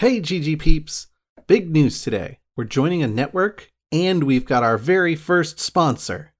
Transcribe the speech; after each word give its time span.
Hey, 0.00 0.20
GG 0.20 0.58
peeps! 0.58 1.06
Big 1.46 1.70
news 1.70 2.02
today. 2.02 2.40
We're 2.54 2.64
joining 2.64 3.02
a 3.02 3.08
network, 3.08 3.70
and 3.90 4.24
we've 4.24 4.44
got 4.44 4.62
our 4.62 4.76
very 4.76 5.14
first 5.14 5.58
sponsor. 5.58 6.34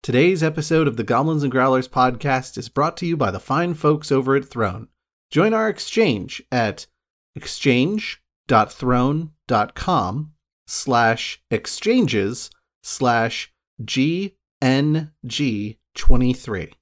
Today's 0.00 0.44
episode 0.44 0.86
of 0.86 0.96
the 0.96 1.02
Goblins 1.02 1.42
and 1.42 1.50
Growlers 1.50 1.88
podcast 1.88 2.56
is 2.56 2.68
brought 2.68 2.96
to 2.98 3.06
you 3.06 3.16
by 3.16 3.32
the 3.32 3.40
fine 3.40 3.74
folks 3.74 4.12
over 4.12 4.36
at 4.36 4.44
Throne. 4.44 4.86
Join 5.28 5.52
our 5.52 5.68
exchange 5.68 6.40
at 6.52 6.86
exchange.throne.com 7.34 10.32
slash 10.68 11.42
exchanges 11.50 12.50
slash 12.84 13.52
GNG23 13.82 16.72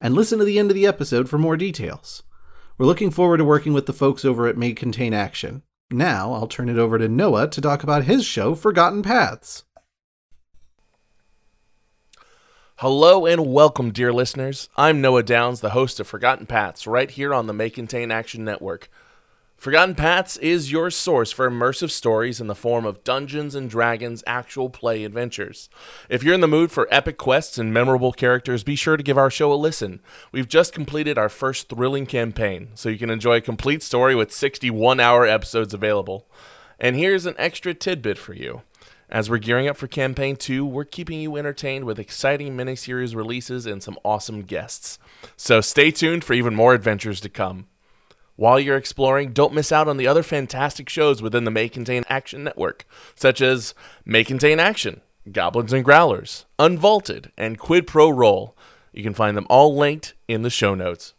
and 0.00 0.14
listen 0.14 0.38
to 0.38 0.44
the 0.46 0.58
end 0.58 0.70
of 0.70 0.74
the 0.74 0.86
episode 0.86 1.28
for 1.28 1.36
more 1.36 1.58
details. 1.58 2.22
We're 2.78 2.86
looking 2.86 3.10
forward 3.10 3.38
to 3.38 3.44
working 3.44 3.74
with 3.74 3.84
the 3.84 3.92
folks 3.92 4.24
over 4.24 4.46
at 4.46 4.56
May 4.56 4.72
Contain 4.72 5.12
Action. 5.12 5.62
Now, 5.90 6.32
I'll 6.32 6.48
turn 6.48 6.68
it 6.68 6.78
over 6.78 6.98
to 6.98 7.08
Noah 7.08 7.46
to 7.48 7.60
talk 7.60 7.84
about 7.84 8.04
his 8.04 8.24
show, 8.24 8.56
Forgotten 8.56 9.04
Paths. 9.04 9.62
Hello 12.78 13.24
and 13.24 13.52
welcome, 13.52 13.92
dear 13.92 14.12
listeners. 14.12 14.68
I'm 14.76 15.00
Noah 15.00 15.22
Downs, 15.22 15.60
the 15.60 15.70
host 15.70 16.00
of 16.00 16.08
Forgotten 16.08 16.46
Paths, 16.46 16.88
right 16.88 17.08
here 17.08 17.32
on 17.32 17.46
the 17.46 17.52
May 17.52 17.70
Contain 17.70 18.10
Action 18.10 18.44
Network. 18.44 18.90
Forgotten 19.56 19.94
Paths 19.94 20.36
is 20.36 20.70
your 20.70 20.90
source 20.90 21.32
for 21.32 21.50
immersive 21.50 21.90
stories 21.90 22.42
in 22.42 22.46
the 22.46 22.54
form 22.54 22.84
of 22.84 23.02
Dungeons 23.02 23.54
and 23.54 23.70
Dragons 23.70 24.22
actual 24.26 24.68
play 24.68 25.02
adventures. 25.02 25.70
If 26.10 26.22
you're 26.22 26.34
in 26.34 26.42
the 26.42 26.46
mood 26.46 26.70
for 26.70 26.86
epic 26.90 27.16
quests 27.16 27.56
and 27.56 27.72
memorable 27.72 28.12
characters, 28.12 28.62
be 28.62 28.76
sure 28.76 28.98
to 28.98 29.02
give 29.02 29.16
our 29.16 29.30
show 29.30 29.50
a 29.52 29.56
listen. 29.56 30.00
We've 30.30 30.46
just 30.46 30.74
completed 30.74 31.16
our 31.16 31.30
first 31.30 31.70
thrilling 31.70 32.04
campaign, 32.04 32.68
so 32.74 32.90
you 32.90 32.98
can 32.98 33.08
enjoy 33.08 33.36
a 33.36 33.40
complete 33.40 33.82
story 33.82 34.14
with 34.14 34.30
61 34.30 35.00
hour 35.00 35.26
episodes 35.26 35.72
available. 35.72 36.26
And 36.78 36.94
here's 36.94 37.24
an 37.24 37.34
extra 37.38 37.72
tidbit 37.72 38.18
for 38.18 38.34
you. 38.34 38.60
As 39.08 39.30
we're 39.30 39.38
gearing 39.38 39.68
up 39.68 39.78
for 39.78 39.86
Campaign 39.86 40.36
2, 40.36 40.66
we're 40.66 40.84
keeping 40.84 41.18
you 41.20 41.36
entertained 41.36 41.86
with 41.86 41.98
exciting 41.98 42.56
miniseries 42.56 43.16
releases 43.16 43.64
and 43.64 43.82
some 43.82 43.98
awesome 44.04 44.42
guests. 44.42 44.98
So 45.34 45.62
stay 45.62 45.90
tuned 45.90 46.24
for 46.24 46.34
even 46.34 46.54
more 46.54 46.74
adventures 46.74 47.20
to 47.22 47.30
come. 47.30 47.68
While 48.36 48.60
you're 48.60 48.76
exploring, 48.76 49.32
don't 49.32 49.54
miss 49.54 49.72
out 49.72 49.88
on 49.88 49.96
the 49.96 50.06
other 50.06 50.22
fantastic 50.22 50.90
shows 50.90 51.22
within 51.22 51.44
the 51.44 51.50
May 51.50 51.70
Contain 51.70 52.04
Action 52.08 52.44
Network, 52.44 52.86
such 53.14 53.40
as 53.40 53.74
May 54.04 54.24
Contain 54.24 54.60
Action, 54.60 55.00
Goblins 55.32 55.72
and 55.72 55.84
Growlers, 55.84 56.44
Unvaulted, 56.58 57.32
and 57.38 57.58
Quid 57.58 57.86
Pro 57.86 58.10
Roll. 58.10 58.54
You 58.92 59.02
can 59.02 59.14
find 59.14 59.36
them 59.36 59.46
all 59.48 59.76
linked 59.76 60.14
in 60.28 60.42
the 60.42 60.50
show 60.50 60.74
notes. 60.74 61.14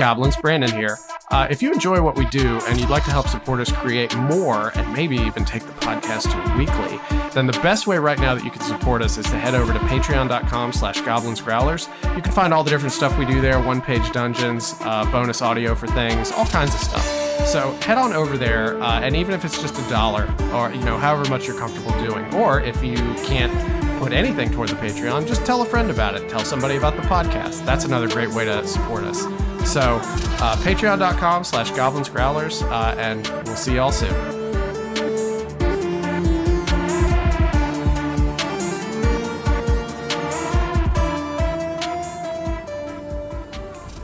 Goblins, 0.00 0.34
Brandon 0.38 0.72
here. 0.72 0.96
Uh, 1.30 1.46
if 1.50 1.60
you 1.60 1.70
enjoy 1.70 2.00
what 2.00 2.16
we 2.16 2.24
do 2.30 2.58
and 2.66 2.80
you'd 2.80 2.88
like 2.88 3.04
to 3.04 3.10
help 3.10 3.28
support 3.28 3.60
us 3.60 3.70
create 3.70 4.16
more 4.16 4.72
and 4.74 4.90
maybe 4.94 5.16
even 5.16 5.44
take 5.44 5.62
the 5.62 5.72
podcast 5.72 6.22
to 6.22 6.58
weekly, 6.58 6.98
then 7.34 7.46
the 7.46 7.52
best 7.60 7.86
way 7.86 7.98
right 7.98 8.18
now 8.18 8.34
that 8.34 8.42
you 8.42 8.50
can 8.50 8.62
support 8.62 9.02
us 9.02 9.18
is 9.18 9.26
to 9.26 9.38
head 9.38 9.54
over 9.54 9.74
to 9.74 9.78
patreon.com 9.80 10.72
slash 10.72 11.02
goblinsgrowlers. 11.02 11.86
You 12.16 12.22
can 12.22 12.32
find 12.32 12.54
all 12.54 12.64
the 12.64 12.70
different 12.70 12.94
stuff 12.94 13.18
we 13.18 13.26
do 13.26 13.42
there, 13.42 13.60
one-page 13.60 14.10
dungeons, 14.12 14.74
uh, 14.80 15.04
bonus 15.12 15.42
audio 15.42 15.74
for 15.74 15.86
things, 15.88 16.32
all 16.32 16.46
kinds 16.46 16.74
of 16.74 16.80
stuff. 16.80 17.04
So 17.46 17.72
head 17.82 17.98
on 17.98 18.14
over 18.14 18.38
there, 18.38 18.82
uh, 18.82 19.00
and 19.00 19.14
even 19.14 19.34
if 19.34 19.44
it's 19.44 19.60
just 19.60 19.78
a 19.78 19.90
dollar 19.90 20.34
or, 20.54 20.72
you 20.72 20.80
know, 20.80 20.96
however 20.96 21.28
much 21.28 21.46
you're 21.46 21.58
comfortable 21.58 21.92
doing, 22.02 22.34
or 22.34 22.62
if 22.62 22.82
you 22.82 22.96
can't 23.22 23.52
put 24.00 24.14
anything 24.14 24.50
toward 24.50 24.70
the 24.70 24.76
Patreon, 24.76 25.28
just 25.28 25.44
tell 25.44 25.60
a 25.60 25.66
friend 25.66 25.90
about 25.90 26.14
it. 26.14 26.26
Tell 26.30 26.42
somebody 26.42 26.76
about 26.76 26.96
the 26.96 27.02
podcast. 27.02 27.66
That's 27.66 27.84
another 27.84 28.08
great 28.08 28.30
way 28.30 28.46
to 28.46 28.66
support 28.66 29.04
us. 29.04 29.26
So, 29.64 30.00
uh, 30.02 30.56
patreon.com 30.56 31.44
slash 31.44 31.70
goblins 31.72 32.08
growlers, 32.08 32.62
uh, 32.62 32.96
and 32.98 33.26
we'll 33.46 33.56
see 33.56 33.76
y'all 33.76 33.92
soon. 33.92 34.14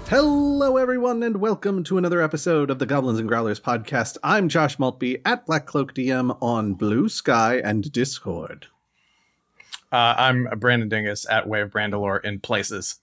Hello, 0.08 0.76
everyone, 0.76 1.24
and 1.24 1.38
welcome 1.38 1.82
to 1.82 1.98
another 1.98 2.22
episode 2.22 2.70
of 2.70 2.78
the 2.78 2.86
Goblins 2.86 3.18
and 3.18 3.28
Growlers 3.28 3.60
podcast. 3.60 4.16
I'm 4.22 4.48
Josh 4.48 4.78
Maltby 4.78 5.20
at 5.24 5.46
Black 5.46 5.66
Cloak 5.66 5.94
DM 5.94 6.38
on 6.40 6.74
Blue 6.74 7.08
Sky 7.08 7.56
and 7.58 7.90
Discord. 7.90 8.68
Uh, 9.90 10.14
I'm 10.16 10.44
Brandon 10.58 10.88
Dingus 10.88 11.26
at 11.28 11.48
Way 11.48 11.60
of 11.62 11.70
Brandolore 11.70 12.24
in 12.24 12.38
places. 12.38 13.00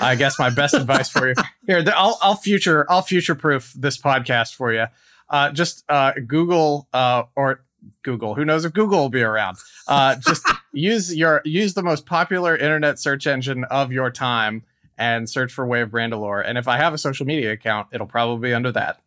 I 0.00 0.14
guess 0.14 0.38
my 0.38 0.50
best 0.50 0.74
advice 0.74 1.08
for 1.08 1.28
you 1.28 1.34
here. 1.66 1.84
I'll, 1.94 2.18
I'll 2.22 2.34
future 2.34 2.86
I'll 2.90 3.02
future 3.02 3.34
proof 3.34 3.72
this 3.76 3.96
podcast 3.96 4.54
for 4.54 4.72
you. 4.72 4.86
Uh, 5.28 5.50
just 5.52 5.84
uh, 5.88 6.12
Google 6.26 6.88
uh, 6.92 7.24
or 7.34 7.64
Google. 8.02 8.34
Who 8.34 8.44
knows 8.44 8.64
if 8.64 8.72
Google 8.72 8.98
will 8.98 9.08
be 9.08 9.22
around? 9.22 9.58
Uh, 9.86 10.16
just 10.16 10.46
use 10.72 11.14
your 11.14 11.40
use 11.44 11.74
the 11.74 11.82
most 11.82 12.04
popular 12.04 12.56
internet 12.56 12.98
search 12.98 13.26
engine 13.26 13.64
of 13.64 13.92
your 13.92 14.10
time 14.10 14.64
and 14.98 15.30
search 15.30 15.52
for 15.52 15.66
Way 15.66 15.80
of 15.80 15.90
Brandolore. 15.90 16.42
And 16.44 16.58
if 16.58 16.68
I 16.68 16.76
have 16.76 16.92
a 16.92 16.98
social 16.98 17.24
media 17.24 17.52
account, 17.52 17.88
it'll 17.92 18.06
probably 18.06 18.50
be 18.50 18.54
under 18.54 18.70
that. 18.72 19.00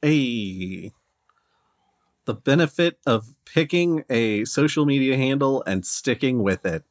Hey, 0.00 0.92
the 2.24 2.34
benefit 2.34 2.98
of 3.06 3.34
picking 3.44 4.04
a 4.10 4.44
social 4.44 4.84
media 4.84 5.16
handle 5.16 5.62
and 5.64 5.86
sticking 5.86 6.42
with 6.42 6.66
it. 6.66 6.82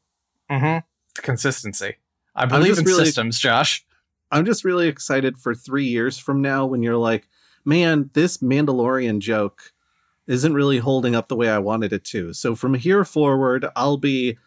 Mm-hmm. 0.49 0.79
Consistency. 1.21 1.95
I 2.35 2.45
believe 2.45 2.77
in 2.77 2.85
really, 2.85 3.05
systems, 3.05 3.39
Josh. 3.39 3.85
I'm 4.31 4.45
just 4.45 4.63
really 4.63 4.87
excited 4.87 5.37
for 5.37 5.53
three 5.53 5.85
years 5.85 6.17
from 6.17 6.41
now 6.41 6.65
when 6.65 6.83
you're 6.83 6.97
like, 6.97 7.27
man, 7.65 8.09
this 8.13 8.37
Mandalorian 8.37 9.19
joke 9.19 9.73
isn't 10.27 10.53
really 10.53 10.77
holding 10.77 11.15
up 11.15 11.27
the 11.27 11.35
way 11.35 11.49
I 11.49 11.59
wanted 11.59 11.91
it 11.91 12.05
to. 12.05 12.33
So 12.33 12.55
from 12.55 12.73
here 12.75 13.03
forward, 13.03 13.65
I'll 13.75 13.97
be 13.97 14.37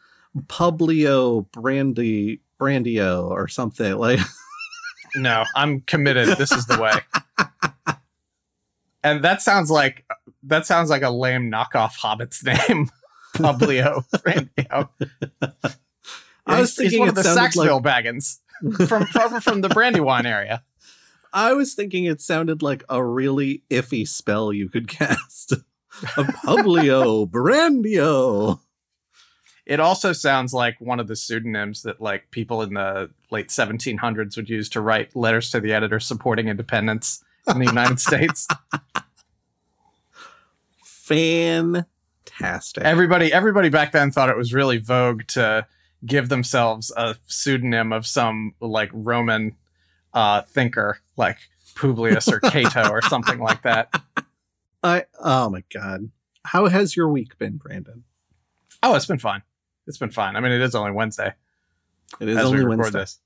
Publio 0.46 1.50
Brandy 1.52 2.40
Brandio 2.58 3.28
or 3.28 3.48
something 3.48 3.96
like. 3.96 4.20
no, 5.14 5.44
I'm 5.54 5.80
committed. 5.82 6.38
This 6.38 6.52
is 6.52 6.66
the 6.66 6.80
way. 6.80 7.94
and 9.02 9.22
that 9.22 9.42
sounds 9.42 9.70
like 9.70 10.04
that 10.44 10.66
sounds 10.66 10.90
like 10.90 11.02
a 11.02 11.10
lame 11.10 11.50
knockoff 11.50 11.96
Hobbit's 11.96 12.42
name, 12.44 12.90
Publio 13.36 14.04
Brandio. 14.22 14.88
I 16.46 16.60
was 16.60 16.74
thinking 16.74 16.92
he's 16.92 17.00
one 17.00 17.08
of 17.08 17.14
the 17.14 17.22
Sackville 17.22 17.80
like... 17.80 18.04
Baggins 18.04 18.40
from, 18.88 19.06
from 19.06 19.40
from 19.40 19.60
the 19.60 19.68
Brandywine 19.68 20.26
area. 20.26 20.62
I 21.32 21.52
was 21.52 21.74
thinking 21.74 22.04
it 22.04 22.20
sounded 22.20 22.62
like 22.62 22.84
a 22.88 23.04
really 23.04 23.64
iffy 23.68 24.06
spell 24.06 24.52
you 24.52 24.68
could 24.68 24.88
cast. 24.88 25.52
a 25.52 26.24
Publio 26.24 27.28
Brandio. 27.28 28.60
It 29.66 29.80
also 29.80 30.12
sounds 30.12 30.52
like 30.52 30.76
one 30.78 31.00
of 31.00 31.08
the 31.08 31.16
pseudonyms 31.16 31.82
that 31.82 32.00
like 32.00 32.30
people 32.30 32.62
in 32.62 32.74
the 32.74 33.10
late 33.30 33.48
1700s 33.48 34.36
would 34.36 34.48
use 34.48 34.68
to 34.70 34.80
write 34.80 35.16
letters 35.16 35.50
to 35.50 35.60
the 35.60 35.72
editor 35.72 35.98
supporting 35.98 36.48
independence 36.48 37.24
in 37.48 37.58
the 37.58 37.64
United 37.64 37.98
States. 38.08 38.46
Fantastic. 40.84 42.84
Everybody 42.84 43.32
everybody 43.32 43.70
back 43.70 43.92
then 43.92 44.10
thought 44.10 44.28
it 44.28 44.36
was 44.36 44.52
really 44.52 44.78
vogue 44.78 45.26
to 45.28 45.66
give 46.04 46.28
themselves 46.28 46.92
a 46.96 47.16
pseudonym 47.26 47.92
of 47.92 48.06
some 48.06 48.54
like 48.60 48.90
Roman 48.92 49.56
uh, 50.12 50.42
thinker 50.42 50.98
like 51.16 51.38
Publius 51.74 52.28
or 52.28 52.40
Cato 52.40 52.90
or 52.90 53.02
something 53.08 53.38
like 53.38 53.62
that. 53.62 53.94
I 54.82 55.04
oh 55.20 55.50
my 55.50 55.64
god. 55.72 56.10
How 56.44 56.66
has 56.68 56.96
your 56.96 57.08
week 57.08 57.38
been, 57.38 57.56
Brandon? 57.56 58.04
Oh, 58.82 58.94
it's 58.94 59.06
been 59.06 59.18
fine. 59.18 59.42
It's 59.86 59.98
been 59.98 60.10
fine. 60.10 60.36
I 60.36 60.40
mean, 60.40 60.52
it 60.52 60.60
is 60.60 60.74
only 60.74 60.92
Wednesday. 60.92 61.32
It 62.20 62.28
is 62.28 62.36
only 62.36 62.64
Wednesday. 62.64 63.00
This. 63.00 63.18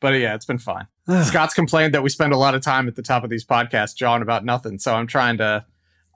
But 0.00 0.14
yeah, 0.14 0.34
it's 0.34 0.44
been 0.44 0.58
fine. 0.58 0.86
Scott's 1.24 1.54
complained 1.54 1.94
that 1.94 2.02
we 2.02 2.10
spend 2.10 2.32
a 2.32 2.36
lot 2.36 2.54
of 2.54 2.62
time 2.62 2.86
at 2.86 2.96
the 2.96 3.02
top 3.02 3.24
of 3.24 3.30
these 3.30 3.44
podcasts 3.44 3.94
jawing 3.96 4.22
about 4.22 4.44
nothing. 4.44 4.78
So 4.78 4.94
I'm 4.94 5.06
trying 5.06 5.38
to 5.38 5.64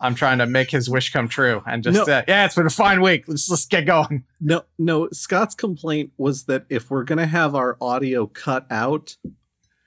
I'm 0.00 0.14
trying 0.14 0.38
to 0.38 0.46
make 0.46 0.70
his 0.70 0.88
wish 0.88 1.12
come 1.12 1.28
true 1.28 1.62
and 1.66 1.82
just 1.82 2.06
no. 2.06 2.12
uh, 2.12 2.22
yeah, 2.26 2.46
it's 2.46 2.54
been 2.54 2.66
a 2.66 2.70
fine 2.70 3.02
week. 3.02 3.24
Let's 3.28 3.50
let's 3.50 3.66
get 3.66 3.84
going. 3.84 4.24
No, 4.40 4.62
no. 4.78 5.08
Scott's 5.12 5.54
complaint 5.54 6.12
was 6.16 6.44
that 6.44 6.64
if 6.70 6.90
we're 6.90 7.04
gonna 7.04 7.26
have 7.26 7.54
our 7.54 7.76
audio 7.80 8.26
cut 8.26 8.66
out, 8.70 9.16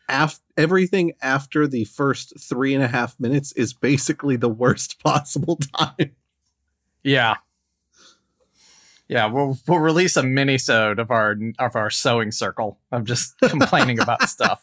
af- 0.07 0.39
everything 0.56 1.13
after 1.21 1.68
the 1.68 1.86
first 1.86 2.39
three 2.39 2.75
and 2.75 2.83
a 2.83 2.88
half 2.88 3.19
minutes 3.19 3.54
is 3.54 3.74
basically 3.74 4.36
the 4.36 4.50
worst 4.50 5.00
possible 5.04 5.57
time. 5.75 6.12
Yeah, 7.04 7.38
yeah. 9.07 9.25
We'll 9.25 9.57
we'll 9.68 9.80
release 9.80 10.16
a 10.16 10.21
mini 10.21 10.59
sode 10.59 11.00
of 11.00 11.09
our 11.09 11.36
of 11.57 11.75
our 11.75 11.89
sewing 11.89 12.31
circle 12.31 12.80
of 12.92 13.04
just 13.04 13.36
complaining 13.44 14.00
about 14.00 14.30
stuff. 14.30 14.62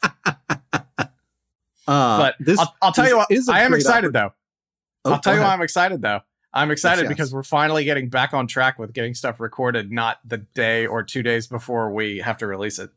Uh, 1.89 2.19
but 2.19 2.37
this, 2.39 2.57
I'll, 2.57 2.77
I'll 2.81 2.93
tell 2.93 3.09
you 3.09 3.17
what, 3.17 3.29
I 3.49 3.63
am 3.63 3.75
excited 3.75 4.13
though 4.13 4.33
Oh, 5.05 5.13
I'll 5.13 5.21
tell 5.21 5.35
you 5.35 5.41
why. 5.41 5.53
I'm 5.53 5.63
excited 5.63 6.03
though. 6.03 6.21
I'm 6.53 6.71
excited 6.71 7.03
yes. 7.03 7.09
because 7.09 7.33
we're 7.33 7.45
finally 7.45 7.85
getting 7.85 8.09
back 8.09 8.35
on 8.35 8.47
track 8.47 8.79
with 8.79 8.93
getting 8.93 9.15
stuff 9.15 9.39
recorded, 9.39 9.93
not 9.93 10.19
the 10.25 10.39
day 10.39 10.87
or 10.87 11.03
two 11.03 11.23
days 11.23 11.47
before 11.47 11.93
we 11.93 12.19
have 12.19 12.39
to 12.39 12.47
release 12.47 12.79
it. 12.79 12.91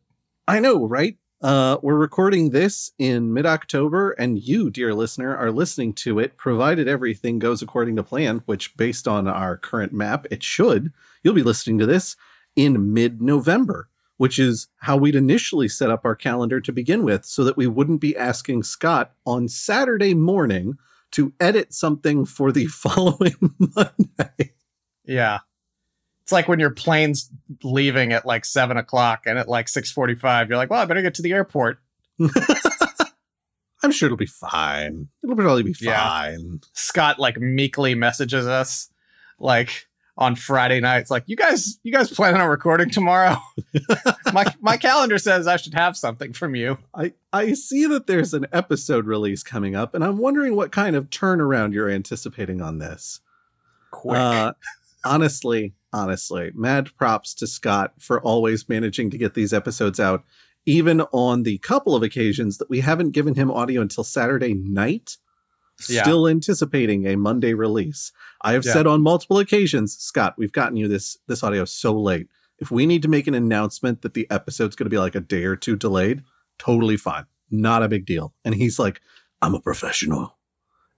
I 0.48 0.60
know, 0.60 0.88
right? 0.88 1.18
Uh, 1.44 1.78
we're 1.84 1.98
recording 1.98 2.50
this 2.50 2.94
in 2.98 3.34
mid 3.34 3.46
October, 3.46 4.12
and 4.12 4.40
you, 4.40 4.70
dear 4.70 4.94
listener, 4.94 5.36
are 5.36 5.52
listening 5.52 5.94
to 5.94 6.18
it, 6.18 6.38
provided 6.38 6.88
everything 6.88 7.38
goes 7.38 7.62
according 7.62 7.98
to 7.98 8.04
plan, 8.04 8.42
which, 8.46 8.76
based 8.78 9.08
on 9.08 9.28
our 9.28 9.58
current 9.58 9.94
map, 9.94 10.26
it 10.32 10.42
should. 10.42 10.94
You'll 11.22 11.34
be 11.34 11.44
listening 11.44 11.78
to 11.80 11.86
this 11.86 12.16
in 12.56 12.94
mid 12.94 13.22
November, 13.22 13.90
which 14.18 14.40
is 14.40 14.68
how 14.78 14.96
we'd 14.96 15.16
initially 15.16 15.68
set 15.68 15.90
up 15.90 16.06
our 16.06 16.16
calendar 16.16 16.62
to 16.62 16.72
begin 16.72 17.04
with, 17.04 17.26
so 17.26 17.44
that 17.44 17.58
we 17.58 17.68
wouldn't 17.68 18.00
be 18.00 18.16
asking 18.16 18.64
Scott 18.64 19.12
on 19.26 19.50
Saturday 19.50 20.14
morning 20.14 20.78
to 21.14 21.34
edit 21.40 21.74
something 21.74 22.26
for 22.26 22.52
the 22.52 22.66
following 22.68 23.36
Monday. 23.60 24.54
Yeah. 25.06 25.40
It's 26.24 26.32
like 26.32 26.48
when 26.48 26.60
your 26.60 26.70
plane's 26.72 27.30
leaving 27.64 28.14
at 28.14 28.26
like 28.26 28.46
seven 28.46 28.78
o'clock 28.78 29.24
and 29.26 29.38
at 29.38 29.50
like 29.50 29.68
six 29.68 29.92
forty 29.92 30.16
five, 30.16 30.48
you're 30.50 30.58
like, 30.58 30.70
well, 30.70 30.82
I 30.82 30.86
better 30.86 31.02
get 31.02 31.16
to 31.16 31.22
the 31.22 31.34
airport. 31.34 31.80
I'm 33.84 33.92
sure 33.92 34.08
it'll 34.08 34.18
be 34.18 34.26
fine. 34.26 35.10
It'll 35.24 35.36
probably 35.36 35.64
be 35.64 35.76
Yeah. 35.82 36.02
fine. 36.08 36.62
Scott 36.74 37.20
like 37.20 37.38
meekly 37.38 37.96
messages 37.96 38.48
us 38.48 38.90
like 39.40 39.88
on 40.18 40.36
Friday 40.36 40.80
nights, 40.80 41.10
like, 41.10 41.24
you 41.26 41.36
guys, 41.36 41.80
you 41.84 41.92
guys 41.92 42.12
planning 42.12 42.40
on 42.40 42.48
recording 42.48 42.90
tomorrow? 42.90 43.38
my 44.34 44.46
my 44.62 44.78
calendar 44.78 45.18
says 45.18 45.48
I 45.48 45.58
should 45.58 45.74
have 45.74 45.98
something 45.98 46.34
from 46.34 46.56
you. 46.56 46.78
I, 46.94 47.14
I 47.32 47.54
see 47.54 47.88
that 47.88 48.08
there's 48.08 48.34
an 48.34 48.46
episode 48.52 49.08
release 49.08 49.44
coming 49.44 49.76
up, 49.76 49.96
and 49.96 50.04
I'm 50.04 50.18
wondering 50.18 50.56
what 50.56 50.72
kind 50.72 50.96
of 50.96 51.10
turnaround 51.10 51.74
you're 51.74 51.90
anticipating 51.90 52.62
on 52.62 52.78
this. 52.78 53.22
Quick. 53.92 54.20
Uh, 54.20 54.54
honestly, 55.04 55.74
honestly, 55.92 56.52
mad 56.54 56.96
props 56.98 57.34
to 57.36 57.48
Scott 57.48 57.94
for 58.00 58.22
always 58.22 58.70
managing 58.70 59.10
to 59.12 59.18
get 59.18 59.34
these 59.34 59.54
episodes 59.54 60.00
out, 60.00 60.24
even 60.66 61.02
on 61.12 61.44
the 61.44 61.58
couple 61.60 61.96
of 61.96 62.04
occasions 62.04 62.58
that 62.58 62.70
we 62.70 62.82
haven't 62.82 63.12
given 63.12 63.36
him 63.36 63.52
audio 63.52 63.82
until 63.82 64.04
Saturday 64.04 64.54
night. 64.54 65.18
Yeah. 65.90 66.04
Still 66.04 66.28
anticipating 66.28 67.08
a 67.08 67.16
Monday 67.18 67.54
release. 67.54 68.12
I 68.42 68.54
have 68.54 68.66
Yeah. 68.66 68.74
said 68.74 68.88
on 68.88 69.02
multiple 69.02 69.40
occasions, 69.40 69.98
Scott, 69.98 70.36
we've 70.38 70.52
gotten 70.52 70.78
you 70.78 70.88
this 70.88 71.18
this 71.28 71.44
audio 71.44 71.66
so 71.66 72.00
late. 72.00 72.28
If 72.60 72.72
we 72.72 72.86
need 72.86 73.02
to 73.02 73.08
make 73.10 73.28
an 73.28 73.34
announcement 73.34 74.02
that 74.04 74.14
the 74.14 74.30
episode's 74.32 74.76
going 74.76 74.86
to 74.86 74.90
be 74.90 75.00
like 75.00 75.16
a 75.16 75.20
day 75.20 75.44
or 75.44 75.56
two 75.56 75.76
delayed, 75.76 76.24
totally 76.60 76.96
fine. 76.98 77.26
Not 77.50 77.84
a 77.84 77.90
big 77.90 78.06
deal. 78.06 78.34
And 78.46 78.56
he's 78.56 78.80
like, 78.80 79.02
I'm 79.42 79.56
a 79.56 79.60
professional 79.60 80.38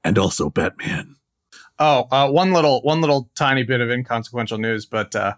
and 0.04 0.18
also 0.20 0.50
Batman. 0.50 1.16
Oh, 1.80 2.08
uh, 2.12 2.30
one 2.30 2.52
little 2.54 2.82
one 2.82 3.02
little 3.02 3.30
tiny 3.36 3.64
bit 3.64 3.82
of 3.82 3.90
inconsequential 3.90 4.58
news, 4.58 4.86
but 4.86 5.16
uh, 5.16 5.34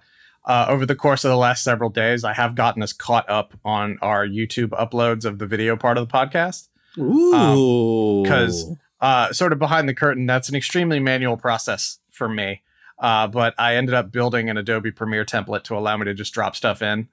uh, 0.46 0.66
over 0.68 0.86
the 0.86 0.96
course 0.96 1.24
of 1.24 1.30
the 1.30 1.38
last 1.38 1.64
several 1.64 1.90
days, 1.90 2.24
I 2.24 2.34
have 2.34 2.56
gotten 2.56 2.82
us 2.84 2.94
caught 2.94 3.30
up 3.30 3.54
on 3.64 3.98
our 4.02 4.28
YouTube 4.28 4.70
uploads 4.70 5.26
of 5.26 5.40
the 5.40 5.46
video 5.46 5.76
part 5.78 5.98
of 5.98 6.08
the 6.08 6.14
podcast. 6.14 6.68
Ooh. 6.98 8.24
'cause- 8.28 8.76
Uh, 9.00 9.32
sort 9.32 9.54
of 9.54 9.60
behind 9.60 9.88
the 9.88 9.94
curtain, 9.94 10.26
that's 10.26 10.50
an 10.50 10.56
extremely 10.56 11.00
manual 11.00 11.38
process 11.38 12.00
for 12.10 12.28
me. 12.28 12.62
Uh, 13.00 13.28
but 13.28 13.54
I 13.60 13.76
ended 13.76 13.94
up 13.94 14.12
building 14.12 14.50
an 14.50 14.58
Adobe 14.58 14.92
Premiere 14.92 15.26
template 15.26 15.64
to 15.66 15.78
allow 15.78 15.98
me 15.98 16.06
to 16.06 16.14
just 16.14 16.34
drop 16.34 16.56
stuff 16.56 16.82
in. 16.82 17.08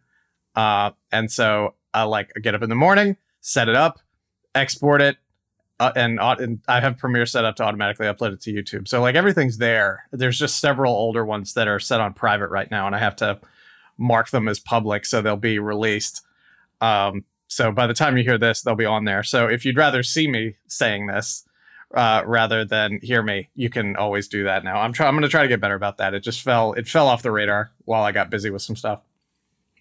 Uh, 0.56 0.92
and 1.12 1.30
so 1.30 1.74
I 1.92 2.04
like 2.04 2.32
I 2.36 2.40
get 2.40 2.54
up 2.54 2.62
in 2.62 2.70
the 2.70 2.74
morning, 2.74 3.16
set 3.40 3.68
it 3.68 3.76
up, 3.76 4.00
export 4.54 5.02
it, 5.02 5.18
uh, 5.80 5.92
and, 5.96 6.18
and 6.20 6.60
I 6.68 6.80
have 6.80 6.96
Premiere 6.96 7.26
set 7.26 7.44
up 7.44 7.56
to 7.56 7.64
automatically 7.64 8.06
upload 8.06 8.32
it 8.32 8.40
to 8.42 8.52
YouTube. 8.52 8.88
So 8.88 9.00
like 9.02 9.14
everything's 9.14 9.58
there. 9.58 10.04
There's 10.12 10.38
just 10.38 10.60
several 10.60 10.94
older 10.94 11.24
ones 11.24 11.54
that 11.54 11.68
are 11.68 11.80
set 11.80 12.00
on 12.00 12.14
private 12.14 12.48
right 12.48 12.70
now, 12.70 12.86
and 12.86 12.94
I 12.94 12.98
have 13.00 13.16
to 13.16 13.40
mark 13.98 14.30
them 14.30 14.48
as 14.48 14.58
public 14.58 15.04
so 15.04 15.20
they'll 15.20 15.36
be 15.36 15.58
released. 15.58 16.22
Um, 16.80 17.24
so 17.48 17.70
by 17.70 17.86
the 17.86 17.94
time 17.94 18.16
you 18.16 18.24
hear 18.24 18.38
this, 18.38 18.62
they'll 18.62 18.74
be 18.74 18.84
on 18.84 19.04
there. 19.04 19.22
So 19.22 19.46
if 19.46 19.64
you'd 19.64 19.76
rather 19.76 20.02
see 20.02 20.28
me 20.28 20.56
saying 20.66 21.06
this 21.06 21.44
uh, 21.94 22.22
rather 22.26 22.64
than 22.64 22.98
hear 23.02 23.22
me, 23.22 23.48
you 23.54 23.70
can 23.70 23.96
always 23.96 24.28
do 24.28 24.44
that 24.44 24.64
now. 24.64 24.80
I'm 24.80 24.92
trying. 24.92 25.08
I'm 25.08 25.14
going 25.14 25.22
to 25.22 25.28
try 25.28 25.42
to 25.42 25.48
get 25.48 25.60
better 25.60 25.74
about 25.74 25.98
that. 25.98 26.14
It 26.14 26.20
just 26.20 26.42
fell. 26.42 26.72
It 26.74 26.88
fell 26.88 27.08
off 27.08 27.22
the 27.22 27.30
radar 27.30 27.72
while 27.84 28.02
I 28.02 28.12
got 28.12 28.30
busy 28.30 28.50
with 28.50 28.62
some 28.62 28.76
stuff. 28.76 29.02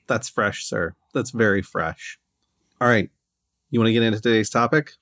That's 0.07 0.29
fresh, 0.29 0.65
sir. 0.65 0.95
That's 1.13 1.31
very 1.31 1.61
fresh. 1.61 2.19
All 2.79 2.87
right. 2.87 3.09
You 3.69 3.79
want 3.79 3.87
to 3.87 3.93
get 3.93 4.03
into 4.03 4.21
today's 4.21 4.49
topic? 4.49 4.93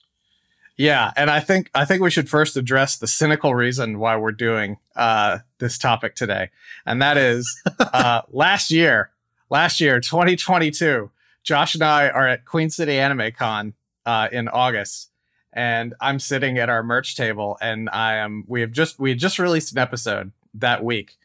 Yeah, 0.77 1.11
and 1.15 1.29
I 1.29 1.41
think 1.41 1.69
I 1.75 1.85
think 1.85 2.01
we 2.01 2.09
should 2.09 2.27
first 2.27 2.57
address 2.57 2.97
the 2.97 3.05
cynical 3.05 3.53
reason 3.53 3.99
why 3.99 4.17
we're 4.17 4.31
doing 4.31 4.77
uh, 4.95 5.39
this 5.59 5.77
topic 5.77 6.15
today, 6.15 6.49
and 6.87 6.99
that 7.03 7.17
is 7.17 7.61
uh, 7.79 8.23
last 8.31 8.71
year, 8.71 9.11
last 9.51 9.79
year, 9.79 9.99
2022. 9.99 11.11
Josh 11.43 11.75
and 11.75 11.83
I 11.83 12.09
are 12.09 12.27
at 12.27 12.45
Queen 12.45 12.71
City 12.71 12.97
Anime 12.97 13.31
Con 13.31 13.73
uh, 14.07 14.29
in 14.31 14.47
August, 14.47 15.10
and 15.53 15.93
I'm 15.99 16.19
sitting 16.19 16.57
at 16.57 16.69
our 16.69 16.83
merch 16.83 17.15
table, 17.15 17.57
and 17.61 17.89
I 17.89 18.15
am. 18.15 18.45
We 18.47 18.61
have 18.61 18.71
just 18.71 18.99
we 18.99 19.09
had 19.09 19.19
just 19.19 19.39
released 19.39 19.71
an 19.71 19.77
episode 19.77 20.31
that 20.53 20.83
week, 20.83 21.17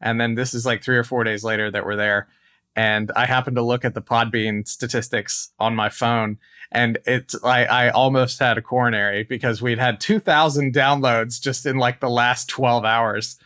and 0.00 0.20
then 0.20 0.34
this 0.34 0.54
is 0.54 0.66
like 0.66 0.82
three 0.82 0.96
or 0.96 1.04
four 1.04 1.24
days 1.24 1.44
later 1.44 1.70
that 1.70 1.84
we're 1.84 1.96
there, 1.96 2.28
and 2.76 3.10
I 3.14 3.26
happened 3.26 3.56
to 3.56 3.62
look 3.62 3.84
at 3.84 3.94
the 3.94 4.02
Podbean 4.02 4.66
statistics 4.66 5.50
on 5.58 5.74
my 5.74 5.88
phone, 5.88 6.38
and 6.72 6.98
it's 7.06 7.34
I, 7.44 7.64
I 7.64 7.88
almost 7.90 8.38
had 8.38 8.58
a 8.58 8.62
coronary 8.62 9.24
because 9.24 9.60
we'd 9.60 9.78
had 9.78 10.00
2000 10.00 10.74
downloads 10.74 11.40
just 11.40 11.66
in 11.66 11.76
like 11.76 12.00
the 12.00 12.10
last 12.10 12.48
12 12.48 12.84
hours 12.84 13.38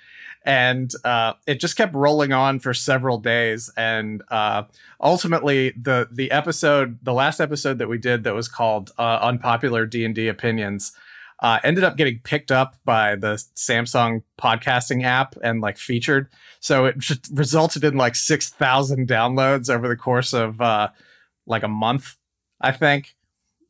and 0.48 0.90
uh, 1.04 1.34
it 1.46 1.60
just 1.60 1.76
kept 1.76 1.94
rolling 1.94 2.32
on 2.32 2.58
for 2.58 2.72
several 2.72 3.18
days 3.18 3.70
and 3.76 4.22
uh, 4.30 4.62
ultimately 5.00 5.72
the 5.80 6.08
the 6.10 6.30
episode 6.30 6.98
the 7.02 7.12
last 7.12 7.38
episode 7.38 7.76
that 7.78 7.88
we 7.88 7.98
did 7.98 8.24
that 8.24 8.34
was 8.34 8.48
called 8.48 8.90
uh, 8.98 9.18
unpopular 9.20 9.84
d&d 9.86 10.26
opinions 10.26 10.92
uh, 11.40 11.58
ended 11.62 11.84
up 11.84 11.96
getting 11.96 12.18
picked 12.24 12.50
up 12.50 12.76
by 12.84 13.14
the 13.14 13.34
samsung 13.54 14.22
podcasting 14.40 15.04
app 15.04 15.36
and 15.44 15.60
like 15.60 15.76
featured 15.76 16.28
so 16.60 16.86
it 16.86 16.98
just 17.08 17.28
resulted 17.32 17.84
in 17.84 17.96
like 17.96 18.16
6000 18.16 19.06
downloads 19.06 19.68
over 19.72 19.86
the 19.86 19.96
course 19.96 20.32
of 20.32 20.60
uh, 20.60 20.88
like 21.46 21.62
a 21.62 21.68
month 21.68 22.16
i 22.60 22.72
think 22.72 23.14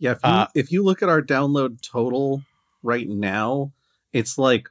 Yeah. 0.00 0.12
If 0.12 0.18
you, 0.22 0.30
Uh, 0.30 0.46
if 0.54 0.72
you 0.72 0.84
look 0.84 1.02
at 1.02 1.08
our 1.08 1.20
download 1.20 1.80
total 1.82 2.42
right 2.84 3.08
now, 3.08 3.72
it's 4.12 4.38
like 4.38 4.68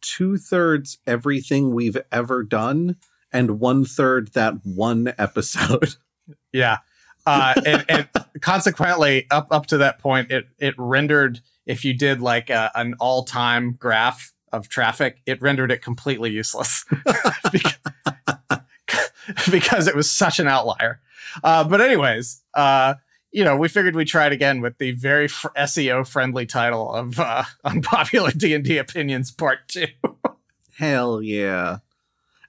two 0.00 0.36
thirds 0.36 0.98
everything 1.06 1.74
we've 1.74 1.98
ever 2.10 2.42
done 2.42 2.96
and 3.32 3.60
one 3.60 3.84
third 3.84 4.32
that 4.32 4.54
one 4.64 5.12
episode. 5.18 5.96
Yeah. 6.52 6.78
Uh, 7.26 7.54
and, 7.64 7.84
and 7.88 8.08
consequently, 8.40 9.26
up 9.30 9.48
up 9.50 9.66
to 9.66 9.78
that 9.78 10.00
point, 10.00 10.30
it 10.30 10.48
it 10.58 10.74
rendered 10.78 11.40
if 11.66 11.84
you 11.84 11.94
did 11.94 12.20
like 12.20 12.50
a, 12.50 12.72
an 12.74 12.94
all 12.98 13.24
time 13.24 13.76
graph 13.78 14.32
of 14.52 14.68
traffic, 14.68 15.20
it 15.26 15.40
rendered 15.40 15.70
it 15.70 15.82
completely 15.82 16.30
useless 16.30 16.84
because, 17.52 17.78
because 19.50 19.86
it 19.86 19.94
was 19.94 20.10
such 20.10 20.38
an 20.38 20.48
outlier. 20.48 21.00
Uh, 21.44 21.62
but 21.64 21.80
anyways, 21.80 22.42
uh, 22.54 22.94
you 23.32 23.44
know, 23.44 23.56
we 23.56 23.68
figured 23.68 23.94
we'd 23.94 24.08
try 24.08 24.26
it 24.26 24.32
again 24.32 24.60
with 24.60 24.78
the 24.78 24.92
very 24.92 25.28
fr- 25.28 25.48
SEO 25.56 26.06
friendly 26.06 26.46
title 26.46 26.92
of 26.92 27.18
uh, 27.18 27.44
Unpopular 27.64 28.30
D 28.30 28.54
and 28.54 28.64
D 28.64 28.78
Opinions 28.78 29.30
Part 29.30 29.68
Two. 29.68 29.86
Hell 30.78 31.22
yeah. 31.22 31.78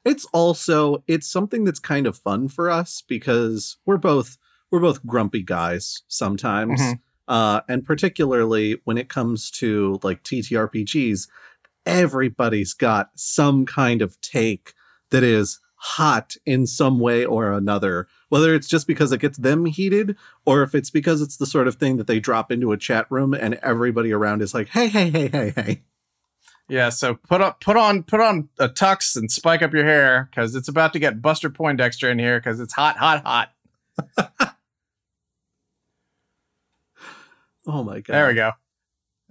It's 0.04 0.26
also 0.34 1.04
it's 1.08 1.28
something 1.28 1.64
that's 1.64 1.80
kind 1.80 2.08
of 2.08 2.18
fun 2.18 2.48
for 2.48 2.72
us 2.72 3.04
because 3.08 3.78
we're 3.86 3.98
both 3.98 4.38
we're 4.72 4.80
both 4.80 5.06
grumpy 5.06 5.44
guys 5.44 6.02
sometimes. 6.08 6.82
Mhm. 6.82 7.00
Uh 7.28 7.62
and 7.70 7.86
particularly 7.86 8.82
when 8.84 8.98
it 8.98 9.10
comes 9.10 9.52
to 9.52 10.00
like 10.02 10.24
TTRPGs, 10.24 11.28
everybody's 11.86 12.74
got 12.74 13.12
some 13.16 13.66
kind 13.66 14.02
of 14.02 14.20
take 14.22 14.74
that 15.12 15.24
is 15.24 15.60
hot 15.84 16.36
in 16.46 16.68
some 16.68 17.00
way 17.00 17.26
or 17.26 17.52
another, 17.52 18.08
whether 18.30 18.54
it's 18.54 18.68
just 18.68 18.86
because 18.86 19.12
it 19.12 19.20
gets 19.20 19.40
them 19.40 19.66
heated 19.66 20.16
or 20.46 20.62
if 20.62 20.76
it's 20.76 20.92
because 20.92 21.22
it's 21.22 21.38
the 21.38 21.48
sort 21.48 21.68
of 21.68 21.76
thing 21.76 21.98
that 21.98 22.06
they 22.06 22.20
drop 22.20 22.52
into 22.52 22.72
a 22.72 22.78
chat 22.78 23.08
room 23.10 23.34
and 23.34 23.56
everybody 23.64 24.12
around 24.12 24.44
is 24.44 24.54
like, 24.54 24.70
"Hey, 24.70 24.88
hey, 24.88 25.10
hey, 25.10 25.28
hey, 25.28 25.54
hey." 25.56 25.82
Yeah, 26.70 26.90
so 26.90 27.16
put 27.16 27.42
up, 27.42 27.62
put 27.62 27.78
on, 27.78 28.04
put 28.04 28.22
on 28.22 28.50
a 28.60 28.70
tux 28.70 29.18
and 29.18 29.32
spike 29.32 29.62
up 29.62 29.74
your 29.74 29.84
hair 29.84 30.30
because 30.30 30.56
it's 30.56 30.68
about 30.68 30.94
to 30.94 31.00
get 31.00 31.22
Buster 31.22 31.50
Poindexter 31.50 32.10
in 32.10 32.20
here 32.20 32.40
because 32.40 32.60
it's 32.60 32.74
hot, 32.74 32.98
hot, 32.98 33.26
hot. 33.26 34.56
Oh 37.68 37.84
my 37.84 38.00
god. 38.00 38.14
There 38.14 38.28
we 38.28 38.34
go. 38.34 38.52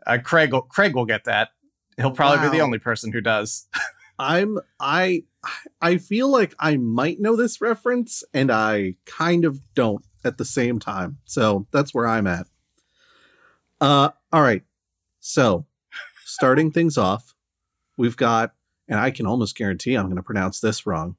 Uh, 0.06 0.18
Craig, 0.22 0.52
will, 0.52 0.62
Craig 0.62 0.94
will 0.94 1.04
get 1.04 1.24
that. 1.24 1.48
He'll 1.96 2.12
probably 2.12 2.48
be 2.48 2.56
the 2.56 2.62
only 2.62 2.78
person 2.78 3.12
who 3.12 3.20
does. 3.20 3.66
I'm 4.18 4.58
I 4.78 5.24
I 5.80 5.96
feel 5.96 6.28
like 6.28 6.54
I 6.58 6.76
might 6.76 7.20
know 7.20 7.34
this 7.36 7.60
reference 7.60 8.22
and 8.34 8.50
I 8.50 8.96
kind 9.06 9.44
of 9.44 9.60
don't 9.74 10.04
at 10.24 10.36
the 10.38 10.44
same 10.44 10.78
time. 10.78 11.18
So 11.24 11.66
that's 11.70 11.94
where 11.94 12.06
I'm 12.06 12.26
at. 12.26 12.46
Uh 13.80 14.10
all 14.32 14.42
right. 14.42 14.62
So, 15.20 15.66
starting 16.24 16.70
things 16.72 16.96
off, 16.96 17.34
we've 17.96 18.16
got, 18.16 18.54
and 18.88 18.98
I 18.98 19.10
can 19.10 19.26
almost 19.26 19.56
guarantee 19.56 19.94
I'm 19.94 20.06
going 20.06 20.16
to 20.16 20.22
pronounce 20.22 20.60
this 20.60 20.86
wrong. 20.86 21.16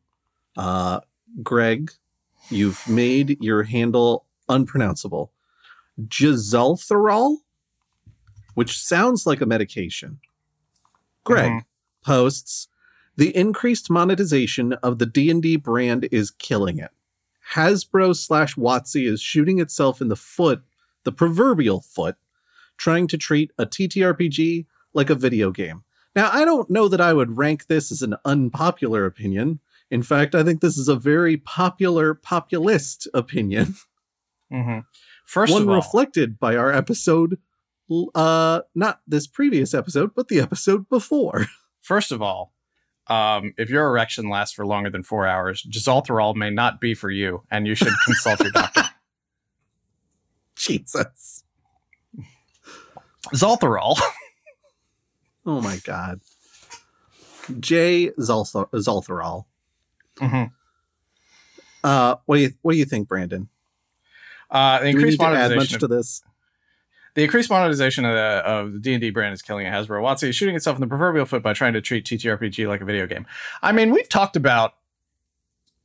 Uh, 0.57 1.01
Greg, 1.43 1.91
you've 2.49 2.87
made 2.87 3.37
your 3.43 3.63
handle 3.63 4.25
unpronounceable. 4.49 5.31
Jazaltherol, 6.07 7.37
which 8.55 8.79
sounds 8.79 9.25
like 9.25 9.41
a 9.41 9.45
medication. 9.45 10.19
Greg 11.23 11.51
Mhm. 11.51 11.65
posts, 12.03 12.67
the 13.21 13.37
increased 13.37 13.87
monetization 13.87 14.73
of 14.81 14.97
the 14.97 15.05
D&D 15.05 15.55
brand 15.57 16.09
is 16.11 16.31
killing 16.31 16.79
it. 16.79 16.89
Hasbro 17.53 18.15
slash 18.15 18.55
WotC 18.55 19.07
is 19.07 19.21
shooting 19.21 19.59
itself 19.59 20.01
in 20.01 20.07
the 20.07 20.15
foot, 20.15 20.63
the 21.03 21.11
proverbial 21.11 21.81
foot, 21.81 22.15
trying 22.77 23.05
to 23.05 23.19
treat 23.19 23.51
a 23.59 23.67
TTRPG 23.67 24.65
like 24.95 25.11
a 25.11 25.15
video 25.15 25.51
game. 25.51 25.83
Now, 26.15 26.31
I 26.33 26.45
don't 26.45 26.71
know 26.71 26.87
that 26.87 26.99
I 26.99 27.13
would 27.13 27.37
rank 27.37 27.67
this 27.67 27.91
as 27.91 28.01
an 28.01 28.15
unpopular 28.25 29.05
opinion. 29.05 29.59
In 29.91 30.01
fact, 30.01 30.33
I 30.33 30.41
think 30.41 30.61
this 30.61 30.79
is 30.79 30.87
a 30.87 30.95
very 30.95 31.37
popular 31.37 32.15
populist 32.15 33.07
opinion. 33.13 33.75
hmm 34.51 34.79
First 35.25 35.53
one 35.53 35.61
of 35.61 35.69
all, 35.69 35.75
reflected 35.75 36.39
by 36.39 36.55
our 36.55 36.73
episode 36.73 37.37
uh 38.15 38.61
not 38.73 39.01
this 39.05 39.27
previous 39.27 39.75
episode, 39.75 40.15
but 40.15 40.27
the 40.27 40.39
episode 40.39 40.89
before. 40.89 41.45
first 41.81 42.11
of 42.11 42.19
all, 42.19 42.51
um, 43.07 43.53
if 43.57 43.69
your 43.69 43.87
erection 43.87 44.29
lasts 44.29 44.55
for 44.55 44.65
longer 44.65 44.89
than 44.89 45.03
four 45.03 45.27
hours, 45.27 45.63
Gisalterol 45.69 46.35
may 46.35 46.49
not 46.49 46.79
be 46.79 46.93
for 46.93 47.09
you, 47.09 47.43
and 47.51 47.67
you 47.67 47.75
should 47.75 47.93
consult 48.05 48.39
your 48.41 48.51
doctor. 48.51 48.83
Jesus. 50.55 51.43
Zoltherol. 53.33 53.99
Oh 55.45 55.61
my 55.61 55.77
god. 55.83 56.21
J 57.59 58.11
Zolther- 58.19 58.69
Zoltherol. 58.71 59.45
hmm 60.19 60.43
Uh 61.83 62.15
what 62.25 62.35
do 62.37 62.41
you 62.43 62.51
what 62.61 62.73
do 62.73 62.77
you 62.77 62.85
think, 62.85 63.07
Brandon? 63.07 63.49
Uh, 64.49 64.79
Do 64.79 64.85
we 64.97 65.03
need 65.05 65.17
to 65.17 65.23
add 65.25 65.31
much 65.31 65.39
monetization. 65.49 65.79
to 65.79 65.87
this? 65.87 66.21
The 67.13 67.23
increased 67.23 67.49
monetization 67.49 68.05
of 68.05 68.13
the 68.13 68.21
of 68.21 68.73
the 68.73 68.79
D 68.79 68.93
and 68.93 69.01
D 69.01 69.09
brand 69.09 69.33
is 69.33 69.41
killing 69.41 69.65
it. 69.65 69.71
Hasbro 69.71 70.01
WotC 70.01 70.29
is 70.29 70.35
shooting 70.35 70.55
itself 70.55 70.77
in 70.77 70.81
the 70.81 70.87
proverbial 70.87 71.25
foot 71.25 71.43
by 71.43 71.53
trying 71.53 71.73
to 71.73 71.81
treat 71.81 72.05
TTRPG 72.05 72.67
like 72.67 72.81
a 72.81 72.85
video 72.85 73.05
game. 73.07 73.25
I 73.61 73.71
mean, 73.71 73.91
we've 73.91 74.07
talked 74.07 74.35
about 74.35 74.75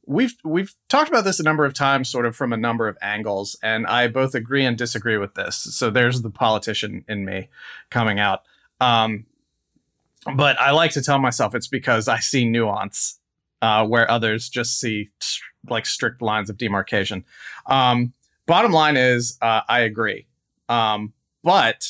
we've 0.06 0.35
we've 0.45 0.75
talked 0.88 1.09
about 1.09 1.25
this 1.25 1.40
a 1.40 1.42
number 1.42 1.64
of 1.64 1.75
times, 1.75 2.09
sort 2.09 2.26
of 2.26 2.35
from 2.35 2.52
a 2.52 2.56
number 2.56 2.88
of 2.88 2.97
angles, 3.02 3.56
and 3.62 3.87
I 3.87 4.09
both 4.09 4.35
agree 4.35 4.64
and 4.64 4.78
disagree 4.78 5.18
with 5.18 5.35
this. 5.35 5.56
So 5.56 5.90
there's 5.90 6.23
the 6.23 6.30
politician 6.30 7.04
in 7.09 7.25
me 7.25 7.49
coming 7.90 8.18
out. 8.18 8.42
Um, 8.80 9.26
but 10.35 10.59
I 10.61 10.71
like 10.71 10.92
to 10.92 11.02
tell 11.02 11.18
myself 11.18 11.54
it's 11.54 11.68
because 11.68 12.09
I 12.09 12.18
see 12.18 12.45
nuance 12.45 13.18
uh, 13.62 13.87
where 13.87 14.11
others 14.11 14.49
just 14.49 14.80
see 14.80 15.11
st- 15.21 15.42
like 15.68 15.87
strict 15.87 16.23
lines 16.23 16.50
of 16.50 16.56
demarcation. 16.56 17.25
Um, 17.66 18.12
bottom 18.47 18.73
line 18.73 18.97
is, 18.97 19.37
uh, 19.42 19.62
I 19.68 19.80
agree. 19.80 20.26
Um, 20.68 21.12
but 21.47 21.88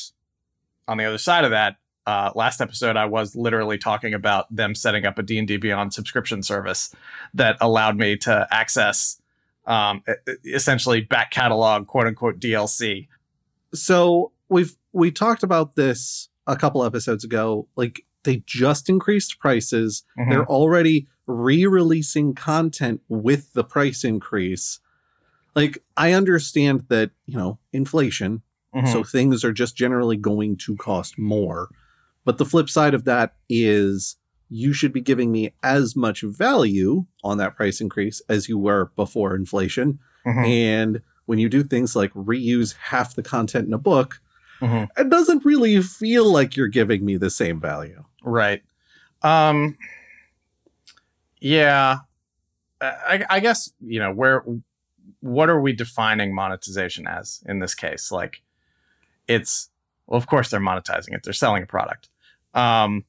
on 0.87 0.97
the 0.97 1.03
other 1.05 1.17
side 1.17 1.45
of 1.45 1.49
that, 1.49 1.77
uh, 2.05 2.31
last 2.35 2.61
episode 2.61 2.95
I 2.95 3.05
was 3.05 3.35
literally 3.35 3.79
talking 3.79 4.13
about 4.13 4.45
them 4.55 4.75
setting 4.75 5.03
up 5.03 5.17
a 5.17 5.23
D&D 5.23 5.57
Beyond 5.57 5.95
subscription 5.95 6.43
service 6.43 6.93
that 7.33 7.57
allowed 7.59 7.97
me 7.97 8.17
to 8.17 8.47
access 8.51 9.19
um, 9.65 10.03
essentially 10.45 11.01
back 11.01 11.31
catalog, 11.31 11.87
quote 11.87 12.05
unquote 12.05 12.39
DLC. 12.39 13.07
So 13.73 14.31
we've 14.47 14.77
we 14.93 15.09
talked 15.11 15.41
about 15.41 15.75
this 15.75 16.29
a 16.45 16.55
couple 16.55 16.83
episodes 16.83 17.23
ago. 17.23 17.67
Like 17.75 18.05
they 18.25 18.43
just 18.45 18.89
increased 18.89 19.39
prices. 19.39 20.03
Mm-hmm. 20.19 20.29
They're 20.29 20.45
already 20.45 21.07
re-releasing 21.25 22.35
content 22.35 23.01
with 23.09 23.53
the 23.53 23.63
price 23.63 24.03
increase. 24.03 24.79
Like 25.55 25.83
I 25.97 26.13
understand 26.13 26.85
that, 26.89 27.09
you 27.25 27.39
know, 27.39 27.57
inflation, 27.73 28.43
Mhm. 28.75 28.91
so 28.91 29.03
things 29.03 29.43
are 29.43 29.53
just 29.53 29.75
generally 29.75 30.17
going 30.17 30.57
to 30.57 30.75
cost 30.75 31.17
more. 31.17 31.69
But 32.25 32.37
the 32.37 32.45
flip 32.45 32.69
side 32.69 32.93
of 32.93 33.05
that 33.05 33.35
is 33.49 34.17
you 34.49 34.73
should 34.73 34.93
be 34.93 35.01
giving 35.01 35.31
me 35.31 35.53
as 35.63 35.95
much 35.95 36.21
value 36.21 37.05
on 37.23 37.37
that 37.37 37.55
price 37.55 37.81
increase 37.81 38.21
as 38.29 38.47
you 38.49 38.57
were 38.57 38.91
before 38.95 39.35
inflation. 39.35 39.99
Mhm. 40.25 40.47
And 40.47 41.01
when 41.25 41.39
you 41.39 41.49
do 41.49 41.63
things 41.63 41.95
like 41.95 42.13
reuse 42.13 42.75
half 42.75 43.15
the 43.15 43.23
content 43.23 43.67
in 43.67 43.73
a 43.73 43.77
book, 43.77 44.21
Mhm. 44.61 44.87
it 44.97 45.09
doesn't 45.09 45.43
really 45.45 45.81
feel 45.81 46.31
like 46.31 46.55
you're 46.55 46.67
giving 46.67 47.03
me 47.05 47.17
the 47.17 47.29
same 47.29 47.59
value. 47.59 48.03
Right. 48.23 48.63
Um 49.21 49.77
yeah. 51.39 51.99
I, 52.79 53.25
I 53.29 53.39
guess, 53.39 53.71
you 53.81 53.99
know, 53.99 54.11
where 54.13 54.43
what 55.21 55.49
are 55.49 55.59
we 55.59 55.73
defining 55.73 56.33
monetization 56.33 57.07
as 57.07 57.41
in 57.47 57.59
this 57.59 57.73
case? 57.73 58.11
Like 58.11 58.41
it's 59.27 59.69
well, 60.05 60.17
of 60.17 60.27
course 60.27 60.49
they're 60.49 60.59
monetizing 60.59 61.13
it. 61.13 61.23
They're 61.23 61.33
selling 61.33 61.63
a 61.63 61.67
product. 61.67 62.09
Um 62.53 63.05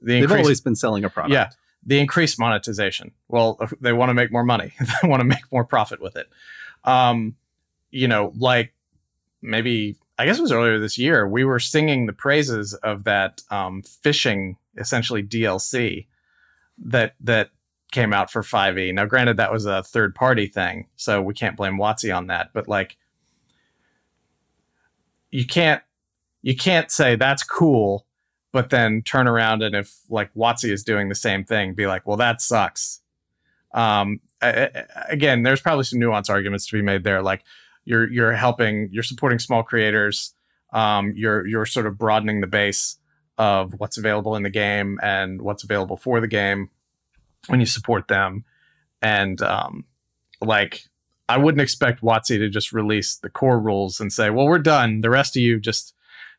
the 0.00 0.14
They've 0.14 0.22
increased, 0.24 0.44
always 0.44 0.60
been 0.60 0.76
selling 0.76 1.04
a 1.04 1.10
product. 1.10 1.32
Yeah. 1.32 1.50
the 1.84 1.98
increased 2.00 2.38
monetization. 2.38 3.12
Well, 3.28 3.58
they 3.80 3.92
want 3.92 4.10
to 4.10 4.14
make 4.14 4.32
more 4.32 4.44
money. 4.44 4.72
they 4.80 5.08
want 5.08 5.20
to 5.20 5.24
make 5.24 5.50
more 5.52 5.64
profit 5.64 6.00
with 6.00 6.16
it. 6.16 6.28
Um, 6.84 7.36
you 7.90 8.08
know, 8.08 8.32
like 8.36 8.74
maybe 9.40 9.96
I 10.18 10.26
guess 10.26 10.38
it 10.38 10.42
was 10.42 10.52
earlier 10.52 10.78
this 10.78 10.98
year, 10.98 11.26
we 11.26 11.44
were 11.44 11.58
singing 11.58 12.06
the 12.06 12.12
praises 12.12 12.74
of 12.74 13.04
that 13.04 13.42
um, 13.50 13.82
fishing 13.82 14.56
essentially 14.76 15.22
DLC 15.22 16.06
that 16.78 17.14
that 17.20 17.50
came 17.92 18.12
out 18.12 18.30
for 18.30 18.42
5e. 18.42 18.94
Now, 18.94 19.04
granted, 19.04 19.36
that 19.36 19.52
was 19.52 19.66
a 19.66 19.82
third 19.82 20.14
party 20.14 20.46
thing, 20.46 20.86
so 20.96 21.20
we 21.20 21.34
can't 21.34 21.56
blame 21.56 21.76
Watsy 21.76 22.14
on 22.16 22.28
that. 22.28 22.50
But 22.52 22.66
like, 22.66 22.96
you 25.32 25.46
can't 25.46 25.82
you 26.42 26.56
can't 26.56 26.90
say 26.90 27.16
that's 27.16 27.42
cool, 27.42 28.06
but 28.52 28.70
then 28.70 29.02
turn 29.02 29.26
around 29.26 29.62
and 29.62 29.74
if 29.74 29.92
like 30.08 30.32
Watsy 30.34 30.70
is 30.70 30.84
doing 30.84 31.08
the 31.08 31.14
same 31.14 31.44
thing, 31.44 31.74
be 31.74 31.86
like, 31.86 32.06
well, 32.06 32.16
that 32.18 32.40
sucks. 32.40 33.00
Um, 33.74 34.20
I- 34.40 34.64
I- 34.74 34.84
again, 35.08 35.42
there's 35.42 35.60
probably 35.60 35.84
some 35.84 35.98
nuance 35.98 36.28
arguments 36.28 36.66
to 36.66 36.76
be 36.76 36.82
made 36.82 37.04
there. 37.04 37.22
Like, 37.22 37.42
you're 37.84 38.08
you're 38.10 38.32
helping, 38.32 38.88
you're 38.92 39.02
supporting 39.02 39.38
small 39.38 39.62
creators. 39.62 40.34
Um, 40.72 41.12
you're 41.16 41.46
you're 41.46 41.66
sort 41.66 41.86
of 41.86 41.98
broadening 41.98 42.40
the 42.40 42.46
base 42.46 42.96
of 43.38 43.74
what's 43.78 43.98
available 43.98 44.36
in 44.36 44.42
the 44.42 44.50
game 44.50 44.98
and 45.02 45.42
what's 45.42 45.64
available 45.64 45.96
for 45.96 46.20
the 46.20 46.28
game 46.28 46.70
when 47.48 47.60
you 47.60 47.66
support 47.66 48.08
them. 48.08 48.44
And 49.00 49.40
um, 49.42 49.84
like, 50.40 50.84
I 51.28 51.38
wouldn't 51.38 51.62
expect 51.62 52.02
Watsy 52.02 52.38
to 52.38 52.48
just 52.48 52.72
release 52.72 53.16
the 53.16 53.30
core 53.30 53.58
rules 53.60 54.00
and 54.00 54.12
say, 54.12 54.30
"Well, 54.30 54.46
we're 54.46 54.58
done. 54.58 55.00
The 55.00 55.10
rest 55.10 55.36
of 55.36 55.42
you 55.42 55.60
just 55.60 55.94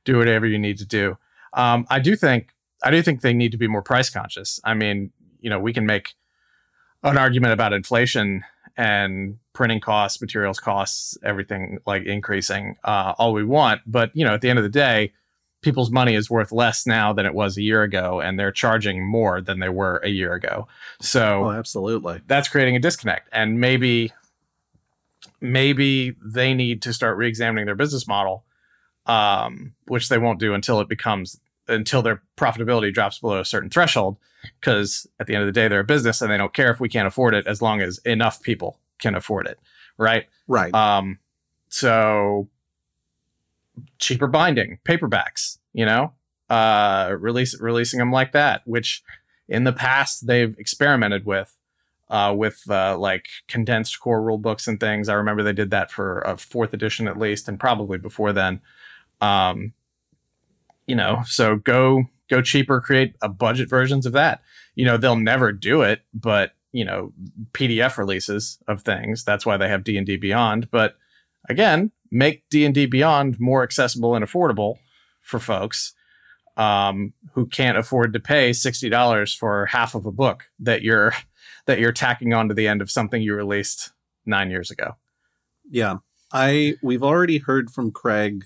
do 0.06 0.18
whatever 0.18 0.46
you 0.46 0.60
need 0.60 0.78
to 0.80 0.86
do." 0.86 1.18
Um, 1.54 1.86
I 1.90 2.00
do 2.00 2.16
think 2.16 2.50
I 2.84 2.92
do 2.92 3.02
think 3.02 3.22
they 3.22 3.34
need 3.34 3.52
to 3.54 3.58
be 3.58 3.68
more 3.68 3.82
price 3.82 4.10
conscious. 4.10 4.60
I 4.64 4.74
mean, 4.74 5.12
you 5.40 5.50
know, 5.50 5.60
we 5.60 5.74
can 5.74 5.86
make 5.86 6.14
an 7.04 7.18
argument 7.18 7.54
about 7.54 7.74
inflation 7.74 8.44
and 8.76 9.38
printing 9.54 9.80
costs, 9.80 10.20
materials 10.20 10.60
costs, 10.60 11.18
everything 11.24 11.78
like 11.86 12.04
increasing 12.06 12.76
uh, 12.84 13.14
all 13.18 13.34
we 13.34 13.44
want, 13.44 13.82
but 13.86 14.10
you 14.16 14.26
know, 14.26 14.34
at 14.34 14.42
the 14.42 14.50
end 14.50 14.58
of 14.58 14.64
the 14.64 14.70
day, 14.70 15.14
people's 15.62 15.92
money 15.92 16.16
is 16.16 16.30
worth 16.30 16.52
less 16.52 16.86
now 16.88 17.14
than 17.14 17.26
it 17.26 17.34
was 17.34 17.56
a 17.58 17.62
year 17.62 17.84
ago, 17.84 18.20
and 18.20 18.38
they're 18.40 18.52
charging 18.52 19.06
more 19.06 19.42
than 19.42 19.60
they 19.60 19.70
were 19.70 19.98
a 20.04 20.10
year 20.10 20.34
ago. 20.34 20.68
So 21.02 21.46
Oh, 21.46 21.52
absolutely. 21.52 22.22
that's 22.28 22.48
creating 22.50 22.76
a 22.76 22.80
disconnect 22.80 23.30
and 23.32 23.60
maybe 23.60 24.12
maybe 25.44 26.16
they 26.26 26.54
need 26.54 26.82
to 26.82 26.92
start 26.94 27.18
re-examining 27.18 27.66
their 27.66 27.76
business 27.76 28.08
model 28.08 28.46
um, 29.06 29.74
which 29.88 30.10
they 30.10 30.18
won't 30.18 30.40
do 30.40 30.54
until 30.54 30.80
it 30.80 30.88
becomes 30.88 31.40
until 31.68 32.02
their 32.02 32.24
profitability 32.38 32.92
drops 32.94 33.20
below 33.20 33.40
a 33.40 33.46
certain 33.46 33.70
threshold 33.70 34.18
because 34.60 35.06
at 35.20 35.28
the 35.28 35.36
end 35.36 35.44
of 35.44 35.48
the 35.48 35.52
day 35.52 35.68
they're 35.68 35.82
a 35.82 35.84
business 35.84 36.22
and 36.22 36.32
they 36.32 36.38
don't 36.38 36.54
care 36.54 36.72
if 36.72 36.80
we 36.80 36.90
can't 36.90 37.08
afford 37.08 37.34
it 37.36 37.46
as 37.46 37.62
long 37.62 37.82
as 37.82 38.00
enough 38.06 38.42
people 38.42 38.80
can 39.00 39.14
afford 39.14 39.46
it 39.46 39.60
right 39.98 40.26
Right. 40.48 40.74
um, 40.74 41.20
so 41.70 42.50
cheaper 44.00 44.28
binding, 44.28 44.80
paperbacks, 44.86 45.58
you 45.74 45.86
know, 45.86 46.14
uh, 46.50 47.16
release 47.20 47.60
releasing 47.60 48.00
them 48.00 48.12
like 48.12 48.32
that, 48.34 48.62
which 48.66 49.04
in 49.48 49.64
the 49.64 49.74
past 49.74 50.28
they've 50.28 50.56
experimented 50.60 51.26
with, 51.26 51.58
uh, 52.14 52.34
with 52.38 52.64
uh, 52.70 52.98
like 52.98 53.28
condensed 53.50 54.00
core 54.00 54.24
rule 54.24 54.40
books 54.40 54.68
and 54.70 54.80
things. 54.80 55.10
I 55.10 55.16
remember 55.16 55.44
they 55.44 55.54
did 55.54 55.72
that 55.72 55.92
for 55.92 56.22
a 56.22 56.38
fourth 56.38 56.74
edition 56.74 57.10
at 57.10 57.20
least, 57.20 57.50
and 57.50 57.60
probably 57.60 57.98
before 58.00 58.34
then. 58.34 58.62
Um, 59.22 59.74
you 60.88 60.96
know, 60.96 61.24
so 61.26 61.58
go 61.58 62.06
go 62.30 62.42
cheaper, 62.42 62.82
create 62.82 63.16
a 63.22 63.30
budget 63.30 63.70
versions 63.70 64.06
of 64.06 64.14
that. 64.14 64.42
You 64.76 64.86
know, 64.86 64.98
they'll 64.98 65.16
never 65.18 65.52
do 65.54 65.82
it, 65.84 66.02
but 66.14 66.54
you 66.74 66.86
know, 66.86 67.14
PDF 67.54 67.98
releases 67.98 68.60
of 68.68 68.84
things. 68.84 69.24
That's 69.24 69.46
why 69.46 69.58
they 69.58 69.70
have 69.70 69.84
D 69.84 69.98
and 69.98 70.06
D 70.08 70.18
Beyond. 70.18 70.72
But 70.72 70.98
again, 71.50 71.92
make 72.12 72.44
D 72.50 72.66
and 72.66 72.76
D 72.76 72.86
Beyond 72.88 73.40
more 73.40 73.64
accessible 73.64 74.16
and 74.16 74.26
affordable 74.26 74.76
for 75.22 75.40
folks. 75.40 75.94
um, 76.58 77.14
who 77.34 77.48
can't 77.48 77.78
afford 77.78 78.14
to 78.14 78.20
pay 78.20 78.54
sixty 78.54 78.90
dollars 78.90 79.34
for 79.34 79.66
half 79.68 79.96
of 79.96 80.06
a 80.06 80.12
book 80.12 80.46
that 80.60 80.84
you're 80.84 81.14
that 81.66 81.80
you're 81.80 81.92
tacking 81.92 82.34
on 82.34 82.48
to 82.48 82.54
the 82.54 82.68
end 82.68 82.82
of 82.82 82.92
something 82.92 83.22
you 83.22 83.34
released 83.36 83.92
nine 84.26 84.50
years 84.50 84.72
ago. 84.72 84.96
Yeah. 85.70 85.98
I 86.32 86.76
we've 86.82 87.04
already 87.04 87.38
heard 87.38 87.70
from 87.70 87.92
Craig 87.92 88.46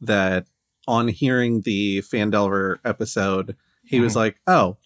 that 0.00 0.46
on 0.88 1.08
hearing 1.08 1.62
the 1.62 2.00
Phandelver 2.02 2.78
episode, 2.84 3.56
he 3.84 4.00
was 4.00 4.16
like, 4.16 4.36
"Oh, 4.46 4.78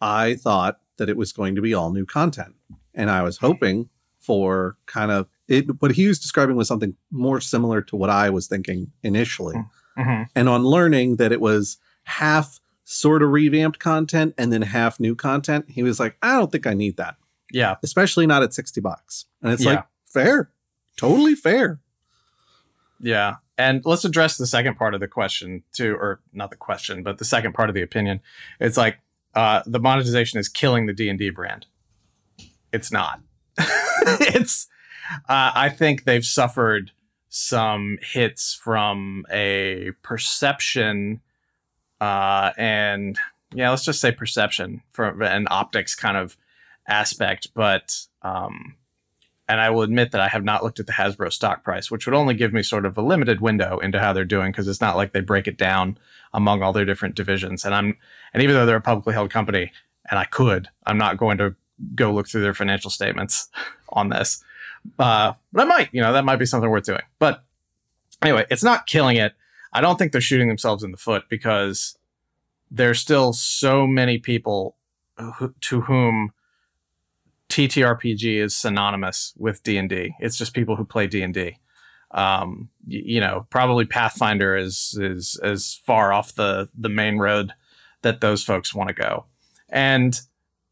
I 0.00 0.34
thought 0.34 0.80
that 0.98 1.08
it 1.08 1.16
was 1.16 1.32
going 1.32 1.54
to 1.54 1.62
be 1.62 1.72
all 1.72 1.92
new 1.92 2.04
content." 2.04 2.54
And 2.94 3.10
I 3.10 3.22
was 3.22 3.38
hoping 3.38 3.88
for 4.18 4.76
kind 4.86 5.10
of 5.10 5.26
it 5.48 5.80
what 5.80 5.92
he 5.92 6.06
was 6.06 6.18
describing 6.18 6.56
was 6.56 6.68
something 6.68 6.96
more 7.10 7.40
similar 7.40 7.80
to 7.82 7.96
what 7.96 8.10
I 8.10 8.30
was 8.30 8.46
thinking 8.46 8.92
initially. 9.02 9.56
Mm-hmm. 9.98 10.24
And 10.34 10.48
on 10.48 10.64
learning 10.64 11.16
that 11.16 11.32
it 11.32 11.40
was 11.40 11.78
half 12.04 12.60
sort 12.92 13.22
of 13.22 13.30
revamped 13.30 13.78
content 13.78 14.34
and 14.36 14.52
then 14.52 14.62
half 14.62 14.98
new 14.98 15.14
content, 15.14 15.66
he 15.68 15.82
was 15.82 16.00
like, 16.00 16.16
"I 16.22 16.32
don't 16.36 16.50
think 16.50 16.66
I 16.66 16.74
need 16.74 16.96
that." 16.96 17.16
Yeah, 17.52 17.76
Especially 17.82 18.26
not 18.26 18.42
at 18.42 18.52
60 18.54 18.80
bucks. 18.80 19.26
And 19.42 19.52
it's 19.52 19.64
Yeah. 19.64 19.70
like, 19.70 19.84
"Fair. 20.06 20.50
Totally 20.96 21.34
fair." 21.34 21.80
yeah. 23.00 23.36
And 23.56 23.82
let's 23.84 24.04
address 24.06 24.36
the 24.38 24.46
second 24.46 24.76
part 24.76 24.94
of 24.94 25.00
the 25.00 25.08
question 25.08 25.62
too, 25.72 25.94
or 25.94 26.20
not 26.32 26.50
the 26.50 26.56
question, 26.56 27.02
but 27.02 27.18
the 27.18 27.24
second 27.26 27.52
part 27.52 27.68
of 27.68 27.74
the 27.74 27.82
opinion. 27.82 28.20
It's 28.58 28.76
like 28.78 29.00
uh, 29.34 29.62
the 29.66 29.78
monetization 29.78 30.40
is 30.40 30.48
killing 30.48 30.86
the 30.86 30.92
D 30.94 31.08
and 31.10 31.18
D 31.18 31.28
brand. 31.30 31.66
It's 32.72 32.90
not. 32.90 33.20
it's. 33.58 34.66
Uh, 35.28 35.52
I 35.54 35.68
think 35.68 36.04
they've 36.04 36.24
suffered 36.24 36.92
some 37.28 37.98
hits 38.00 38.54
from 38.54 39.24
a 39.30 39.90
perception, 40.02 41.20
uh, 42.00 42.52
and 42.56 43.18
yeah, 43.54 43.70
let's 43.70 43.84
just 43.84 44.00
say 44.00 44.12
perception 44.12 44.82
from 44.90 45.22
an 45.22 45.46
optics 45.50 45.94
kind 45.94 46.16
of 46.16 46.36
aspect. 46.88 47.48
But 47.54 48.06
um, 48.22 48.76
and 49.48 49.60
I 49.60 49.70
will 49.70 49.82
admit 49.82 50.12
that 50.12 50.20
I 50.20 50.28
have 50.28 50.44
not 50.44 50.62
looked 50.62 50.78
at 50.78 50.86
the 50.86 50.92
Hasbro 50.92 51.32
stock 51.32 51.64
price, 51.64 51.90
which 51.90 52.06
would 52.06 52.14
only 52.14 52.34
give 52.34 52.52
me 52.52 52.62
sort 52.62 52.86
of 52.86 52.96
a 52.96 53.02
limited 53.02 53.40
window 53.40 53.78
into 53.80 53.98
how 53.98 54.12
they're 54.12 54.24
doing 54.24 54.52
because 54.52 54.68
it's 54.68 54.80
not 54.80 54.96
like 54.96 55.12
they 55.12 55.20
break 55.20 55.48
it 55.48 55.56
down 55.58 55.98
among 56.32 56.62
all 56.62 56.72
their 56.72 56.84
different 56.84 57.16
divisions. 57.16 57.64
And 57.64 57.74
I'm 57.74 57.96
and 58.32 58.42
even 58.42 58.54
though 58.54 58.64
they're 58.64 58.76
a 58.76 58.80
publicly 58.80 59.14
held 59.14 59.30
company, 59.30 59.72
and 60.08 60.18
I 60.18 60.24
could, 60.24 60.68
I'm 60.86 60.98
not 60.98 61.16
going 61.16 61.38
to 61.38 61.56
go 61.94 62.12
look 62.12 62.28
through 62.28 62.42
their 62.42 62.54
financial 62.54 62.90
statements 62.90 63.48
on 63.88 64.08
this. 64.08 64.42
Uh, 64.98 65.32
but 65.52 65.62
I 65.62 65.64
might, 65.64 65.88
you 65.92 66.00
know, 66.00 66.12
that 66.12 66.24
might 66.24 66.36
be 66.36 66.46
something 66.46 66.70
worth 66.70 66.84
doing. 66.84 67.02
But 67.18 67.42
anyway, 68.22 68.46
it's 68.50 68.64
not 68.64 68.86
killing 68.86 69.16
it. 69.16 69.34
I 69.72 69.80
don't 69.80 69.98
think 69.98 70.12
they're 70.12 70.20
shooting 70.20 70.48
themselves 70.48 70.82
in 70.82 70.90
the 70.90 70.96
foot 70.96 71.24
because 71.28 71.96
there's 72.70 72.98
still 72.98 73.32
so 73.32 73.86
many 73.86 74.18
people 74.18 74.76
who, 75.36 75.54
to 75.60 75.82
whom 75.82 76.32
TTRPG 77.48 78.42
is 78.42 78.56
synonymous 78.56 79.34
with 79.36 79.62
D 79.62 79.76
and 79.76 79.88
D. 79.88 80.14
It's 80.20 80.36
just 80.36 80.54
people 80.54 80.76
who 80.76 80.84
play 80.84 81.06
D 81.06 81.22
and 81.22 81.34
D. 81.34 81.58
Um, 82.12 82.70
you 82.86 83.20
know, 83.20 83.46
probably 83.50 83.84
Pathfinder 83.84 84.56
is 84.56 84.98
is 85.00 85.38
as 85.42 85.80
far 85.84 86.12
off 86.12 86.34
the 86.34 86.68
the 86.76 86.88
main 86.88 87.18
road 87.18 87.52
that 88.02 88.20
those 88.20 88.42
folks 88.42 88.74
want 88.74 88.88
to 88.88 88.94
go, 88.94 89.26
and 89.68 90.20